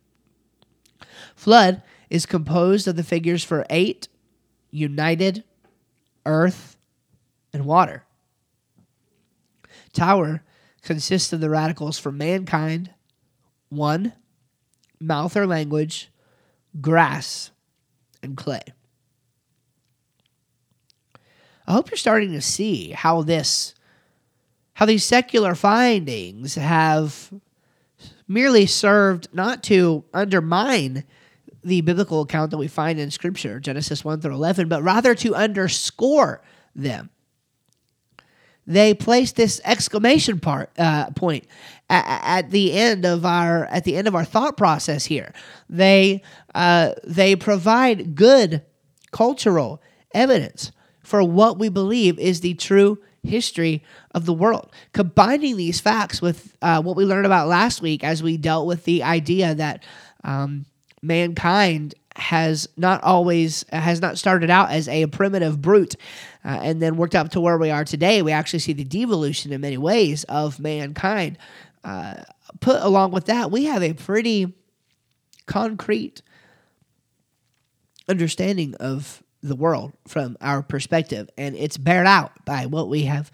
Flood 1.37 1.83
is 2.11 2.27
composed 2.27 2.89
of 2.89 2.97
the 2.97 3.05
figures 3.05 3.45
for 3.45 3.67
eight, 3.71 4.09
united, 4.71 5.45
earth, 6.25 6.77
and 7.53 7.65
water. 7.65 8.05
Tower 9.93 10.43
consists 10.83 11.33
of 11.33 11.41
the 11.41 11.51
radicals 11.51 11.99
for 11.99 12.11
mankind, 12.11 12.91
one, 13.69 14.13
mouth 15.01 15.37
or 15.37 15.47
language, 15.47 16.11
grass, 16.81 17.51
and 18.23 18.37
clay. 18.37 18.63
I 21.67 21.73
hope 21.73 21.91
you're 21.91 21.97
starting 21.99 22.33
to 22.33 22.41
see 22.41 22.91
how 22.91 23.23
this 23.23 23.75
how 24.75 24.85
these 24.85 25.05
secular 25.05 25.55
findings 25.55 26.55
have 26.57 27.33
merely 28.29 28.67
served 28.67 29.27
not 29.33 29.63
to 29.63 30.05
undermine 30.13 31.05
the 31.67 31.81
biblical 31.81 32.21
account 32.21 32.53
that 32.53 32.59
we 32.59 32.69
find 32.69 33.01
in 33.01 33.11
Scripture, 33.11 33.59
Genesis 33.59 34.05
1 34.05 34.21
through 34.21 34.35
11, 34.35 34.69
but 34.69 34.83
rather 34.83 35.15
to 35.17 35.35
underscore 35.35 36.41
them. 36.77 37.11
They 38.69 38.95
place 38.95 39.33
this 39.33 39.61
exclamation 39.65 40.39
part 40.41 40.71
uh, 40.79 41.11
point 41.11 41.47
at, 41.91 42.45
at, 42.45 42.51
the 42.51 42.73
end 42.73 43.05
of 43.05 43.25
our 43.25 43.65
at 43.67 43.85
the 43.85 43.97
end 43.97 44.09
of 44.09 44.15
our 44.15 44.25
thought 44.25 44.57
process 44.57 45.05
here. 45.05 45.33
They 45.69 46.23
uh, 46.55 46.93
they 47.05 47.37
provide 47.37 48.17
good 48.17 48.63
cultural 49.13 49.81
evidence 50.13 50.73
for 51.01 51.23
what 51.23 51.59
we 51.59 51.69
believe 51.69 52.19
is 52.19 52.41
the 52.41 52.55
true 52.55 52.99
history 53.23 53.85
of 54.13 54.27
the 54.27 54.33
world. 54.33 54.73
Combining 54.93 55.57
these 55.57 55.81
facts 55.81 56.21
with 56.21 56.57
uh, 56.61 56.83
what 56.83 56.97
we 56.97 57.05
learned 57.05 57.27
about 57.27 57.47
last 57.47 57.81
week 57.81 58.03
as 58.03 58.23
we 58.23 58.37
dealt 58.37 58.67
with 58.67 58.85
the 58.85 59.05
idea 59.05 59.55
that 59.55 59.85
um, 60.25 60.67
mankind 61.07 61.95
has 62.17 62.69
not 62.77 63.03
always 63.03 63.65
has 63.71 64.01
not 64.01 64.17
started 64.17 64.49
out 64.49 64.71
as 64.71 64.89
a 64.89 65.07
primitive 65.07 65.61
brute 65.61 65.97
uh, 66.45 66.61
and 66.63 66.81
then 66.81 66.97
worked 66.97 67.15
up 67.15 67.31
to 67.31 67.41
where 67.41 67.59
we 67.59 67.71
are 67.71 67.85
today 67.85 68.23
we 68.23 68.33
actually 68.33 68.59
see 68.59 68.73
the 68.73 68.85
devolution 68.85 69.53
in 69.53 69.61
many 69.61 69.77
ways 69.77 70.25
of 70.25 70.59
mankind 70.59 71.37
uh, 71.85 72.15
put 72.61 72.81
along 72.83 73.11
with 73.11 73.27
that 73.27 73.51
we 73.51 73.65
have 73.65 73.83
a 73.83 73.93
pretty 73.93 74.55
concrete 75.45 76.23
understanding 78.09 78.75
of 78.77 79.23
the 79.43 79.57
world 79.57 79.93
from 80.07 80.37
our 80.41 80.63
perspective, 80.63 81.31
and 81.37 81.57
it's 81.57 81.77
bared 81.77 82.07
out 82.07 82.33
by 82.45 82.67
what 82.67 82.89
we 82.89 83.03
have 83.03 83.31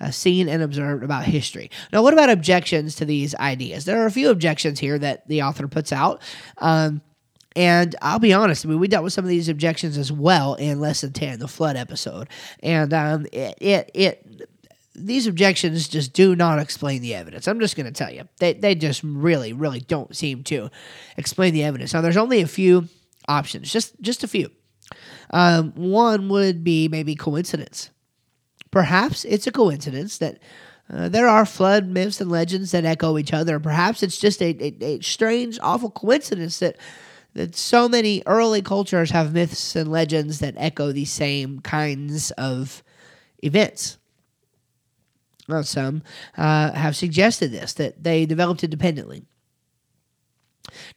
uh, 0.00 0.10
seen 0.10 0.48
and 0.48 0.62
observed 0.62 1.02
about 1.02 1.24
history. 1.24 1.70
Now, 1.92 2.02
what 2.02 2.12
about 2.12 2.30
objections 2.30 2.96
to 2.96 3.04
these 3.04 3.34
ideas? 3.36 3.84
There 3.84 4.02
are 4.02 4.06
a 4.06 4.10
few 4.10 4.30
objections 4.30 4.80
here 4.80 4.98
that 4.98 5.26
the 5.28 5.42
author 5.42 5.68
puts 5.68 5.92
out. 5.92 6.20
Um, 6.58 7.00
and 7.56 7.94
I'll 8.02 8.18
be 8.18 8.32
honest, 8.32 8.66
I 8.66 8.68
mean, 8.68 8.80
we 8.80 8.88
dealt 8.88 9.04
with 9.04 9.12
some 9.12 9.24
of 9.24 9.28
these 9.28 9.48
objections 9.48 9.96
as 9.96 10.10
well 10.10 10.54
in 10.54 10.80
Lesson 10.80 11.12
10, 11.12 11.38
the 11.38 11.48
flood 11.48 11.76
episode. 11.76 12.28
And 12.62 12.92
um, 12.92 13.26
it, 13.32 13.56
it, 13.60 13.90
it 13.94 14.48
these 14.94 15.26
objections 15.26 15.88
just 15.88 16.12
do 16.12 16.34
not 16.34 16.58
explain 16.58 17.02
the 17.02 17.14
evidence. 17.14 17.46
I'm 17.46 17.60
just 17.60 17.76
going 17.76 17.86
to 17.86 17.92
tell 17.92 18.12
you. 18.12 18.28
They, 18.38 18.54
they 18.54 18.74
just 18.74 19.02
really, 19.04 19.52
really 19.52 19.80
don't 19.80 20.14
seem 20.16 20.42
to 20.44 20.70
explain 21.16 21.54
the 21.54 21.64
evidence. 21.64 21.94
Now, 21.94 22.00
there's 22.00 22.16
only 22.16 22.40
a 22.40 22.46
few 22.46 22.88
options, 23.28 23.72
just, 23.72 24.00
just 24.00 24.24
a 24.24 24.28
few. 24.28 24.50
Um, 25.30 25.72
one 25.74 26.28
would 26.28 26.64
be 26.64 26.88
maybe 26.88 27.14
coincidence. 27.14 27.90
Perhaps 28.70 29.24
it's 29.24 29.46
a 29.46 29.52
coincidence 29.52 30.18
that 30.18 30.38
uh, 30.92 31.08
there 31.08 31.28
are 31.28 31.46
flood 31.46 31.86
myths 31.86 32.20
and 32.20 32.30
legends 32.30 32.72
that 32.72 32.84
echo 32.84 33.16
each 33.16 33.32
other. 33.32 33.58
Perhaps 33.58 34.02
it's 34.02 34.18
just 34.18 34.42
a, 34.42 34.56
a, 34.60 34.84
a 34.84 35.00
strange, 35.00 35.58
awful 35.62 35.90
coincidence 35.90 36.58
that 36.58 36.76
that 37.34 37.56
so 37.56 37.88
many 37.88 38.22
early 38.26 38.62
cultures 38.62 39.10
have 39.10 39.34
myths 39.34 39.76
and 39.76 39.90
legends 39.90 40.38
that 40.38 40.54
echo 40.56 40.92
these 40.92 41.10
same 41.10 41.60
kinds 41.60 42.30
of 42.32 42.82
events. 43.42 43.98
Well, 45.48 45.62
some 45.62 46.02
uh, 46.38 46.72
have 46.72 46.96
suggested 46.96 47.52
this 47.52 47.74
that 47.74 48.02
they 48.02 48.24
developed 48.24 48.64
independently. 48.64 49.24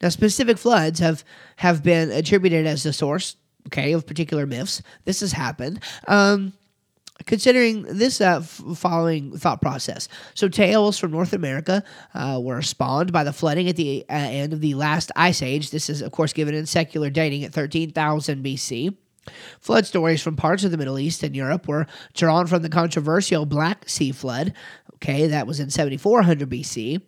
Now, 0.02 0.10
specific 0.10 0.58
floods 0.58 1.00
have 1.00 1.24
have 1.58 1.84
been 1.84 2.12
attributed 2.12 2.66
as 2.66 2.84
the 2.84 2.94
source, 2.94 3.36
okay, 3.68 3.92
of 3.92 4.08
particular 4.08 4.46
myths. 4.46 4.82
This 5.04 5.20
has 5.20 5.34
happened. 5.34 5.84
Um, 6.08 6.54
considering 7.26 7.84
this 7.84 8.22
uh, 8.22 8.40
f- 8.42 8.62
following 8.76 9.38
thought 9.38 9.62
process. 9.62 10.08
So, 10.34 10.48
tales 10.48 10.98
from 10.98 11.12
North 11.12 11.34
America 11.34 11.84
uh, 12.14 12.40
were 12.42 12.62
spawned 12.62 13.12
by 13.12 13.24
the 13.24 13.34
flooding 13.34 13.68
at 13.68 13.76
the 13.76 14.06
uh, 14.10 14.14
end 14.14 14.54
of 14.54 14.62
the 14.62 14.76
last 14.76 15.12
ice 15.16 15.42
age. 15.42 15.72
This 15.72 15.90
is, 15.90 16.02
of 16.02 16.12
course, 16.12 16.34
given 16.34 16.56
in 16.56 16.66
secular 16.66 17.10
dating 17.10 17.44
at 17.44 17.54
13,000 17.54 18.44
BC. 18.44 18.96
Flood 19.60 19.86
stories 19.86 20.22
from 20.22 20.36
parts 20.36 20.64
of 20.64 20.72
the 20.72 20.78
Middle 20.78 21.00
East 21.00 21.24
and 21.24 21.36
Europe 21.36 21.68
were 21.68 21.88
drawn 22.14 22.48
from 22.48 22.62
the 22.62 22.70
controversial 22.70 23.46
Black 23.46 23.88
Sea 23.90 24.12
flood. 24.12 24.54
Okay, 24.96 25.28
that 25.28 25.48
was 25.48 25.60
in 25.60 25.70
7400 25.70 26.50
BC. 26.50 27.02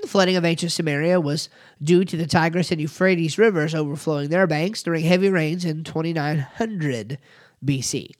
The 0.00 0.08
flooding 0.08 0.36
of 0.36 0.44
ancient 0.44 0.72
Sumeria 0.72 1.22
was 1.22 1.48
due 1.80 2.04
to 2.04 2.16
the 2.16 2.26
Tigris 2.26 2.72
and 2.72 2.80
Euphrates 2.80 3.38
rivers 3.38 3.74
overflowing 3.74 4.30
their 4.30 4.48
banks 4.48 4.82
during 4.82 5.04
heavy 5.04 5.28
rains 5.28 5.64
in 5.64 5.84
2900 5.84 7.18
BC. 7.64 8.10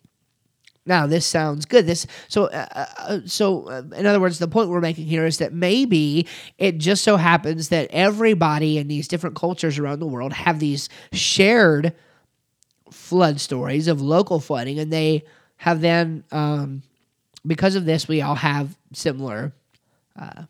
Now 0.84 1.06
this 1.06 1.24
sounds 1.24 1.64
good. 1.64 1.86
This 1.86 2.06
so 2.28 2.46
uh, 2.46 2.66
uh, 2.72 2.86
uh, 2.98 3.20
so 3.24 3.64
uh, 3.68 3.82
in 3.96 4.06
other 4.06 4.20
words, 4.20 4.38
the 4.38 4.48
point 4.48 4.68
we're 4.68 4.80
making 4.80 5.06
here 5.06 5.26
is 5.26 5.38
that 5.38 5.52
maybe 5.52 6.26
it 6.58 6.78
just 6.78 7.04
so 7.04 7.16
happens 7.16 7.68
that 7.68 7.88
everybody 7.90 8.78
in 8.78 8.88
these 8.88 9.06
different 9.06 9.36
cultures 9.36 9.78
around 9.78 10.00
the 10.00 10.06
world 10.06 10.32
have 10.32 10.58
these 10.58 10.88
shared 11.12 11.94
flood 12.90 13.40
stories 13.40 13.86
of 13.86 14.00
local 14.00 14.40
flooding, 14.40 14.78
and 14.78 14.92
they 14.92 15.24
have 15.56 15.80
then 15.80 16.24
um, 16.32 16.82
because 17.46 17.76
of 17.76 17.84
this 17.84 18.08
we 18.08 18.20
all 18.20 18.34
have 18.34 18.76
similar 18.92 19.52
uh, 20.18 20.42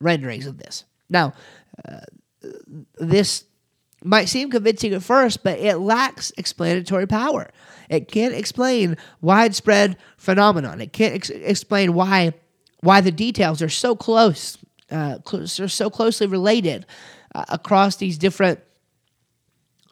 renderings 0.00 0.46
of 0.46 0.58
this. 0.58 0.84
Now, 1.08 1.32
this 2.98 3.44
might 4.02 4.28
seem 4.28 4.50
convincing 4.50 4.94
at 4.94 5.02
first, 5.02 5.42
but 5.42 5.58
it 5.58 5.76
lacks 5.76 6.32
explanatory 6.36 7.06
power. 7.06 7.50
It 7.90 8.08
can't 8.08 8.34
explain 8.34 8.96
widespread 9.20 9.98
phenomenon. 10.16 10.80
It 10.80 10.92
can't 10.92 11.14
ex- 11.14 11.30
explain 11.30 11.92
why 11.92 12.32
why 12.82 13.02
the 13.02 13.12
details 13.12 13.60
are 13.60 13.68
so 13.68 13.94
close, 13.94 14.56
uh, 14.90 15.18
are 15.34 15.46
so 15.46 15.90
closely 15.90 16.26
related 16.26 16.86
uh, 17.34 17.44
across 17.50 17.96
these 17.96 18.16
different 18.16 18.60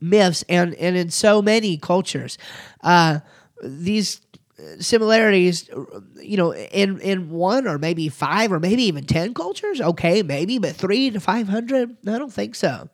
myths 0.00 0.44
and 0.48 0.74
and 0.76 0.96
in 0.96 1.10
so 1.10 1.42
many 1.42 1.76
cultures. 1.76 2.38
Uh, 2.82 3.18
these 3.62 4.20
similarities, 4.78 5.68
you 6.22 6.36
know, 6.36 6.54
in 6.54 7.00
in 7.00 7.30
one 7.30 7.66
or 7.66 7.78
maybe 7.78 8.08
five 8.08 8.52
or 8.52 8.60
maybe 8.60 8.84
even 8.84 9.04
ten 9.04 9.34
cultures, 9.34 9.80
okay, 9.80 10.22
maybe, 10.22 10.58
but 10.58 10.76
three 10.76 11.10
to 11.10 11.20
five 11.20 11.48
hundred, 11.48 11.96
I 12.06 12.18
don't 12.18 12.32
think 12.32 12.54
so. 12.54 12.88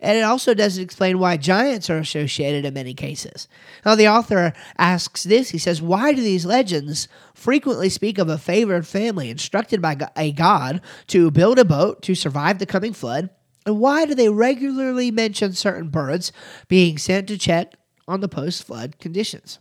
And 0.00 0.16
it 0.16 0.22
also 0.22 0.54
doesn't 0.54 0.82
explain 0.82 1.18
why 1.18 1.36
giants 1.36 1.90
are 1.90 1.98
associated 1.98 2.64
in 2.64 2.74
many 2.74 2.94
cases. 2.94 3.48
Now, 3.84 3.94
the 3.94 4.08
author 4.08 4.52
asks 4.78 5.24
this 5.24 5.50
he 5.50 5.58
says, 5.58 5.82
Why 5.82 6.12
do 6.12 6.22
these 6.22 6.46
legends 6.46 7.08
frequently 7.34 7.88
speak 7.88 8.18
of 8.18 8.28
a 8.28 8.38
favored 8.38 8.86
family 8.86 9.30
instructed 9.30 9.82
by 9.82 9.96
a 10.16 10.32
god 10.32 10.80
to 11.08 11.30
build 11.30 11.58
a 11.58 11.64
boat 11.64 12.02
to 12.02 12.14
survive 12.14 12.58
the 12.58 12.66
coming 12.66 12.92
flood? 12.92 13.30
And 13.64 13.80
why 13.80 14.06
do 14.06 14.14
they 14.14 14.28
regularly 14.28 15.10
mention 15.10 15.52
certain 15.52 15.88
birds 15.88 16.32
being 16.68 16.98
sent 16.98 17.26
to 17.28 17.38
check 17.38 17.74
on 18.06 18.20
the 18.20 18.28
post 18.28 18.64
flood 18.64 18.98
conditions? 19.00 19.58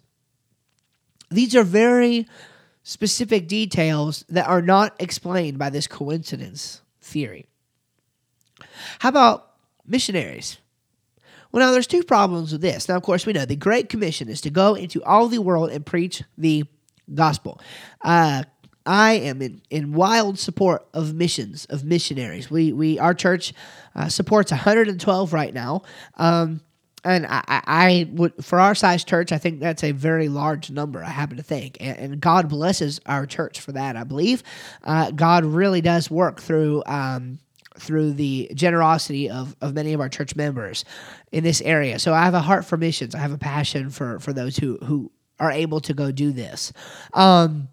These 1.32 1.56
are 1.56 1.64
very 1.64 2.28
specific 2.84 3.48
details 3.48 4.24
that 4.30 4.48
are 4.48 4.62
not 4.62 4.96
explained 5.00 5.58
by 5.58 5.72
this 5.72 5.88
coincidence 5.88 6.82
theory. 7.02 7.48
How 9.00 9.10
about 9.10 9.45
missionaries. 9.88 10.57
Well, 11.51 11.65
now 11.65 11.71
there's 11.71 11.88
two 11.88 12.03
problems 12.03 12.51
with 12.51 12.61
this. 12.61 12.89
Now, 12.89 12.97
of 12.97 13.03
course, 13.03 13.25
we 13.25 13.33
know 13.33 13.45
the 13.45 13.55
Great 13.55 13.88
Commission 13.88 14.27
is 14.27 14.41
to 14.41 14.49
go 14.49 14.75
into 14.75 15.03
all 15.03 15.27
the 15.27 15.39
world 15.39 15.69
and 15.71 15.86
preach 15.86 16.21
the 16.38 16.65
gospel. 17.13 17.61
Uh, 18.01 18.43
I 18.86 19.13
am 19.13 19.41
in, 19.41 19.61
in 19.69 19.93
wild 19.93 20.38
support 20.38 20.86
of 20.93 21.13
missions 21.13 21.65
of 21.65 21.83
missionaries. 21.83 22.51
We 22.51 22.71
we 22.71 22.99
our 22.99 23.13
church 23.13 23.53
uh, 23.95 24.09
supports 24.09 24.51
112 24.51 25.33
right 25.33 25.53
now, 25.53 25.81
um, 26.17 26.61
and 27.03 27.25
I, 27.25 27.41
I, 27.47 28.09
would 28.11 28.43
for 28.43 28.59
our 28.59 28.75
size 28.75 29.03
church, 29.03 29.31
I 29.31 29.38
think 29.38 29.59
that's 29.59 29.83
a 29.83 29.91
very 29.91 30.27
large 30.27 30.69
number. 30.69 31.03
I 31.03 31.09
happen 31.09 31.38
to 31.38 31.43
think, 31.43 31.77
and, 31.79 31.97
and 31.97 32.21
God 32.21 32.47
blesses 32.47 32.99
our 33.05 33.25
church 33.25 33.59
for 33.59 33.71
that. 33.71 33.95
I 33.95 34.03
believe 34.03 34.43
uh, 34.83 35.11
God 35.11 35.45
really 35.45 35.81
does 35.81 36.11
work 36.11 36.41
through. 36.41 36.83
Um, 36.86 37.39
through 37.80 38.13
the 38.13 38.49
generosity 38.53 39.30
of, 39.30 39.55
of 39.61 39.73
many 39.73 39.93
of 39.93 40.01
our 40.01 40.09
church 40.09 40.36
members 40.36 40.86
in 41.32 41.43
this 41.43 41.61
area. 41.61 41.99
So 41.99 42.13
I 42.13 42.23
have 42.23 42.34
a 42.34 42.41
heart 42.41 42.65
for 42.65 42.78
missions. 42.78 43.15
I 43.15 43.19
have 43.19 43.34
a 43.34 43.38
passion 43.38 43.89
for 43.89 44.19
for 44.19 44.34
those 44.34 44.57
who 44.57 44.78
who 44.78 45.11
are 45.39 45.51
able 45.51 45.82
to 45.82 45.93
go 45.93 46.11
do 46.11 46.32
this. 46.32 46.71
Um, 47.13 47.67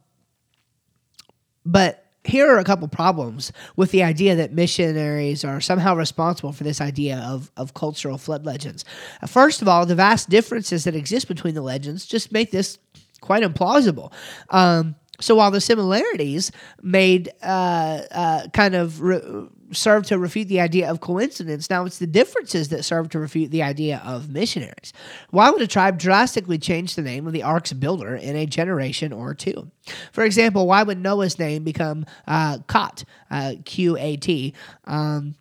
but 1.64 2.02
here 2.24 2.48
are 2.52 2.58
a 2.58 2.64
couple 2.64 2.86
problems 2.88 3.52
with 3.76 3.90
the 3.90 4.02
idea 4.02 4.36
that 4.36 4.52
missionaries 4.52 5.44
are 5.44 5.60
somehow 5.60 5.94
responsible 5.94 6.52
for 6.52 6.64
this 6.64 6.80
idea 6.80 7.18
of, 7.18 7.50
of 7.56 7.74
cultural 7.74 8.16
flood 8.16 8.46
legends. 8.46 8.84
First 9.26 9.60
of 9.60 9.68
all, 9.68 9.86
the 9.86 9.94
vast 9.94 10.28
differences 10.28 10.84
that 10.84 10.94
exist 10.94 11.26
between 11.26 11.54
the 11.54 11.62
legends 11.62 12.06
just 12.06 12.32
make 12.32 12.50
this 12.50 12.78
quite 13.20 13.42
implausible. 13.42 14.12
Um, 14.50 14.94
so 15.20 15.34
while 15.34 15.50
the 15.50 15.60
similarities 15.60 16.52
made 16.80 17.32
uh, 17.42 18.02
uh, 18.10 18.48
kind 18.52 18.74
of 18.74 19.00
re- 19.00 19.48
serve 19.72 20.06
to 20.06 20.18
refute 20.18 20.48
the 20.48 20.60
idea 20.60 20.90
of 20.90 21.00
coincidence. 21.00 21.70
Now 21.70 21.84
it's 21.84 21.98
the 21.98 22.06
differences 22.06 22.68
that 22.68 22.84
serve 22.84 23.08
to 23.10 23.18
refute 23.18 23.50
the 23.50 23.62
idea 23.62 24.02
of 24.04 24.30
missionaries. 24.30 24.92
Why 25.30 25.50
would 25.50 25.62
a 25.62 25.66
tribe 25.66 25.98
drastically 25.98 26.58
change 26.58 26.94
the 26.94 27.02
name 27.02 27.26
of 27.26 27.32
the 27.32 27.42
ark's 27.42 27.72
builder 27.72 28.14
in 28.14 28.36
a 28.36 28.46
generation 28.46 29.12
or 29.12 29.34
two? 29.34 29.70
For 30.12 30.24
example, 30.24 30.66
why 30.66 30.82
would 30.82 30.98
Noah's 30.98 31.38
name 31.38 31.64
become 31.64 32.06
uh, 32.26 32.58
Qat, 32.68 33.04
uh, 33.30 33.54
Q 33.64 33.96
A 33.96 34.16
T? 34.16 34.54
Um, 34.84 35.34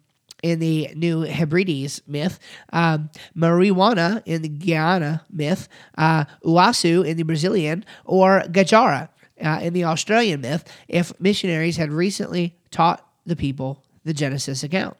in 0.43 0.57
the 0.57 0.89
New 0.95 1.21
Hebrides 1.21 2.01
myth, 2.07 2.39
um, 2.73 3.11
Marerewana 3.37 4.23
in 4.25 4.41
the 4.41 4.49
Guyana 4.49 5.23
myth, 5.29 5.69
uh, 5.99 6.25
Uasu 6.43 7.05
in 7.05 7.17
the 7.17 7.23
Brazilian, 7.23 7.85
or 8.05 8.41
Gajara 8.47 9.09
uh, 9.39 9.59
in 9.61 9.73
the 9.73 9.83
Australian 9.83 10.41
myth, 10.41 10.63
if 10.87 11.13
missionaries 11.19 11.77
had 11.77 11.91
recently 11.91 12.57
taught 12.71 13.07
the 13.23 13.35
people 13.35 13.83
the 14.03 14.13
Genesis 14.13 14.63
account. 14.63 14.97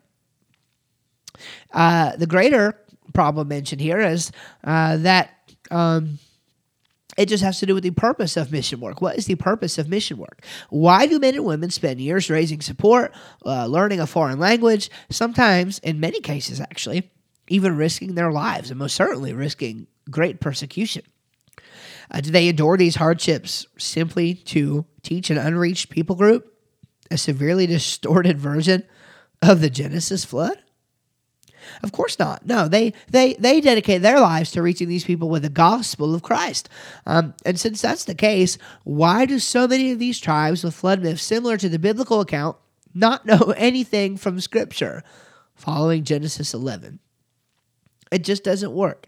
Uh, 1.74 2.16
the 2.16 2.28
greater 2.28 2.78
problem 3.14 3.48
mentioned 3.48 3.82
here 3.82 4.00
is 4.00 4.32
uh, 4.64 4.98
that 4.98 5.32
um, 5.70 6.20
it 7.18 7.28
just 7.28 7.44
has 7.44 7.60
to 7.60 7.66
do 7.66 7.74
with 7.74 7.84
the 7.84 7.92
purpose 7.92 8.38
of 8.38 8.52
mission 8.52 8.80
work. 8.80 9.02
What 9.02 9.18
is 9.18 9.26
the 9.26 9.36
purpose 9.36 9.78
of 9.78 9.90
mission 9.90 10.18
work? 10.18 10.44
Why 10.70 11.06
do 11.06 11.20
men 11.20 11.36
and 11.36 11.46
women 11.46 11.70
spend 11.70 12.00
years 12.00 12.30
raising 12.30 12.62
support, 12.62 13.14
uh, 13.46 13.66
learning 13.66 14.00
a 14.00 14.08
foreign 14.08 14.40
language, 14.40 14.90
sometimes, 15.10 15.80
in 15.80 16.00
many 16.00 16.20
cases 16.20 16.60
actually, 16.60 17.12
even 17.48 17.76
risking 17.76 18.16
their 18.16 18.32
lives, 18.32 18.70
and 18.70 18.80
most 18.80 18.96
certainly 18.96 19.34
risking 19.34 19.88
great 20.10 20.40
persecution? 20.40 21.04
Uh, 22.10 22.22
do 22.22 22.32
they 22.32 22.48
endure 22.48 22.78
these 22.78 22.96
hardships 22.96 23.66
simply 23.78 24.34
to 24.34 24.86
teach 25.02 25.30
an 25.30 25.38
unreached 25.38 25.90
people 25.90 26.16
group 26.16 26.52
a 27.12 27.18
severely 27.18 27.68
distorted 27.68 28.40
version 28.40 28.84
of 29.42 29.62
the 29.62 29.70
Genesis 29.70 30.26
flood? 30.26 30.58
Of 31.84 31.92
course 31.92 32.18
not. 32.20 32.46
No, 32.46 32.68
they 32.68 32.94
they 33.10 33.34
they 33.36 33.62
dedicate 33.62 34.02
their 34.02 34.20
lives 34.20 34.52
to 34.52 34.62
reaching 34.62 34.88
these 34.90 35.06
people 35.06 35.30
with 35.30 35.44
the 35.44 35.50
gospel 35.50 36.14
of 36.14 36.24
Christ. 36.24 36.70
Um, 37.06 37.34
and 37.46 37.60
since 37.60 37.82
that's 37.82 38.06
the 38.06 38.16
case, 38.16 38.58
why 38.84 39.26
do 39.26 39.40
so 39.40 39.68
many 39.68 39.92
of 39.92 40.00
these 40.00 40.20
tribes 40.20 40.64
with 40.64 40.76
flood 40.76 41.02
myths 41.02 41.24
similar 41.24 41.58
to 41.58 41.70
the 41.70 41.80
biblical 41.80 42.20
account 42.20 42.58
not 42.94 43.26
know 43.26 43.54
anything 43.58 44.18
from 44.18 44.40
Scripture 44.40 45.04
following 45.56 46.04
Genesis 46.04 46.54
11? 46.54 47.00
It 48.12 48.24
just 48.24 48.44
doesn't 48.44 48.74
work. 48.74 49.08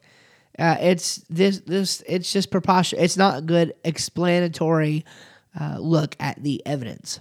Uh, 0.57 0.77
it's 0.79 1.17
this 1.29 1.59
this 1.59 2.03
it's 2.07 2.31
just 2.31 2.51
preposterous. 2.51 3.01
It's 3.01 3.17
not 3.17 3.39
a 3.39 3.41
good 3.41 3.73
explanatory 3.83 5.03
uh, 5.59 5.77
look 5.79 6.15
at 6.19 6.41
the 6.41 6.65
evidence. 6.65 7.19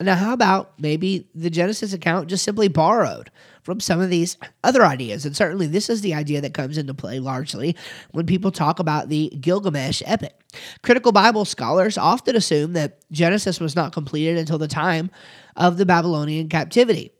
Now, 0.00 0.14
how 0.14 0.32
about 0.32 0.72
maybe 0.78 1.28
the 1.34 1.50
Genesis 1.50 1.92
account 1.92 2.28
just 2.28 2.42
simply 2.42 2.68
borrowed 2.68 3.30
from 3.62 3.80
some 3.80 4.00
of 4.00 4.08
these 4.08 4.38
other 4.64 4.82
ideas? 4.82 5.26
And 5.26 5.36
certainly, 5.36 5.66
this 5.66 5.90
is 5.90 6.00
the 6.00 6.14
idea 6.14 6.40
that 6.40 6.54
comes 6.54 6.78
into 6.78 6.94
play 6.94 7.18
largely 7.18 7.76
when 8.12 8.24
people 8.24 8.50
talk 8.50 8.78
about 8.78 9.10
the 9.10 9.28
Gilgamesh 9.40 10.02
epic. 10.06 10.34
Critical 10.82 11.12
Bible 11.12 11.44
scholars 11.44 11.98
often 11.98 12.34
assume 12.34 12.72
that 12.72 12.98
Genesis 13.12 13.60
was 13.60 13.76
not 13.76 13.92
completed 13.92 14.38
until 14.38 14.58
the 14.58 14.68
time 14.68 15.10
of 15.54 15.76
the 15.76 15.84
Babylonian 15.84 16.48
captivity. 16.48 17.12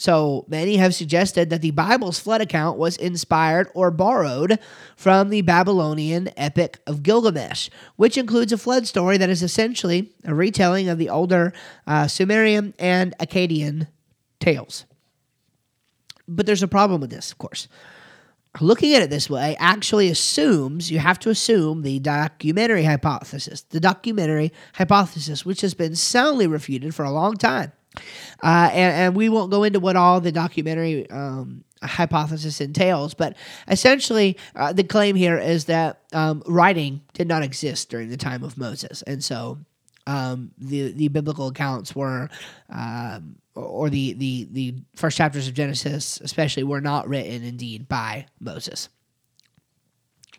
So 0.00 0.46
many 0.48 0.78
have 0.78 0.94
suggested 0.94 1.50
that 1.50 1.60
the 1.60 1.72
Bible's 1.72 2.18
flood 2.18 2.40
account 2.40 2.78
was 2.78 2.96
inspired 2.96 3.68
or 3.74 3.90
borrowed 3.90 4.58
from 4.96 5.28
the 5.28 5.42
Babylonian 5.42 6.30
Epic 6.38 6.78
of 6.86 7.02
Gilgamesh, 7.02 7.68
which 7.96 8.16
includes 8.16 8.50
a 8.50 8.56
flood 8.56 8.86
story 8.86 9.18
that 9.18 9.28
is 9.28 9.42
essentially 9.42 10.10
a 10.24 10.34
retelling 10.34 10.88
of 10.88 10.96
the 10.96 11.10
older 11.10 11.52
uh, 11.86 12.08
Sumerian 12.08 12.72
and 12.78 13.14
Akkadian 13.18 13.88
tales. 14.38 14.86
But 16.26 16.46
there's 16.46 16.62
a 16.62 16.68
problem 16.68 17.02
with 17.02 17.10
this, 17.10 17.30
of 17.30 17.36
course. 17.36 17.68
Looking 18.58 18.94
at 18.94 19.02
it 19.02 19.10
this 19.10 19.28
way 19.28 19.54
actually 19.60 20.08
assumes, 20.08 20.90
you 20.90 20.98
have 20.98 21.18
to 21.18 21.28
assume 21.28 21.82
the 21.82 21.98
documentary 21.98 22.84
hypothesis, 22.84 23.64
the 23.68 23.80
documentary 23.80 24.50
hypothesis, 24.72 25.44
which 25.44 25.60
has 25.60 25.74
been 25.74 25.94
soundly 25.94 26.46
refuted 26.46 26.94
for 26.94 27.04
a 27.04 27.12
long 27.12 27.36
time. 27.36 27.72
Uh, 28.42 28.70
and, 28.72 28.96
and, 28.96 29.16
we 29.16 29.28
won't 29.28 29.50
go 29.50 29.64
into 29.64 29.80
what 29.80 29.96
all 29.96 30.20
the 30.20 30.32
documentary 30.32 31.08
um, 31.10 31.64
hypothesis 31.82 32.60
entails, 32.60 33.14
but 33.14 33.36
essentially, 33.68 34.36
uh, 34.54 34.72
the 34.72 34.84
claim 34.84 35.16
here 35.16 35.38
is 35.38 35.66
that 35.66 36.00
um, 36.12 36.42
writing 36.46 37.02
did 37.14 37.28
not 37.28 37.42
exist 37.42 37.90
during 37.90 38.08
the 38.08 38.16
time 38.16 38.42
of 38.42 38.56
Moses, 38.56 39.02
and 39.02 39.22
so 39.22 39.58
um, 40.06 40.50
the 40.58 40.92
the 40.92 41.08
biblical 41.08 41.48
accounts 41.48 41.94
were, 41.94 42.28
um, 42.70 43.36
or 43.54 43.90
the, 43.90 44.14
the 44.14 44.48
the 44.50 44.74
first 44.96 45.16
chapters 45.16 45.48
of 45.48 45.54
Genesis, 45.54 46.20
especially, 46.22 46.64
were 46.64 46.80
not 46.80 47.08
written 47.08 47.44
indeed 47.44 47.88
by 47.88 48.26
Moses. 48.40 48.88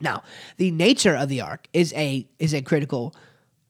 Now, 0.01 0.23
the 0.57 0.71
nature 0.71 1.15
of 1.15 1.29
the 1.29 1.41
ark 1.41 1.67
is 1.73 1.93
a 1.93 2.27
is 2.39 2.53
a 2.53 2.61
critical 2.61 3.15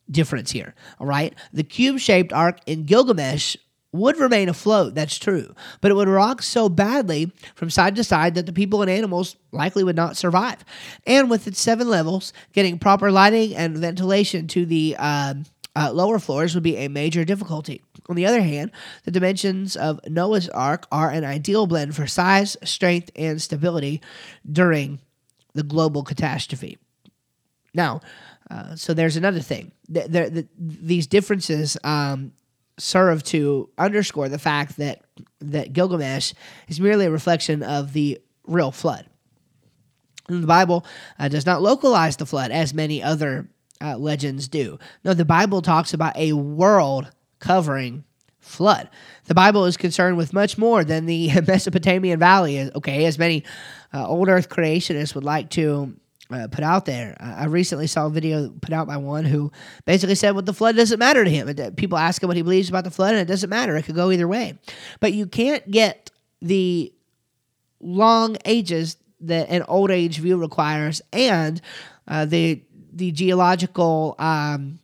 difference 0.09 0.51
here. 0.51 0.73
All 0.99 1.07
right, 1.07 1.33
the 1.53 1.63
cube 1.63 1.99
shaped 1.99 2.33
ark 2.33 2.59
in 2.65 2.85
Gilgamesh 2.85 3.57
would 3.93 4.17
remain 4.17 4.47
afloat, 4.47 4.95
that's 4.95 5.17
true, 5.17 5.53
but 5.81 5.91
it 5.91 5.95
would 5.95 6.07
rock 6.07 6.41
so 6.41 6.69
badly 6.69 7.31
from 7.55 7.69
side 7.69 7.95
to 7.95 8.03
side 8.03 8.35
that 8.35 8.45
the 8.45 8.53
people 8.53 8.81
and 8.81 8.89
animals 8.89 9.35
likely 9.51 9.83
would 9.83 9.95
not 9.95 10.15
survive. 10.15 10.63
And 11.05 11.29
with 11.29 11.47
its 11.47 11.59
seven 11.59 11.89
levels, 11.89 12.31
getting 12.53 12.79
proper 12.79 13.11
lighting 13.11 13.55
and 13.55 13.77
ventilation 13.77 14.47
to 14.47 14.65
the 14.65 14.95
um, 14.97 15.45
uh, 15.75 15.91
lower 15.91 16.19
floors 16.19 16.53
would 16.53 16.63
be 16.63 16.77
a 16.77 16.87
major 16.87 17.25
difficulty. 17.25 17.81
On 18.09 18.15
the 18.15 18.25
other 18.25 18.41
hand, 18.41 18.71
the 19.03 19.11
dimensions 19.11 19.75
of 19.75 19.99
Noah's 20.07 20.49
Ark 20.49 20.87
are 20.91 21.09
an 21.09 21.23
ideal 21.23 21.67
blend 21.67 21.95
for 21.95 22.07
size, 22.07 22.57
strength, 22.63 23.11
and 23.15 23.41
stability 23.41 24.01
during 24.49 24.99
the 25.53 25.63
global 25.63 26.03
catastrophe. 26.03 26.77
Now, 27.73 28.01
uh, 28.49 28.75
so 28.75 28.93
there's 28.93 29.15
another 29.15 29.39
thing. 29.39 29.71
The, 29.87 30.01
the, 30.01 30.29
the, 30.29 30.47
these 30.57 31.07
differences 31.07 31.77
um, 31.83 32.33
serve 32.81 33.23
to 33.23 33.69
underscore 33.77 34.29
the 34.29 34.39
fact 34.39 34.77
that 34.77 35.03
that 35.39 35.73
Gilgamesh 35.73 36.33
is 36.67 36.79
merely 36.79 37.05
a 37.05 37.11
reflection 37.11 37.63
of 37.63 37.93
the 37.93 38.19
real 38.45 38.71
flood. 38.71 39.05
And 40.27 40.43
the 40.43 40.47
Bible 40.47 40.85
uh, 41.19 41.27
does 41.27 41.45
not 41.45 41.61
localize 41.61 42.17
the 42.17 42.25
flood 42.25 42.51
as 42.51 42.73
many 42.73 43.03
other 43.03 43.49
uh, 43.81 43.97
legends 43.97 44.47
do. 44.47 44.79
No, 45.03 45.13
the 45.13 45.25
Bible 45.25 45.61
talks 45.61 45.93
about 45.93 46.17
a 46.17 46.33
world 46.33 47.11
covering 47.39 48.03
flood. 48.39 48.89
The 49.25 49.33
Bible 49.33 49.65
is 49.65 49.77
concerned 49.77 50.17
with 50.17 50.33
much 50.33 50.57
more 50.57 50.83
than 50.83 51.05
the 51.05 51.31
Mesopotamian 51.47 52.19
valley. 52.19 52.71
Okay, 52.75 53.05
as 53.05 53.19
many 53.19 53.43
uh, 53.93 54.07
old 54.07 54.29
Earth 54.29 54.49
creationists 54.49 55.15
would 55.15 55.23
like 55.23 55.49
to 55.51 55.95
uh, 56.33 56.47
put 56.47 56.63
out 56.63 56.85
there. 56.85 57.15
I 57.19 57.45
recently 57.45 57.87
saw 57.87 58.07
a 58.07 58.09
video 58.09 58.49
put 58.49 58.73
out 58.73 58.87
by 58.87 58.97
one 58.97 59.25
who 59.25 59.51
basically 59.85 60.15
said, 60.15 60.31
"What 60.31 60.45
well, 60.45 60.45
the 60.45 60.53
flood 60.53 60.75
doesn't 60.75 60.99
matter 60.99 61.23
to 61.23 61.29
him." 61.29 61.47
And 61.47 61.77
people 61.77 61.97
ask 61.97 62.21
him 62.21 62.27
what 62.27 62.37
he 62.37 62.43
believes 62.43 62.69
about 62.69 62.83
the 62.83 62.91
flood, 62.91 63.13
and 63.13 63.21
it 63.21 63.27
doesn't 63.27 63.49
matter. 63.49 63.75
It 63.75 63.83
could 63.83 63.95
go 63.95 64.11
either 64.11 64.27
way. 64.27 64.57
But 64.99 65.13
you 65.13 65.27
can't 65.27 65.69
get 65.69 66.11
the 66.41 66.93
long 67.79 68.37
ages 68.45 68.97
that 69.21 69.49
an 69.49 69.63
old 69.63 69.91
age 69.91 70.17
view 70.19 70.37
requires, 70.37 71.01
and 71.13 71.61
uh, 72.07 72.25
the 72.25 72.61
the 72.93 73.11
geological 73.11 74.15
um, 74.19 74.79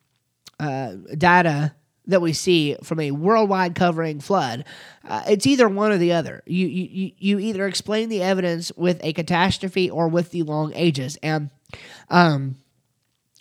uh, 0.59 0.93
data 1.17 1.73
that 2.07 2.21
we 2.21 2.33
see 2.33 2.75
from 2.83 2.99
a 2.99 3.11
worldwide 3.11 3.75
covering 3.75 4.19
flood, 4.19 4.65
uh, 5.07 5.23
it's 5.27 5.45
either 5.45 5.67
one 5.67 5.91
or 5.91 5.97
the 5.97 6.13
other. 6.13 6.41
You, 6.45 6.67
you 6.67 7.11
you 7.17 7.39
either 7.39 7.67
explain 7.67 8.09
the 8.09 8.21
evidence 8.21 8.71
with 8.75 8.99
a 9.03 9.13
catastrophe 9.13 9.89
or 9.89 10.07
with 10.07 10.31
the 10.31 10.43
long 10.43 10.73
ages, 10.73 11.17
and 11.21 11.51
um, 12.09 12.55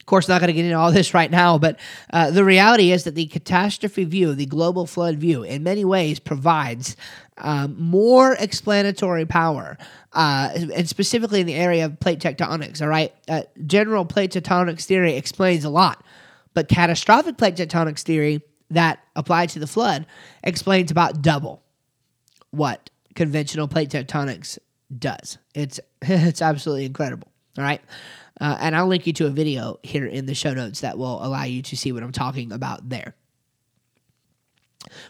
of 0.07 0.09
course, 0.09 0.29
not 0.29 0.41
going 0.41 0.47
to 0.47 0.53
get 0.53 0.65
into 0.65 0.79
all 0.79 0.93
this 0.93 1.15
right 1.15 1.33
now, 1.33 1.59
but 1.59 1.81
uh, 2.13 2.31
the 2.31 2.45
reality 2.45 2.93
is 2.93 3.03
that 3.05 3.17
the 3.17 3.27
catastrophe 3.27 4.05
view, 4.05 4.35
the 4.35 4.47
global 4.47 4.87
flood 4.87 5.17
view, 5.17 5.43
in 5.43 5.65
many 5.65 5.85
ways 5.85 6.21
provides 6.21 6.97
um, 7.39 7.75
more 7.77 8.35
explanatory 8.35 9.27
power, 9.27 9.77
uh, 10.13 10.51
and 10.55 10.89
specifically 10.89 11.41
in 11.41 11.47
the 11.49 11.55
area 11.55 11.87
of 11.87 11.99
plate 11.99 12.21
tectonics. 12.21 12.81
All 12.81 12.87
right, 12.87 13.13
uh, 13.29 13.43
general 13.67 14.05
plate 14.05 14.31
tectonics 14.31 14.85
theory 14.85 15.17
explains 15.17 15.65
a 15.65 15.71
lot, 15.71 16.05
but 16.55 16.69
catastrophic 16.69 17.37
plate 17.37 17.57
tectonics 17.57 18.03
theory 18.03 18.43
that 18.71 19.01
applied 19.15 19.51
to 19.51 19.59
the 19.59 19.67
flood 19.67 20.07
explains 20.43 20.91
about 20.91 21.23
double 21.23 21.63
what 22.51 22.91
conventional 23.15 23.69
plate 23.69 23.91
tectonics 23.91 24.59
does. 24.97 25.39
It's 25.55 25.81
it's 26.03 26.43
absolutely 26.43 26.85
incredible. 26.85 27.29
All 27.59 27.65
right. 27.65 27.81
Uh, 28.39 28.57
and 28.61 28.77
I'll 28.77 28.87
link 28.87 29.07
you 29.07 29.15
to 29.15 29.27
a 29.27 29.31
video 29.31 29.79
here 29.83 30.05
in 30.05 30.27
the 30.27 30.35
show 30.35 30.53
notes 30.53 30.81
that 30.81 30.99
will 30.99 31.25
allow 31.25 31.45
you 31.45 31.63
to 31.63 31.77
see 31.77 31.93
what 31.93 32.03
I'm 32.03 32.13
talking 32.13 32.53
about 32.53 32.87
there. 32.89 33.15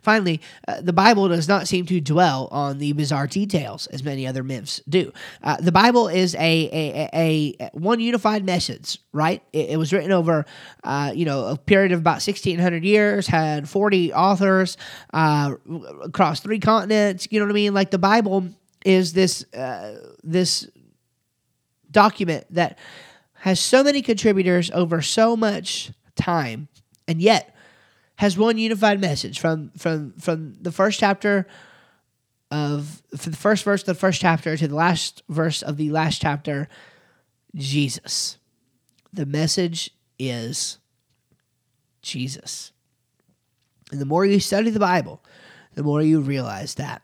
Finally, 0.03 0.41
uh, 0.69 0.81
the 0.81 0.93
Bible 0.93 1.29
does 1.29 1.49
not 1.49 1.67
seem 1.69 1.87
to 1.87 2.01
dwell 2.01 2.49
on 2.51 2.79
the 2.79 2.93
bizarre 2.93 3.27
details 3.27 3.87
as 3.89 4.03
many 4.03 4.27
other 4.27 4.43
myths 4.43 4.81
do. 4.89 5.13
Uh, 5.43 5.57
the 5.57 5.73
Bible 5.73 6.09
is 6.09 6.35
a, 6.35 6.39
a, 6.39 7.11
a, 7.13 7.57
a, 7.61 7.71
one 7.73 8.01
unified 8.01 8.45
message, 8.45 8.99
right? 9.13 9.43
It, 9.53 9.71
it 9.71 9.77
was 9.79 9.93
written 9.93 10.13
over, 10.13 10.47
uh, 10.85 11.13
you 11.15 11.25
know, 11.25 11.47
a 11.47 11.57
period 11.57 11.93
of 11.93 12.01
about 12.01 12.27
1,600 12.27 12.85
years, 12.85 13.27
had 13.27 13.69
40 13.69 14.13
authors 14.13 14.77
uh, 15.13 15.55
across 16.03 16.41
three 16.41 16.61
continents. 16.61 17.29
You 17.31 17.41
know 17.41 17.47
what 17.47 17.53
I 17.53 17.55
mean? 17.55 17.75
Like 17.75 17.91
the 17.91 17.99
Bible 17.99 18.49
is 18.85 19.13
this 19.13 19.45
uh, 19.53 19.97
this 20.23 20.69
document 21.91 22.47
that 22.51 22.79
has 23.41 23.59
so 23.59 23.83
many 23.83 24.03
contributors 24.03 24.71
over 24.71 25.03
so 25.03 25.37
much 25.37 25.91
time, 26.15 26.69
and 27.09 27.21
yet 27.21 27.56
has 28.17 28.39
one 28.39 28.59
unified 28.59 29.01
message 29.01 29.39
from 29.39 29.71
from 29.77 30.13
from 30.13 30.55
the 30.61 30.73
first 30.73 30.99
chapter 30.99 31.47
of 32.51 33.03
from 33.17 33.33
the 33.33 33.39
first 33.39 33.65
verse 33.65 33.83
of 33.83 33.87
the 33.87 33.95
first 33.95 34.21
chapter 34.21 34.57
to 34.57 34.69
the 34.69 34.75
last 34.75 35.23
verse 35.29 35.63
of 35.63 35.77
the 35.77 35.91
last 35.91 36.21
chapter 36.21 36.69
Jesus. 37.55 38.39
The 39.13 39.27
message 39.27 39.91
is 40.19 40.79
Jesus. 42.03 42.73
And 43.91 44.01
the 44.01 44.07
more 44.07 44.25
you 44.25 44.41
study 44.41 44.71
the 44.71 44.81
Bible, 44.81 45.23
the 45.75 45.83
more 45.83 46.03
you 46.03 46.21
realize 46.21 46.75
that 46.75 47.03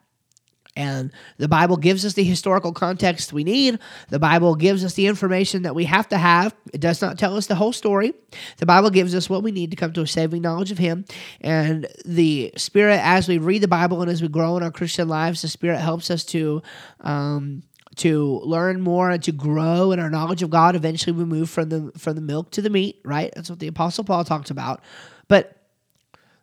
and 0.75 1.11
the 1.37 1.47
Bible 1.47 1.77
gives 1.77 2.03
us 2.03 2.13
the 2.13 2.23
historical 2.23 2.73
context 2.73 3.31
we 3.31 3.43
need. 3.43 3.77
The 4.09 4.19
Bible 4.19 4.55
gives 4.55 4.83
us 4.83 4.95
the 4.95 5.05
information 5.05 5.63
that 5.63 5.75
we 5.75 5.85
have 5.85 6.07
to 6.09 6.17
have. 6.17 6.55
It 6.73 6.81
does 6.81 7.01
not 7.01 7.19
tell 7.19 7.37
us 7.37 7.47
the 7.47 7.55
whole 7.55 7.73
story. 7.73 8.13
The 8.57 8.65
Bible 8.65 8.89
gives 8.89 9.13
us 9.13 9.29
what 9.29 9.43
we 9.43 9.51
need 9.51 9.69
to 9.71 9.77
come 9.77 9.93
to 9.93 10.01
a 10.01 10.07
saving 10.07 10.41
knowledge 10.41 10.71
of 10.71 10.79
Him. 10.79 11.05
And 11.41 11.87
the 12.05 12.53
Spirit, 12.57 12.99
as 13.03 13.27
we 13.27 13.37
read 13.37 13.61
the 13.61 13.67
Bible 13.67 14.01
and 14.01 14.09
as 14.09 14.21
we 14.21 14.27
grow 14.27 14.57
in 14.57 14.63
our 14.63 14.71
Christian 14.71 15.07
lives, 15.07 15.41
the 15.43 15.47
Spirit 15.47 15.79
helps 15.79 16.09
us 16.09 16.23
to. 16.25 16.61
Um, 17.01 17.63
to 17.97 18.41
learn 18.43 18.81
more 18.81 19.11
and 19.11 19.21
to 19.21 19.31
grow 19.31 19.91
in 19.91 19.99
our 19.99 20.09
knowledge 20.09 20.41
of 20.41 20.49
God. 20.49 20.75
Eventually, 20.75 21.15
we 21.15 21.25
move 21.25 21.47
from 21.47 21.69
the 21.69 21.91
from 21.95 22.15
the 22.15 22.21
milk 22.21 22.49
to 22.49 22.61
the 22.63 22.71
meat. 22.71 22.99
Right? 23.05 23.31
That's 23.35 23.51
what 23.51 23.59
the 23.59 23.67
Apostle 23.67 24.03
Paul 24.03 24.23
talks 24.23 24.49
about. 24.49 24.81
But 25.27 25.62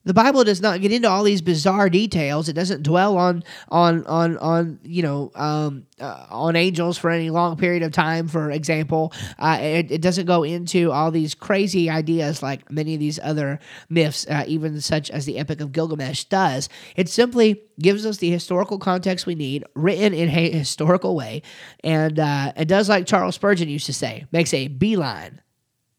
the 0.04 0.14
Bible 0.14 0.44
does 0.44 0.62
not 0.62 0.80
get 0.80 0.92
into 0.92 1.10
all 1.10 1.24
these 1.24 1.42
bizarre 1.42 1.90
details. 1.90 2.48
It 2.48 2.54
doesn't 2.54 2.82
dwell 2.82 3.18
on 3.18 3.44
on 3.68 4.06
on 4.06 4.38
on 4.38 4.80
you 4.82 5.02
know 5.02 5.30
um, 5.34 5.86
uh, 6.00 6.26
on 6.30 6.56
angels 6.56 6.96
for 6.96 7.10
any 7.10 7.28
long 7.28 7.58
period 7.58 7.82
of 7.82 7.92
time. 7.92 8.26
For 8.26 8.50
example, 8.50 9.12
uh, 9.38 9.58
it, 9.60 9.90
it, 9.90 10.00
doesn't 10.00 10.24
go 10.24 10.42
into 10.42 10.90
all 10.90 11.10
these 11.10 11.34
crazy 11.34 11.90
ideas 11.90 12.42
like 12.42 12.70
many 12.70 12.94
of 12.94 13.00
these 13.00 13.18
other 13.22 13.60
myths, 13.90 14.26
uh, 14.26 14.44
even 14.46 14.80
such 14.80 15.10
as 15.10 15.26
the 15.26 15.38
Epic 15.38 15.60
of 15.60 15.70
Gilgamesh 15.70 16.24
does. 16.24 16.70
It 16.96 17.10
simply 17.10 17.60
gives 17.78 18.06
us 18.06 18.16
the 18.16 18.30
historical 18.30 18.78
context 18.78 19.26
we 19.26 19.34
need, 19.34 19.64
written 19.74 20.14
in 20.14 20.30
a 20.30 20.50
historical 20.50 21.14
way, 21.14 21.42
and 21.84 22.18
uh, 22.18 22.54
it 22.56 22.68
does 22.68 22.88
like 22.88 23.06
Charles 23.06 23.34
Spurgeon 23.34 23.68
used 23.68 23.86
to 23.86 23.92
say, 23.92 24.24
makes 24.32 24.54
a 24.54 24.68
beeline 24.68 25.42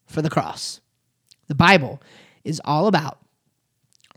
for 0.08 0.24
the 0.24 0.30
cross. 0.30 0.82
The 1.48 1.56
Bible 1.56 2.02
is 2.44 2.60
all 2.66 2.88
about 2.88 3.21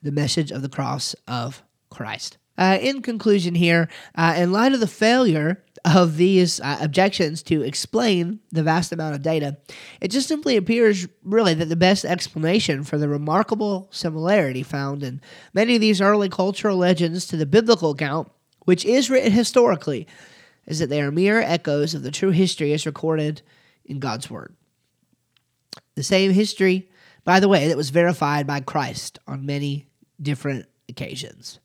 the 0.05 0.13
message 0.13 0.53
of 0.53 0.63
the 0.63 0.69
cross 0.69 1.17
of 1.27 1.63
Christ. 1.91 2.39
Uh, 2.57 2.79
in 2.81 3.03
conclusion, 3.03 3.55
here, 3.55 3.89
uh, 4.15 4.35
in 4.37 4.53
light 4.53 4.73
of 4.73 4.81
the 4.81 4.87
failure 4.87 5.65
of 5.85 6.17
these 6.17 6.61
uh, 6.61 6.79
objections 6.81 7.43
to 7.43 7.63
explain 7.63 8.39
the 8.53 8.63
vast 8.63 8.93
amount 8.93 9.15
of 9.15 9.23
data, 9.23 9.57
it 10.01 10.09
just 10.09 10.29
simply 10.29 10.57
appears 10.57 11.09
really 11.25 11.53
that 11.55 11.69
the 11.69 11.77
best 11.77 12.05
explanation 12.05 12.85
for 12.85 12.97
the 12.97 13.09
remarkable 13.09 13.89
similarity 13.91 14.63
found 14.63 15.03
in 15.03 15.21
many 15.53 15.75
of 15.75 15.81
these 15.81 16.01
early 16.01 16.29
cultural 16.29 16.77
legends 16.77 17.27
to 17.27 17.37
the 17.37 17.47
biblical 17.47 17.91
account, 17.91 18.31
which 18.67 18.85
is 18.85 19.11
written 19.11 19.33
historically, 19.33 20.07
is 20.65 20.79
that 20.79 20.89
they 20.89 21.03
are 21.03 21.11
mere 21.11 21.41
echoes 21.41 21.93
of 21.93 22.03
the 22.03 22.11
true 22.11 22.31
history 22.31 22.73
as 22.73 22.87
recorded 22.87 23.43
in 23.85 23.99
God's 23.99 24.31
Word. 24.31 24.55
The 25.97 26.05
same 26.05 26.31
history, 26.31 26.89
by 27.25 27.41
the 27.41 27.49
way, 27.49 27.69
that 27.69 27.77
was 27.77 27.91
verified 27.91 28.47
by 28.47 28.61
Christ 28.61 29.19
on 29.27 29.45
many 29.45 29.89
different 30.21 30.67
occasions. 30.89 31.59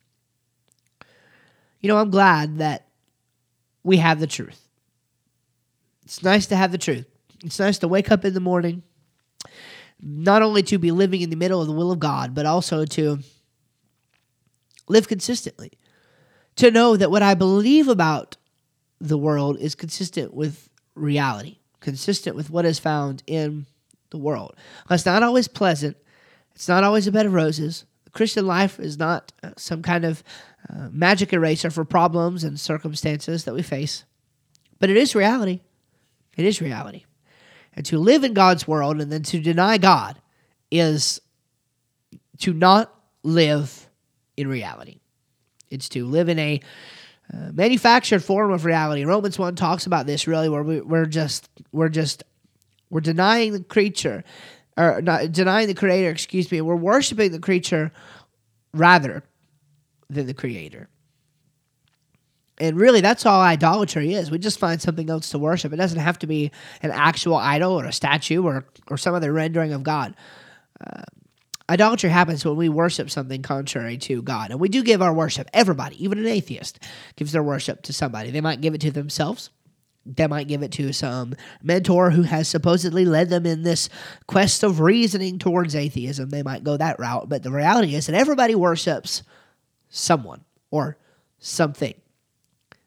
You 1.80 1.88
know, 1.88 1.96
I'm 1.96 2.10
glad 2.10 2.58
that 2.58 2.88
we 3.82 3.98
have 3.98 4.20
the 4.20 4.26
truth. 4.26 4.68
It's 6.04 6.22
nice 6.22 6.46
to 6.46 6.56
have 6.56 6.72
the 6.72 6.78
truth. 6.78 7.06
It's 7.44 7.58
nice 7.58 7.78
to 7.78 7.88
wake 7.88 8.10
up 8.10 8.24
in 8.24 8.34
the 8.34 8.40
morning, 8.40 8.82
not 10.02 10.42
only 10.42 10.62
to 10.64 10.78
be 10.78 10.90
living 10.90 11.22
in 11.22 11.30
the 11.30 11.36
middle 11.36 11.60
of 11.60 11.66
the 11.66 11.72
will 11.72 11.90
of 11.90 11.98
God, 11.98 12.34
but 12.34 12.44
also 12.44 12.84
to 12.84 13.20
live 14.88 15.08
consistently. 15.08 15.72
To 16.56 16.70
know 16.70 16.96
that 16.96 17.10
what 17.10 17.22
I 17.22 17.34
believe 17.34 17.88
about 17.88 18.36
the 19.00 19.16
world 19.16 19.58
is 19.58 19.74
consistent 19.74 20.34
with 20.34 20.68
reality, 20.94 21.58
consistent 21.80 22.36
with 22.36 22.50
what 22.50 22.66
is 22.66 22.78
found 22.78 23.22
in 23.26 23.66
the 24.10 24.18
world. 24.18 24.54
It's 24.90 25.06
not 25.06 25.22
always 25.22 25.48
pleasant, 25.48 25.96
it's 26.54 26.68
not 26.68 26.84
always 26.84 27.06
a 27.06 27.12
bed 27.12 27.26
of 27.26 27.32
roses. 27.32 27.84
Christian 28.12 28.46
life 28.46 28.78
is 28.78 28.98
not 28.98 29.32
uh, 29.42 29.50
some 29.56 29.82
kind 29.82 30.04
of 30.04 30.22
uh, 30.68 30.88
magic 30.90 31.32
eraser 31.32 31.70
for 31.70 31.84
problems 31.84 32.44
and 32.44 32.58
circumstances 32.58 33.44
that 33.44 33.54
we 33.54 33.62
face. 33.62 34.04
But 34.78 34.90
it 34.90 34.96
is 34.96 35.14
reality. 35.14 35.60
It 36.36 36.44
is 36.44 36.60
reality. 36.60 37.04
And 37.74 37.86
to 37.86 37.98
live 37.98 38.24
in 38.24 38.34
God's 38.34 38.66
world 38.66 39.00
and 39.00 39.12
then 39.12 39.22
to 39.24 39.40
deny 39.40 39.78
God 39.78 40.20
is 40.70 41.20
to 42.38 42.52
not 42.52 42.94
live 43.22 43.88
in 44.36 44.48
reality. 44.48 45.00
It's 45.70 45.88
to 45.90 46.04
live 46.04 46.28
in 46.28 46.38
a 46.38 46.60
uh, 47.32 47.52
manufactured 47.52 48.24
form 48.24 48.52
of 48.52 48.64
reality. 48.64 49.04
Romans 49.04 49.38
1 49.38 49.54
talks 49.54 49.86
about 49.86 50.06
this 50.06 50.26
really 50.26 50.48
where 50.48 50.62
we, 50.62 50.80
we're 50.80 51.06
just 51.06 51.48
we're 51.70 51.88
just 51.88 52.24
we're 52.88 53.00
denying 53.00 53.52
the 53.52 53.62
creature 53.62 54.24
or 54.80 55.02
not 55.02 55.32
denying 55.32 55.68
the 55.68 55.74
creator, 55.74 56.10
excuse 56.10 56.50
me. 56.50 56.60
We're 56.60 56.76
worshiping 56.76 57.32
the 57.32 57.38
creature 57.38 57.92
rather 58.72 59.22
than 60.08 60.26
the 60.26 60.34
creator. 60.34 60.88
And 62.58 62.78
really, 62.78 63.00
that's 63.00 63.24
all 63.24 63.40
idolatry 63.40 64.12
is. 64.12 64.30
We 64.30 64.38
just 64.38 64.58
find 64.58 64.80
something 64.82 65.08
else 65.08 65.30
to 65.30 65.38
worship. 65.38 65.72
It 65.72 65.76
doesn't 65.76 65.98
have 65.98 66.18
to 66.20 66.26
be 66.26 66.50
an 66.82 66.90
actual 66.90 67.36
idol 67.36 67.80
or 67.80 67.86
a 67.86 67.92
statue 67.92 68.42
or, 68.42 68.66
or 68.88 68.98
some 68.98 69.14
other 69.14 69.32
rendering 69.32 69.72
of 69.72 69.82
God. 69.82 70.14
Uh, 70.86 71.02
idolatry 71.70 72.10
happens 72.10 72.44
when 72.44 72.56
we 72.56 72.68
worship 72.68 73.08
something 73.08 73.40
contrary 73.40 73.96
to 73.98 74.20
God. 74.20 74.50
And 74.50 74.60
we 74.60 74.68
do 74.68 74.82
give 74.82 75.00
our 75.00 75.12
worship. 75.12 75.48
Everybody, 75.54 76.02
even 76.04 76.18
an 76.18 76.26
atheist, 76.26 76.80
gives 77.16 77.32
their 77.32 77.42
worship 77.42 77.80
to 77.82 77.94
somebody. 77.94 78.30
They 78.30 78.42
might 78.42 78.60
give 78.60 78.74
it 78.74 78.82
to 78.82 78.90
themselves. 78.90 79.48
They 80.06 80.26
might 80.26 80.48
give 80.48 80.62
it 80.62 80.72
to 80.72 80.92
some 80.92 81.34
mentor 81.62 82.10
who 82.10 82.22
has 82.22 82.48
supposedly 82.48 83.04
led 83.04 83.28
them 83.28 83.44
in 83.44 83.62
this 83.62 83.88
quest 84.26 84.62
of 84.62 84.80
reasoning 84.80 85.38
towards 85.38 85.76
atheism. 85.76 86.30
They 86.30 86.42
might 86.42 86.64
go 86.64 86.76
that 86.76 86.98
route. 86.98 87.28
But 87.28 87.42
the 87.42 87.50
reality 87.50 87.94
is 87.94 88.06
that 88.06 88.14
everybody 88.14 88.54
worships 88.54 89.22
someone 89.90 90.44
or 90.70 90.96
something. 91.38 91.94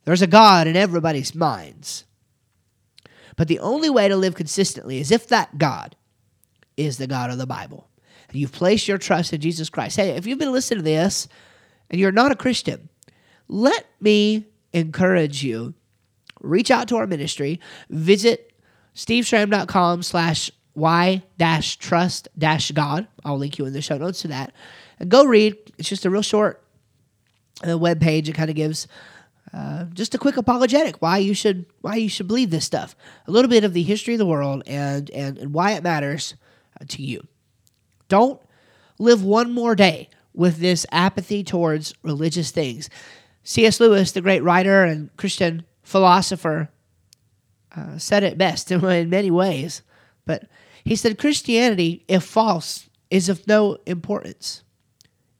There's 0.05 0.22
a 0.22 0.28
God 0.28 0.68
in 0.68 0.76
everybody's 0.76 1.36
minds. 1.36 2.05
But 3.36 3.47
the 3.47 3.59
only 3.59 3.89
way 3.89 4.07
to 4.07 4.16
live 4.16 4.36
consistently 4.36 4.99
is 4.99 5.11
if 5.11 5.28
that 5.28 5.57
God 5.57 5.95
is 6.78 6.97
the 6.97 7.07
God 7.07 7.30
of 7.30 7.38
the 7.38 7.47
Bible. 7.47 7.89
And 8.30 8.38
you've 8.39 8.51
placed 8.51 8.88
your 8.88 8.97
trust 8.97 9.34
in 9.34 9.41
Jesus 9.41 9.70
Christ. 9.70 9.97
Hey, 9.97 10.09
if 10.11 10.26
you've 10.26 10.39
been 10.39 10.51
listening 10.51 10.80
to 10.80 10.84
this 10.84 11.28
and 11.89 11.99
you're 11.99 12.11
not 12.11 12.32
a 12.32 12.36
Christian, 12.36 12.89
let 13.47 13.86
me 13.99 14.47
encourage 14.74 15.43
you. 15.43 15.74
Reach 16.43 16.69
out 16.69 16.87
to 16.89 16.97
our 16.97 17.07
ministry. 17.07 17.59
Visit 17.89 18.53
steveschramm.com 18.95 20.03
slash 20.03 20.51
y 20.75 21.23
dash 21.37 21.77
trust 21.77 22.27
dash 22.37 22.71
God. 22.71 23.07
I'll 23.25 23.37
link 23.37 23.57
you 23.57 23.65
in 23.65 23.73
the 23.73 23.81
show 23.81 23.97
notes 23.97 24.21
to 24.21 24.27
that. 24.29 24.53
And 24.99 25.09
go 25.09 25.25
read. 25.25 25.55
It's 25.77 25.89
just 25.89 26.05
a 26.05 26.09
real 26.09 26.21
short 26.21 26.63
uh, 27.67 27.77
web 27.77 27.99
page. 27.99 28.29
It 28.29 28.33
kind 28.33 28.49
of 28.49 28.55
gives 28.55 28.87
uh, 29.53 29.85
just 29.93 30.15
a 30.15 30.17
quick 30.17 30.37
apologetic 30.37 31.01
why 31.01 31.19
you 31.19 31.33
should 31.33 31.65
why 31.81 31.95
you 31.95 32.09
should 32.09 32.27
believe 32.27 32.49
this 32.49 32.65
stuff. 32.65 32.95
A 33.27 33.31
little 33.31 33.49
bit 33.49 33.63
of 33.63 33.73
the 33.73 33.83
history 33.83 34.15
of 34.15 34.19
the 34.19 34.25
world 34.25 34.63
and 34.65 35.09
and, 35.11 35.37
and 35.37 35.53
why 35.53 35.71
it 35.71 35.83
matters 35.83 36.35
uh, 36.79 36.85
to 36.89 37.01
you. 37.01 37.25
Don't 38.09 38.41
live 38.99 39.23
one 39.23 39.51
more 39.51 39.75
day 39.75 40.09
with 40.33 40.57
this 40.57 40.85
apathy 40.91 41.43
towards 41.43 41.93
religious 42.03 42.51
things. 42.51 42.89
C.S. 43.43 43.79
Lewis, 43.79 44.11
the 44.11 44.21
great 44.21 44.41
writer 44.41 44.83
and 44.83 45.15
Christian 45.17 45.65
philosopher, 45.84 46.69
uh, 47.75 47.97
said 47.97 48.23
it 48.23 48.38
best 48.38 48.71
in, 48.71 49.09
many 49.09 49.31
ways. 49.31 49.81
But 50.25 50.45
he 50.84 50.95
said 50.95 51.17
Christianity, 51.17 52.03
if 52.07 52.23
false, 52.23 52.89
is 53.09 53.29
of 53.29 53.47
no 53.47 53.77
importance. 53.86 54.63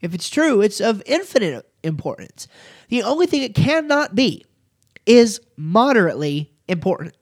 If 0.02 0.14
it's 0.14 0.30
true, 0.30 0.62
it's 0.62 0.82
of 0.82 1.02
infinite 1.06 1.66
importance. 1.82 2.48
The 2.90 3.04
only 3.04 3.26
thing 3.26 3.42
it 3.42 3.56
cannot 3.56 4.16
be 4.16 4.46
is 5.06 5.42
moderately 5.58 6.52
important. 6.68 7.16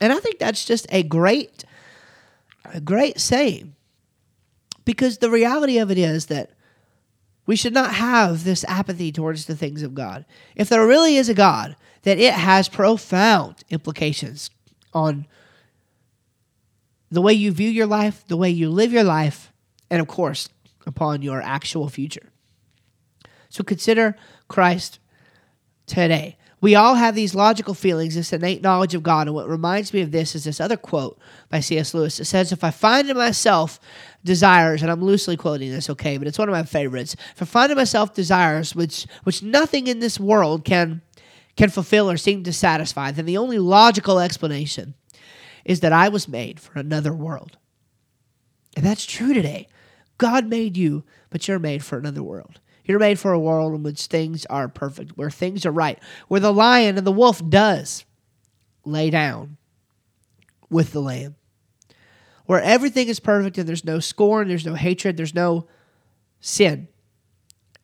And 0.00 0.12
I 0.12 0.18
think 0.18 0.38
that's 0.38 0.64
just 0.64 0.86
a 0.90 1.02
great, 1.02 1.64
a 2.64 2.80
great 2.80 3.20
saying. 3.20 3.74
Because 4.84 5.18
the 5.18 5.30
reality 5.30 5.78
of 5.78 5.90
it 5.90 5.98
is 5.98 6.26
that 6.26 6.50
we 7.46 7.56
should 7.56 7.74
not 7.74 7.94
have 7.94 8.44
this 8.44 8.64
apathy 8.64 9.12
towards 9.12 9.46
the 9.46 9.56
things 9.56 9.82
of 9.82 9.94
God. 9.94 10.24
If 10.54 10.68
there 10.68 10.86
really 10.86 11.16
is 11.16 11.28
a 11.28 11.34
God, 11.34 11.76
then 12.02 12.18
it 12.18 12.34
has 12.34 12.68
profound 12.68 13.56
implications 13.70 14.50
on 14.92 15.26
the 17.10 17.22
way 17.22 17.32
you 17.32 17.50
view 17.52 17.70
your 17.70 17.86
life, 17.86 18.24
the 18.28 18.36
way 18.36 18.50
you 18.50 18.68
live 18.70 18.92
your 18.92 19.04
life, 19.04 19.52
and 19.90 20.00
of 20.00 20.08
course, 20.08 20.48
upon 20.86 21.22
your 21.22 21.40
actual 21.40 21.88
future. 21.88 22.30
So 23.48 23.64
consider 23.64 24.16
Christ 24.48 24.98
today. 25.86 26.36
We 26.60 26.74
all 26.74 26.96
have 26.96 27.14
these 27.14 27.36
logical 27.36 27.72
feelings, 27.72 28.16
this 28.16 28.32
innate 28.32 28.62
knowledge 28.62 28.94
of 28.94 29.04
God. 29.04 29.28
And 29.28 29.34
what 29.34 29.48
reminds 29.48 29.94
me 29.94 30.00
of 30.00 30.10
this 30.10 30.34
is 30.34 30.42
this 30.44 30.60
other 30.60 30.76
quote 30.76 31.18
by 31.50 31.60
C.S. 31.60 31.94
Lewis. 31.94 32.18
It 32.18 32.24
says, 32.24 32.50
If 32.50 32.64
I 32.64 32.72
find 32.72 33.08
in 33.08 33.16
myself 33.16 33.78
desires, 34.24 34.82
and 34.82 34.90
I'm 34.90 35.02
loosely 35.02 35.36
quoting 35.36 35.70
this, 35.70 35.88
okay, 35.88 36.18
but 36.18 36.26
it's 36.26 36.38
one 36.38 36.48
of 36.48 36.52
my 36.52 36.64
favorites. 36.64 37.14
If 37.36 37.42
I 37.42 37.44
find 37.44 37.70
in 37.70 37.78
myself 37.78 38.12
desires 38.12 38.74
which 38.74 39.06
which 39.22 39.42
nothing 39.42 39.86
in 39.86 40.00
this 40.00 40.18
world 40.18 40.64
can 40.64 41.00
can 41.58 41.70
fulfill 41.70 42.08
or 42.08 42.16
seem 42.16 42.44
to 42.44 42.52
satisfy, 42.52 43.10
then 43.10 43.26
the 43.26 43.36
only 43.36 43.58
logical 43.58 44.20
explanation 44.20 44.94
is 45.64 45.80
that 45.80 45.92
I 45.92 46.08
was 46.08 46.28
made 46.28 46.60
for 46.60 46.78
another 46.78 47.12
world. 47.12 47.58
And 48.76 48.86
that's 48.86 49.04
true 49.04 49.34
today. 49.34 49.66
God 50.18 50.46
made 50.46 50.76
you, 50.76 51.02
but 51.30 51.48
you're 51.48 51.58
made 51.58 51.82
for 51.82 51.98
another 51.98 52.22
world. 52.22 52.60
You're 52.84 53.00
made 53.00 53.18
for 53.18 53.32
a 53.32 53.40
world 53.40 53.74
in 53.74 53.82
which 53.82 54.06
things 54.06 54.46
are 54.46 54.68
perfect, 54.68 55.18
where 55.18 55.30
things 55.30 55.66
are 55.66 55.72
right, 55.72 55.98
where 56.28 56.38
the 56.38 56.52
lion 56.52 56.96
and 56.96 57.04
the 57.04 57.10
wolf 57.10 57.42
does 57.46 58.04
lay 58.84 59.10
down 59.10 59.56
with 60.70 60.92
the 60.92 61.02
lamb, 61.02 61.34
where 62.46 62.62
everything 62.62 63.08
is 63.08 63.18
perfect 63.18 63.58
and 63.58 63.68
there's 63.68 63.84
no 63.84 63.98
scorn, 63.98 64.46
there's 64.46 64.64
no 64.64 64.74
hatred, 64.74 65.16
there's 65.16 65.34
no 65.34 65.66
sin. 66.38 66.86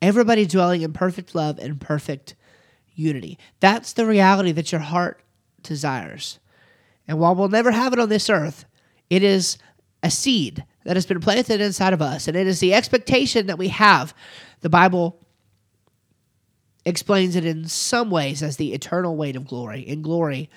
Everybody 0.01 0.47
dwelling 0.47 0.83
in 0.83 0.93
perfect 0.93 1.35
love 1.35 1.59
and 1.59 1.81
perfect 1.81 2.37
unity. 2.95 3.39
That's 3.61 3.93
the 3.93 4.07
reality 4.07 4.53
that 4.53 4.73
your 4.73 4.81
heart 4.81 5.21
desires. 5.63 6.39
And 7.07 7.19
while 7.19 7.35
we'll 7.35 7.49
never 7.49 7.71
have 7.71 7.93
it 7.93 7.99
on 7.99 8.09
this 8.09 8.31
earth, 8.31 8.65
it 9.11 9.23
is 9.23 9.59
a 10.03 10.11
seed 10.11 10.65
that 10.85 10.97
has 10.97 11.07
been 11.07 11.21
planted 11.21 11.61
inside 11.61 11.93
of 11.93 12.03
us. 12.03 12.29
And 12.29 12.37
it 12.37 12.47
is 12.47 12.61
the 12.61 12.75
expectation 12.75 13.47
that 13.47 13.59
we 13.59 13.69
have 13.69 14.15
the 14.65 14.71
Bible 14.71 15.21
explains 16.87 17.37
it 17.37 17.45
in 17.45 17.69
some 17.69 18.11
ways 18.11 18.43
as 18.43 18.57
the 18.57 18.73
eternal 18.73 19.15
weight 19.15 19.37
of 19.37 19.47
glory. 19.47 19.83
In 19.83 20.01
glory, 20.01 20.49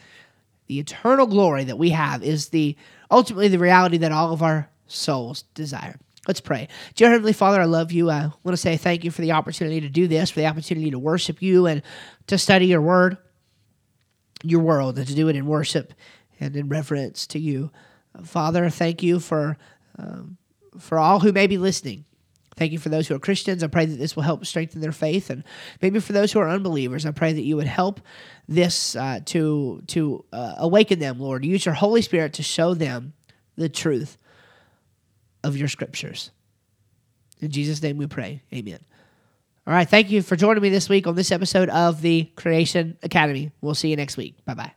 the 0.68 0.80
eternal 0.80 1.26
glory 1.26 1.66
that 1.66 1.78
we 1.78 1.90
have 1.90 2.24
is 2.24 2.48
the 2.50 2.78
ultimately 3.12 3.50
the 3.50 3.60
reality 3.60 3.98
that 3.98 4.14
all 4.14 4.32
of 4.32 4.42
our 4.42 4.70
souls 4.88 5.44
desire. 5.54 6.00
Let's 6.28 6.42
pray. 6.42 6.68
Dear 6.96 7.12
Heavenly 7.12 7.32
Father, 7.32 7.62
I 7.62 7.66
love 7.66 7.94
you. 7.94 8.10
I 8.10 8.30
want 8.44 8.54
to 8.54 8.58
say 8.58 8.76
thank 8.76 9.06
you 9.06 9.12
for 9.12 9.22
the 9.22 9.32
opportunity 9.32 9.80
to 9.80 9.90
do 9.90 10.08
this, 10.08 10.30
for 10.30 10.42
the 10.42 10.46
opportunity 10.46 10.92
to 10.92 11.00
worship 11.00 11.42
you 11.42 11.68
and 11.68 11.82
to 12.28 12.38
study 12.38 12.68
your 12.68 12.82
word, 12.82 13.18
your 14.44 14.60
world, 14.60 14.98
and 14.98 15.08
to 15.08 15.16
do 15.16 15.30
it 15.30 15.38
in 15.38 15.46
worship 15.46 15.94
and 16.40 16.58
in 16.58 16.68
reverence 16.68 17.28
to 17.28 17.40
you. 17.40 17.72
Father, 18.26 18.70
thank 18.70 19.02
you 19.02 19.22
for 19.22 19.58
um, 19.98 20.38
for 20.78 21.00
all 21.00 21.22
who 21.22 21.32
may 21.32 21.48
be 21.48 21.58
listening. 21.58 22.04
Thank 22.58 22.72
you 22.72 22.80
for 22.80 22.90
those 22.90 23.08
who 23.08 23.16
are 23.16 23.20
Christians. 23.20 23.64
I 23.64 23.68
pray 23.68 23.86
that 23.86 23.96
this 23.98 24.16
will 24.16 24.24
help 24.24 24.46
strengthen 24.46 24.82
their 24.82 24.92
faith, 24.92 25.30
and 25.30 25.46
maybe 25.82 26.00
for 26.02 26.12
those 26.12 26.34
who 26.34 26.40
are 26.40 26.50
unbelievers, 26.50 27.06
I 27.06 27.12
pray 27.12 27.32
that 27.32 27.44
you 27.44 27.56
would 27.56 27.68
help 27.68 28.02
this 28.50 28.98
uh, 28.98 29.22
to 29.28 29.82
to 29.88 30.26
uh, 30.34 30.56
awaken 30.58 31.00
them, 31.00 31.20
Lord. 31.20 31.46
Use 31.46 31.66
your 31.66 31.76
Holy 31.76 32.02
Spirit 32.02 32.34
to 32.34 32.44
show 32.44 32.74
them 32.74 33.14
the 33.56 33.70
truth 33.70 34.18
of 35.44 35.58
your 35.58 35.68
scriptures. 35.68 36.32
In 37.40 37.52
Jesus' 37.52 37.82
name, 37.82 37.98
we 37.98 38.08
pray. 38.08 38.42
Amen. 38.54 38.80
All 39.66 39.74
right. 39.74 39.88
Thank 39.88 40.10
you 40.12 40.22
for 40.22 40.36
joining 40.36 40.64
me 40.64 40.70
this 40.70 40.90
week 40.90 41.08
on 41.08 41.16
this 41.16 41.32
episode 41.32 41.70
of 41.70 42.02
the 42.02 42.24
Creation 42.36 42.98
Academy. 43.04 43.52
We'll 43.62 43.76
see 43.76 43.90
you 43.90 43.96
next 43.96 44.18
week. 44.18 44.44
Bye 44.46 44.54
bye. 44.54 44.72